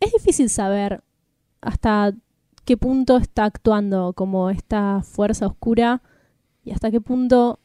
[0.00, 1.02] es difícil saber
[1.60, 2.12] hasta
[2.64, 6.02] qué punto está actuando como esta fuerza oscura
[6.64, 7.58] y hasta qué punto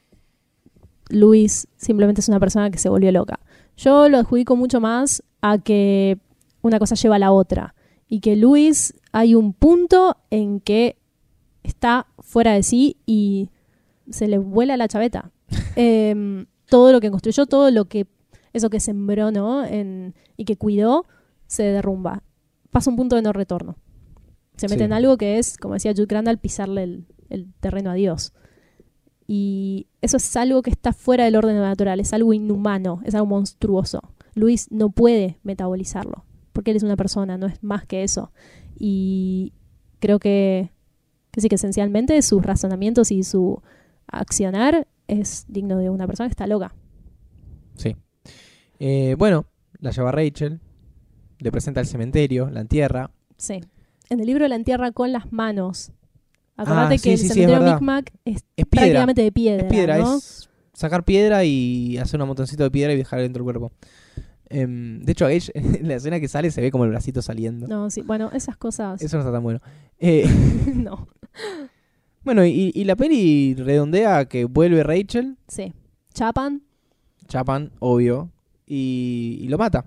[1.09, 3.39] Luis simplemente es una persona que se volvió loca.
[3.77, 6.19] Yo lo adjudico mucho más a que
[6.61, 7.75] una cosa lleva a la otra
[8.07, 10.97] y que Luis hay un punto en que
[11.63, 13.49] está fuera de sí y
[14.09, 15.31] se le vuela la chaveta.
[15.75, 18.05] Em, todo lo que construyó, todo lo que
[18.53, 19.63] eso que sembró, ¿no?
[19.65, 21.05] En- y que cuidó,
[21.47, 22.23] se derrumba.
[22.71, 23.75] Pasa un punto de no retorno.
[24.57, 24.83] Se mete Sí.
[24.85, 28.33] en algo que es, como decía Jude Crandall, pisarle el, el terreno a Dios.
[29.27, 33.27] Y eso es algo que está fuera del orden natural, es algo inhumano, es algo
[33.27, 34.01] monstruoso.
[34.33, 38.31] Luis no puede metabolizarlo, porque él es una persona, no es más que eso.
[38.77, 39.53] Y
[39.99, 40.71] creo que,
[41.31, 43.61] que sí, que esencialmente sus razonamientos y su
[44.07, 46.73] accionar es digno de una persona que está loca.
[47.75, 47.95] Sí.
[48.79, 49.45] Eh, bueno,
[49.79, 50.59] la lleva Rachel.
[51.39, 53.11] Le presenta el cementerio, la entierra.
[53.37, 53.61] Sí.
[54.09, 55.91] En el libro la entierra con las manos.
[56.57, 57.73] Acordate Ah, que sí, el sí, cementerio.
[57.73, 59.65] Micmac es Es prácticamente de piedra.
[59.67, 60.17] Es piedra, ¿no?
[60.17, 63.71] es sacar piedra y hacer un montoncito de piedra y dejar dentro del cuerpo.
[64.49, 67.67] Em, de hecho, en la escena que sale se ve como el bracito saliendo.
[67.67, 68.01] No, sí.
[68.01, 69.01] Bueno, esas cosas.
[69.01, 69.61] Eso no está tan bueno.
[70.01, 70.25] Eh,
[70.75, 71.07] no.
[72.23, 75.73] bueno, y, y la peli redondea que vuelve Rachel, Sí.
[76.13, 76.63] Chapan.
[77.27, 78.31] Chapan, obvio,
[78.69, 79.85] y, y lo mata.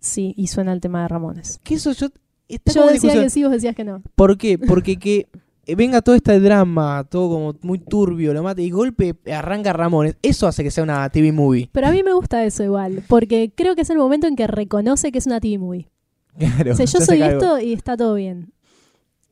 [0.00, 1.60] Sí, y suena el tema de Ramones.
[1.62, 2.06] Que eso yo...
[2.48, 3.24] Está Yo como en decía discusión.
[3.24, 4.02] que sí, vos decías que no.
[4.16, 4.58] ¿Por qué?
[4.58, 5.28] Porque que
[5.66, 10.16] eh, venga todo este drama, todo como muy turbio, lo mata y golpe arranca Ramones.
[10.20, 11.68] Eso hace que sea una TV movie.
[11.70, 14.48] Pero a mí me gusta eso igual, porque creo que es el momento en que
[14.48, 15.88] reconoce que es una TV movie.
[16.36, 16.72] Claro.
[16.72, 17.38] O sea, yo se soy cargo.
[17.38, 18.52] esto y está todo bien.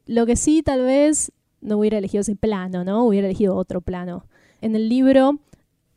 [0.06, 3.05] Lo que sí, tal vez no hubiera elegido ese plano, ¿no?
[3.05, 4.26] Hubiera elegido otro plano.
[4.60, 5.40] En el libro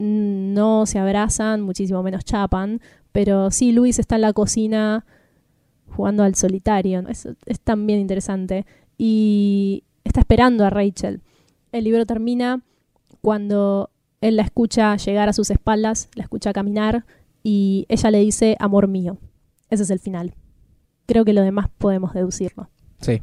[0.02, 5.06] no se abrazan, muchísimo menos chapan, pero sí Luis está en la cocina
[5.88, 7.07] jugando al solitario.
[7.07, 8.65] Es, es también interesante.
[8.98, 11.22] Y está esperando a Rachel.
[11.72, 12.61] El libro termina
[13.22, 13.91] cuando
[14.22, 17.06] él la escucha llegar a sus espaldas, la escucha caminar
[17.44, 19.18] y ella le dice, amor mío.
[19.69, 20.36] Ese es el final.
[21.06, 22.69] Creo que lo demás podemos deducirlo.
[22.99, 23.22] Sí.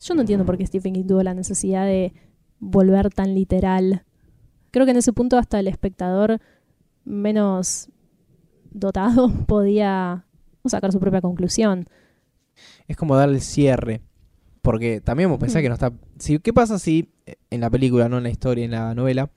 [0.00, 2.12] Yo no entiendo por qué Stephen King tuvo la necesidad de
[2.58, 4.04] volver tan literal.
[4.72, 6.40] Creo que en ese punto hasta el espectador
[7.04, 7.88] menos
[8.72, 10.24] dotado podía
[10.64, 11.86] sacar su propia conclusión.
[12.88, 14.02] Es como darle el cierre.
[14.62, 15.62] Porque también vos pensás Mm.
[15.62, 15.92] que no está.
[16.18, 19.30] Si, ¿Qué pasa si eh, en la película, no en la historia, en la novela,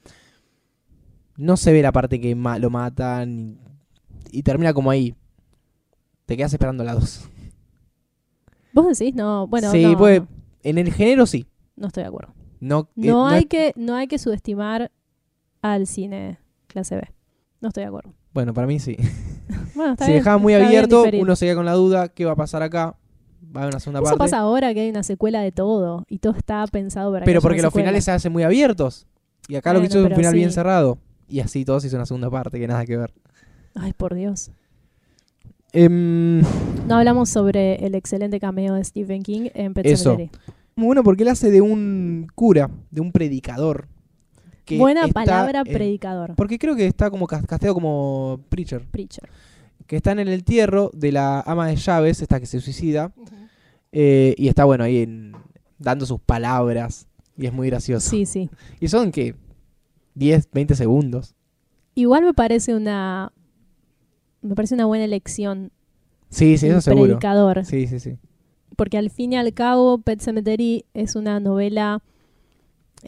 [1.38, 3.58] no se ve la parte que ma- lo matan
[4.32, 5.16] y, y termina como ahí?
[6.28, 7.28] Te quedas esperando la dos.
[8.74, 9.16] ¿Vos decís?
[9.16, 10.28] No, bueno, sí, no, pues, no,
[10.64, 11.48] en el género sí.
[11.76, 12.34] no estoy de acuerdo.
[12.60, 14.92] No, eh, No, hay es- que, no hay que subestimar
[15.74, 17.02] al cine clase B.
[17.62, 18.14] No estoy de acuerdo.
[18.34, 18.98] Bueno, para mí sí.
[19.76, 22.26] Bueno, está si bien, dejaba muy está abierto, uno se queda con la duda, ¿qué
[22.26, 22.96] va a pasar acá?
[23.56, 24.18] Va a haber una segunda Eso parte.
[24.18, 27.62] pasa ahora que hay una secuela de todo y todo está pensado para pero porque
[27.62, 27.84] los secuela.
[27.90, 29.06] finales se hacen muy abiertos.
[29.48, 30.98] Y acá lo que hizo es un final bien cerrado.
[31.28, 33.14] Y así todos hizo una segunda parte, que nada que ver.
[33.76, 34.52] Ay, por Dios.
[35.74, 36.42] Em,
[36.88, 40.18] No hablamos sobre el excelente cameo de Stephen King en Pet Eso.
[40.76, 43.88] Muy bueno porque él hace de un cura, de un predicador.
[44.66, 46.34] Que Buena está, palabra, eh, predicador.
[46.36, 48.82] porque creo que está como cas- casteado como preacher.
[48.92, 49.30] Preacher.
[49.88, 53.12] Que está en el entierro de la ama de llaves, esta que se suicida.
[53.98, 55.34] eh, y está bueno ahí en-
[55.80, 57.08] dando sus palabras.
[57.38, 58.10] Y es muy gracioso.
[58.10, 58.50] Sí, sí.
[58.82, 59.36] Y son que
[60.16, 61.34] 10, 20 segundos.
[61.94, 63.32] Igual me parece una
[64.42, 65.72] me parece una buena elección
[66.30, 67.06] Sí, sí, eso seguro.
[67.06, 67.64] predicador.
[67.66, 68.18] Sí, sí, sí.
[68.76, 72.02] Porque al fin y al cabo, Pet Cemetery es una novela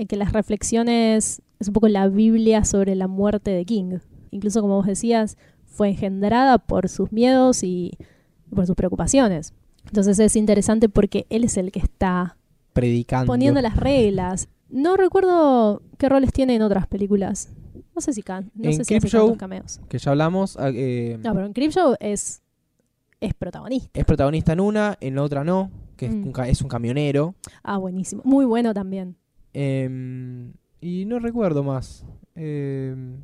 [0.06, 3.98] que las reflexiones es un poco la Biblia sobre la muerte de King.
[4.32, 7.92] Incluso, como vos decías, fue engendrada por sus miedos y
[8.54, 9.54] por sus preocupaciones.
[9.88, 12.38] Entonces es interesante porque él es el que está
[12.74, 13.28] Predicando.
[13.32, 14.50] poniendo las reglas.
[14.70, 17.50] No recuerdo qué roles tiene en otras películas.
[17.96, 19.80] No sé si can, no En sé si hace tantos cameos.
[19.90, 20.58] Que ya hablamos.
[20.58, 22.42] ah, eh, No, pero en Creepshow es
[23.20, 23.90] es protagonista.
[24.00, 25.72] Es protagonista en una, en la otra no.
[25.96, 26.28] Que es, Mm.
[26.28, 27.34] un, ca- es un camionero.
[27.64, 28.22] Ah, buenísimo.
[28.26, 29.16] Muy bueno también.
[29.60, 32.06] Em, y no recuerdo más.
[32.36, 33.18] Em,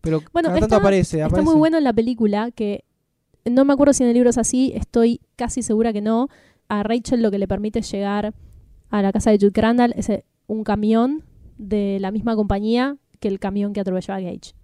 [0.00, 2.84] pero Bueno, cada tanto está- aparece, Está muy bueno en la película que
[3.44, 6.28] no me acuerdo si en el libro es así, estoy casi segura que no.
[6.68, 8.34] A Rachel lo que le permite llegar
[8.90, 11.22] a la casa de Jude Crandall es eh, un camión
[11.58, 14.54] de la misma compañía que el camión que atropelló a Gage.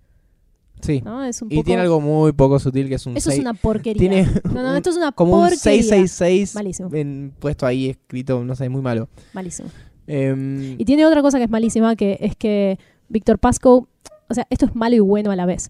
[0.80, 1.00] Sí.
[1.04, 1.22] ¿no?
[1.22, 3.54] Es un Y poco- tiene algo muy poco sutil que es un Eso es una
[3.54, 4.00] porquería.
[4.00, 5.58] Tiene No, no, esto es una como un porquería.
[5.62, 6.90] 666 Malísimo.
[6.92, 9.08] en- puesto ahí escrito, no sé, muy malo.
[9.32, 9.68] Malísimo.
[10.06, 13.84] Em, Y tiene otra cosa que es malísima, que es que Víctor Pascoe,
[14.28, 15.68] o sea, esto es malo y bueno a la vez.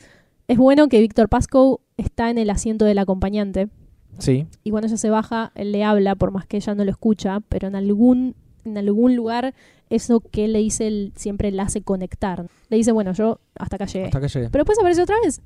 [0.49, 3.69] Es bueno que Víctor Pascoe está en el asiento del acompañante
[4.19, 4.47] sí.
[4.65, 7.41] y cuando ella se baja, él le habla, por más que ella no lo escucha,
[7.49, 8.35] pero en algún,
[8.65, 9.55] en algún lugar
[9.91, 12.47] eso que él le dice él siempre la hace conectar.
[12.69, 14.07] Le dice, bueno, yo hasta acá llegué.
[14.07, 14.49] Hasta acá llegué.
[14.51, 15.43] Pero después aparece otra vez.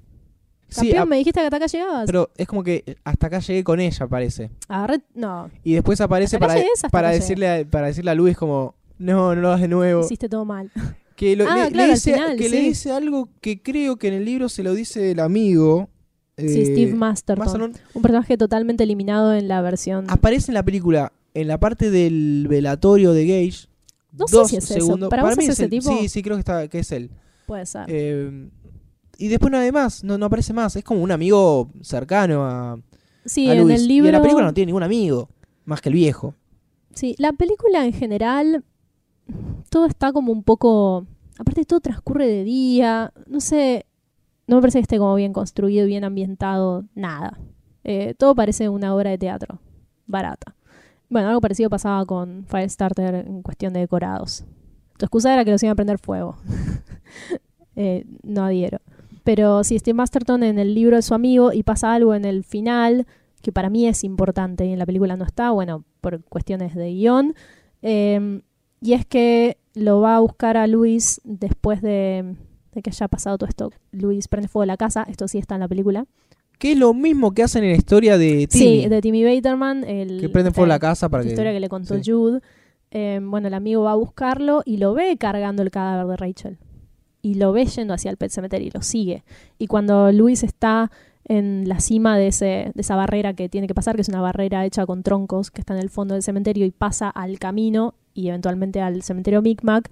[0.68, 2.06] Sí, Campeón, a- me dijiste que hasta acá llegabas.
[2.06, 4.50] pero es como que hasta acá llegué con ella, parece.
[4.68, 8.36] Agarré- no, Y después aparece Hasta para, llegues, para decirle a, para decirle a Luis
[8.36, 10.04] como, no, no lo hagas de nuevo.
[10.04, 10.70] hiciste todo mal.
[11.16, 12.62] Que, lo- Ah, le, le claro, al dice, final, que le sí.
[12.68, 15.88] dice algo que creo que en el libro se lo dice el amigo.
[16.36, 17.42] sí, eh, Steve Masterton.
[17.42, 17.72] Masterton.
[17.94, 20.04] Un personaje totalmente eliminado en la versión...
[20.10, 23.66] Aparece en la película, en la parte del velatorio de Gage.
[24.12, 24.74] No sé si es eso.
[24.74, 25.08] segundos.
[25.08, 25.70] ¿Para vos mí es es ese él.
[25.70, 25.88] tipo?
[25.98, 27.10] Sí, sí, creo que, está, que es él.
[27.46, 27.86] Puede ser.
[27.88, 28.48] Eh,
[29.18, 30.76] y después nada más, no, no aparece más.
[30.76, 32.78] Es como un amigo cercano a,
[33.24, 34.06] sí, a en el libro...
[34.06, 35.28] Y en la película no tiene ningún amigo,
[35.64, 36.34] más que el viejo.
[36.94, 38.64] Sí, la película en general,
[39.70, 41.06] todo está como un poco...
[41.38, 43.84] Aparte todo transcurre de día, no sé,
[44.46, 47.38] no me parece que esté como bien construido, bien ambientado, nada.
[47.84, 49.60] Eh, todo parece una obra de teatro,
[50.06, 50.54] barata.
[51.08, 54.44] Bueno, algo parecido pasaba con Firestarter en cuestión de decorados.
[54.98, 56.36] Tu excusa era que los iban a prender fuego.
[57.78, 58.80] Eh, no adhiero.
[59.26, 62.44] Pero si Steve Masterton en el libro es su amigo y pasa algo en el
[62.44, 63.08] final
[63.42, 66.92] que para mí es importante y en la película no está, bueno, por cuestiones de
[66.94, 67.34] guion.
[67.82, 68.40] eh,
[68.80, 72.36] y es que lo va a buscar a Luis después de,
[72.72, 73.72] de que haya pasado todo esto.
[73.90, 76.06] Luis prende fuego a la casa, esto sí está en la película.
[76.58, 78.82] Que es lo mismo que hacen en la historia de Timmy.
[78.82, 79.82] Sí, de Timmy Baterman.
[79.82, 81.32] El, que prenden fuego la casa para esta que...
[81.32, 82.02] historia que le contó sí.
[82.04, 82.40] Jude.
[82.92, 86.58] Eh, bueno, el amigo va a buscarlo y lo ve cargando el cadáver de Rachel.
[87.26, 89.24] Y lo ve yendo hacia el Pet Cemetery, lo sigue.
[89.58, 90.92] Y cuando Luis está
[91.24, 94.20] en la cima de, ese, de esa barrera que tiene que pasar, que es una
[94.20, 97.94] barrera hecha con troncos que está en el fondo del cementerio y pasa al camino
[98.14, 99.90] y eventualmente al cementerio Micmac,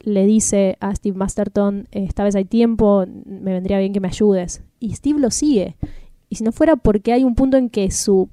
[0.00, 4.08] le dice a Steve Masterton, "Eh, esta vez hay tiempo, me vendría bien que me
[4.08, 4.62] ayudes.
[4.78, 5.76] Y Steve lo sigue.
[6.28, 8.28] Y si no fuera porque hay un punto en que su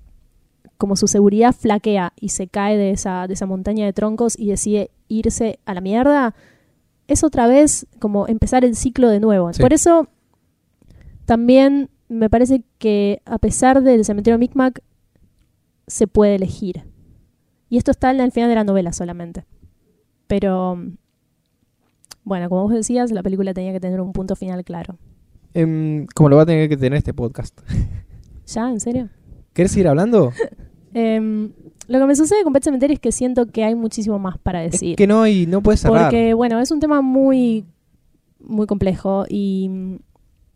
[0.77, 4.47] como su seguridad flaquea y se cae de esa, de esa montaña de troncos y
[4.47, 6.35] decide irse a la mierda,
[7.09, 9.51] es otra vez como empezar el ciclo de nuevo.
[9.51, 9.61] Sí.
[9.61, 10.07] Por eso
[11.25, 14.81] también me parece que a pesar del cementerio Micmac
[15.87, 16.83] se puede elegir.
[17.69, 19.45] Y esto está al final de la novela solamente.
[20.27, 20.77] Pero
[22.23, 24.97] bueno, como vos decías, la película tenía que tener un punto final claro.
[25.53, 27.59] Em, como lo va a tener que tener este podcast.
[28.45, 28.69] ¿Ya?
[28.69, 29.09] ¿En serio?
[29.53, 30.31] ¿Querés seguir hablando?
[30.93, 31.51] Em,
[31.89, 34.59] lo que me sucede con Pet Cemetery es que siento que hay muchísimo más para
[34.59, 34.91] decir.
[34.91, 36.03] Es que no, y no puedes cerrar.
[36.03, 37.65] Porque, bueno, es un tema muy,
[38.39, 39.95] muy complejo y mm,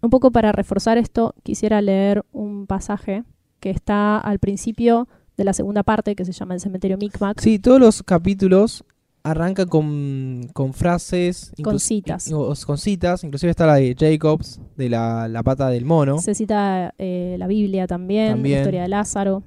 [0.03, 3.23] un poco para reforzar esto quisiera leer un pasaje
[3.60, 7.41] que está al principio de la segunda parte que se llama El cementerio Micmac.
[7.41, 8.84] Sí, todos los capítulos
[9.23, 11.51] arrancan con, con frases.
[11.64, 12.30] Con citas.
[12.30, 13.23] con citas.
[13.23, 16.19] Inclusive está la de Jacobs, de la, la pata del mono.
[16.19, 18.57] Se cita eh, la Biblia también, También.
[18.57, 19.41] la historia de Lázaro,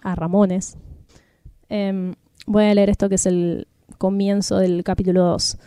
[0.00, 0.78] a Ramones.
[1.68, 2.14] Em,
[2.46, 3.66] voy a leer esto que es el
[3.98, 5.58] comienzo del capítulo 2.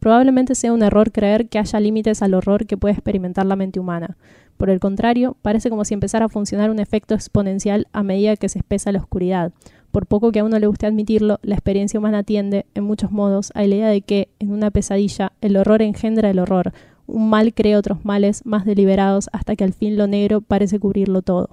[0.00, 3.80] Probablemente sea un error creer que haya límites al horror que puede experimentar la mente
[3.80, 4.16] humana.
[4.56, 8.48] Por el contrario, parece como si empezara a funcionar un efecto exponencial a medida que
[8.48, 9.52] se espesa la oscuridad.
[9.90, 13.50] Por poco que a uno le guste admitirlo, la experiencia humana tiende, en muchos modos,
[13.54, 16.72] a la idea de que, en una pesadilla, el horror engendra el horror,
[17.06, 21.22] un mal crea otros males más deliberados hasta que al fin lo negro parece cubrirlo
[21.22, 21.48] todo.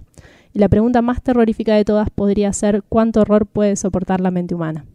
[0.55, 4.55] Y la pregunta más terrorífica de todas podría ser cuánto horror puede soportar la mente
[4.55, 4.85] humana.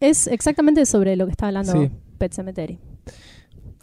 [0.00, 1.90] Es exactamente sobre lo que está hablando Sí.
[2.16, 2.78] Pet Cemetery.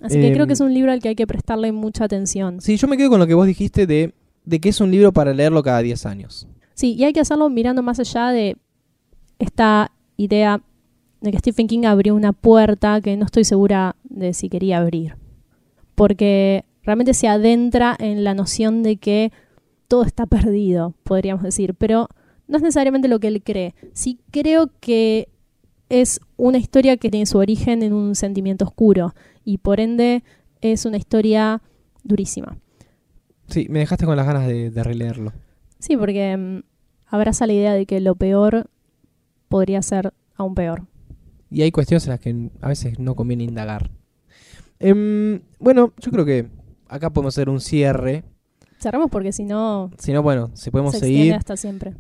[0.02, 2.60] Así que creo Em, que es un libro al que hay que prestarle mucha atención.
[2.60, 4.16] Sí, yo me quedo con lo que vos dijiste de,
[4.46, 6.48] de que es un libro para leerlo cada 10 años.
[6.74, 8.58] Sí, y hay que hacerlo mirando más allá de
[9.38, 10.60] esta idea
[11.22, 15.18] de que Stephen King abrió una puerta que no estoy segura de si quería abrir.
[15.94, 19.32] Porque realmente se adentra en la noción de que
[19.90, 22.08] todo está perdido, podríamos decir, pero
[22.48, 23.76] no es necesariamente lo que él cree.
[23.92, 25.28] Sí creo que
[25.90, 29.14] es una historia que tiene su origen en un sentimiento oscuro
[29.44, 30.24] y por ende
[30.62, 31.62] es una historia
[32.04, 32.58] durísima.
[33.48, 35.34] Sí, me dejaste con las ganas de, de releerlo.
[35.80, 36.62] Sí, porque mm,
[37.08, 38.70] abraza la idea de que lo peor
[39.50, 40.84] podría ser aún peor.
[41.50, 43.90] Y hay cuestiones en las que a veces no conviene indagar.
[44.80, 46.48] Em, bueno, yo creo que
[46.88, 48.24] acá podemos hacer un cierre.
[48.80, 51.34] Cerramos porque si no Si no, bueno, si podemos se seguir.
[51.34, 51.94] hasta siempre.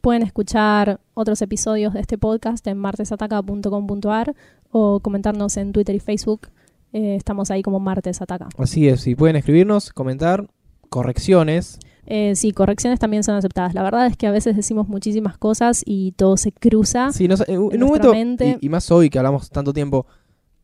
[0.00, 4.34] Pueden escuchar otros episodios de este podcast en martesataca.com.ar
[4.70, 6.48] o comentarnos en Twitter y Facebook.
[6.92, 8.48] Eh, estamos ahí como Martes Ataca.
[8.56, 10.48] Así es, si pueden escribirnos, comentar,
[10.88, 11.78] correcciones.
[12.06, 13.74] Eh, sí, correcciones también son aceptadas.
[13.74, 17.12] La verdad es que a veces decimos muchísimas cosas y todo se cruza.
[17.12, 20.06] Sí, no en, en un momento, y, y más hoy que hablamos tanto tiempo,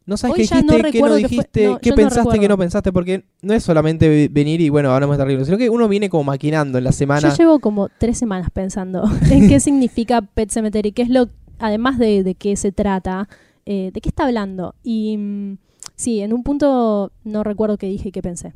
[0.07, 3.25] no sabes qué no dijiste, qué no dijiste, no, qué pensaste, qué no pensaste, porque
[3.43, 6.09] no es solamente ve- venir y bueno, hablamos de esta película, sino que uno viene
[6.11, 7.29] como maquinando en la semana.
[7.31, 11.29] Yo llevo como tres semanas pensando en qué significa Pet Cemetery, qué es lo,
[11.59, 13.29] además de, de qué se trata,
[13.67, 14.75] eh, de qué está hablando.
[14.83, 15.57] Y mm,
[15.97, 18.53] sí, en un punto no recuerdo qué dije y qué pensé.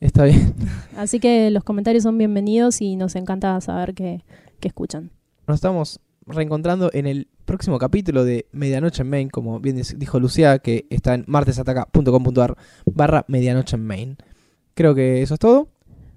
[0.00, 0.52] Está bien.
[0.98, 4.20] Así que los comentarios son bienvenidos y nos encanta saber qué
[4.60, 5.10] escuchan.
[5.46, 10.58] Nos estamos reencontrando en el próximo capítulo de Medianoche en Main, como bien dijo Lucía,
[10.58, 12.56] que está en martesataca.com.ar
[12.86, 14.16] barra Medianoche en Main.
[14.74, 15.68] Creo que eso es todo.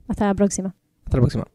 [0.07, 0.75] Hasta la próxima.
[1.05, 1.45] Hasta la próxima.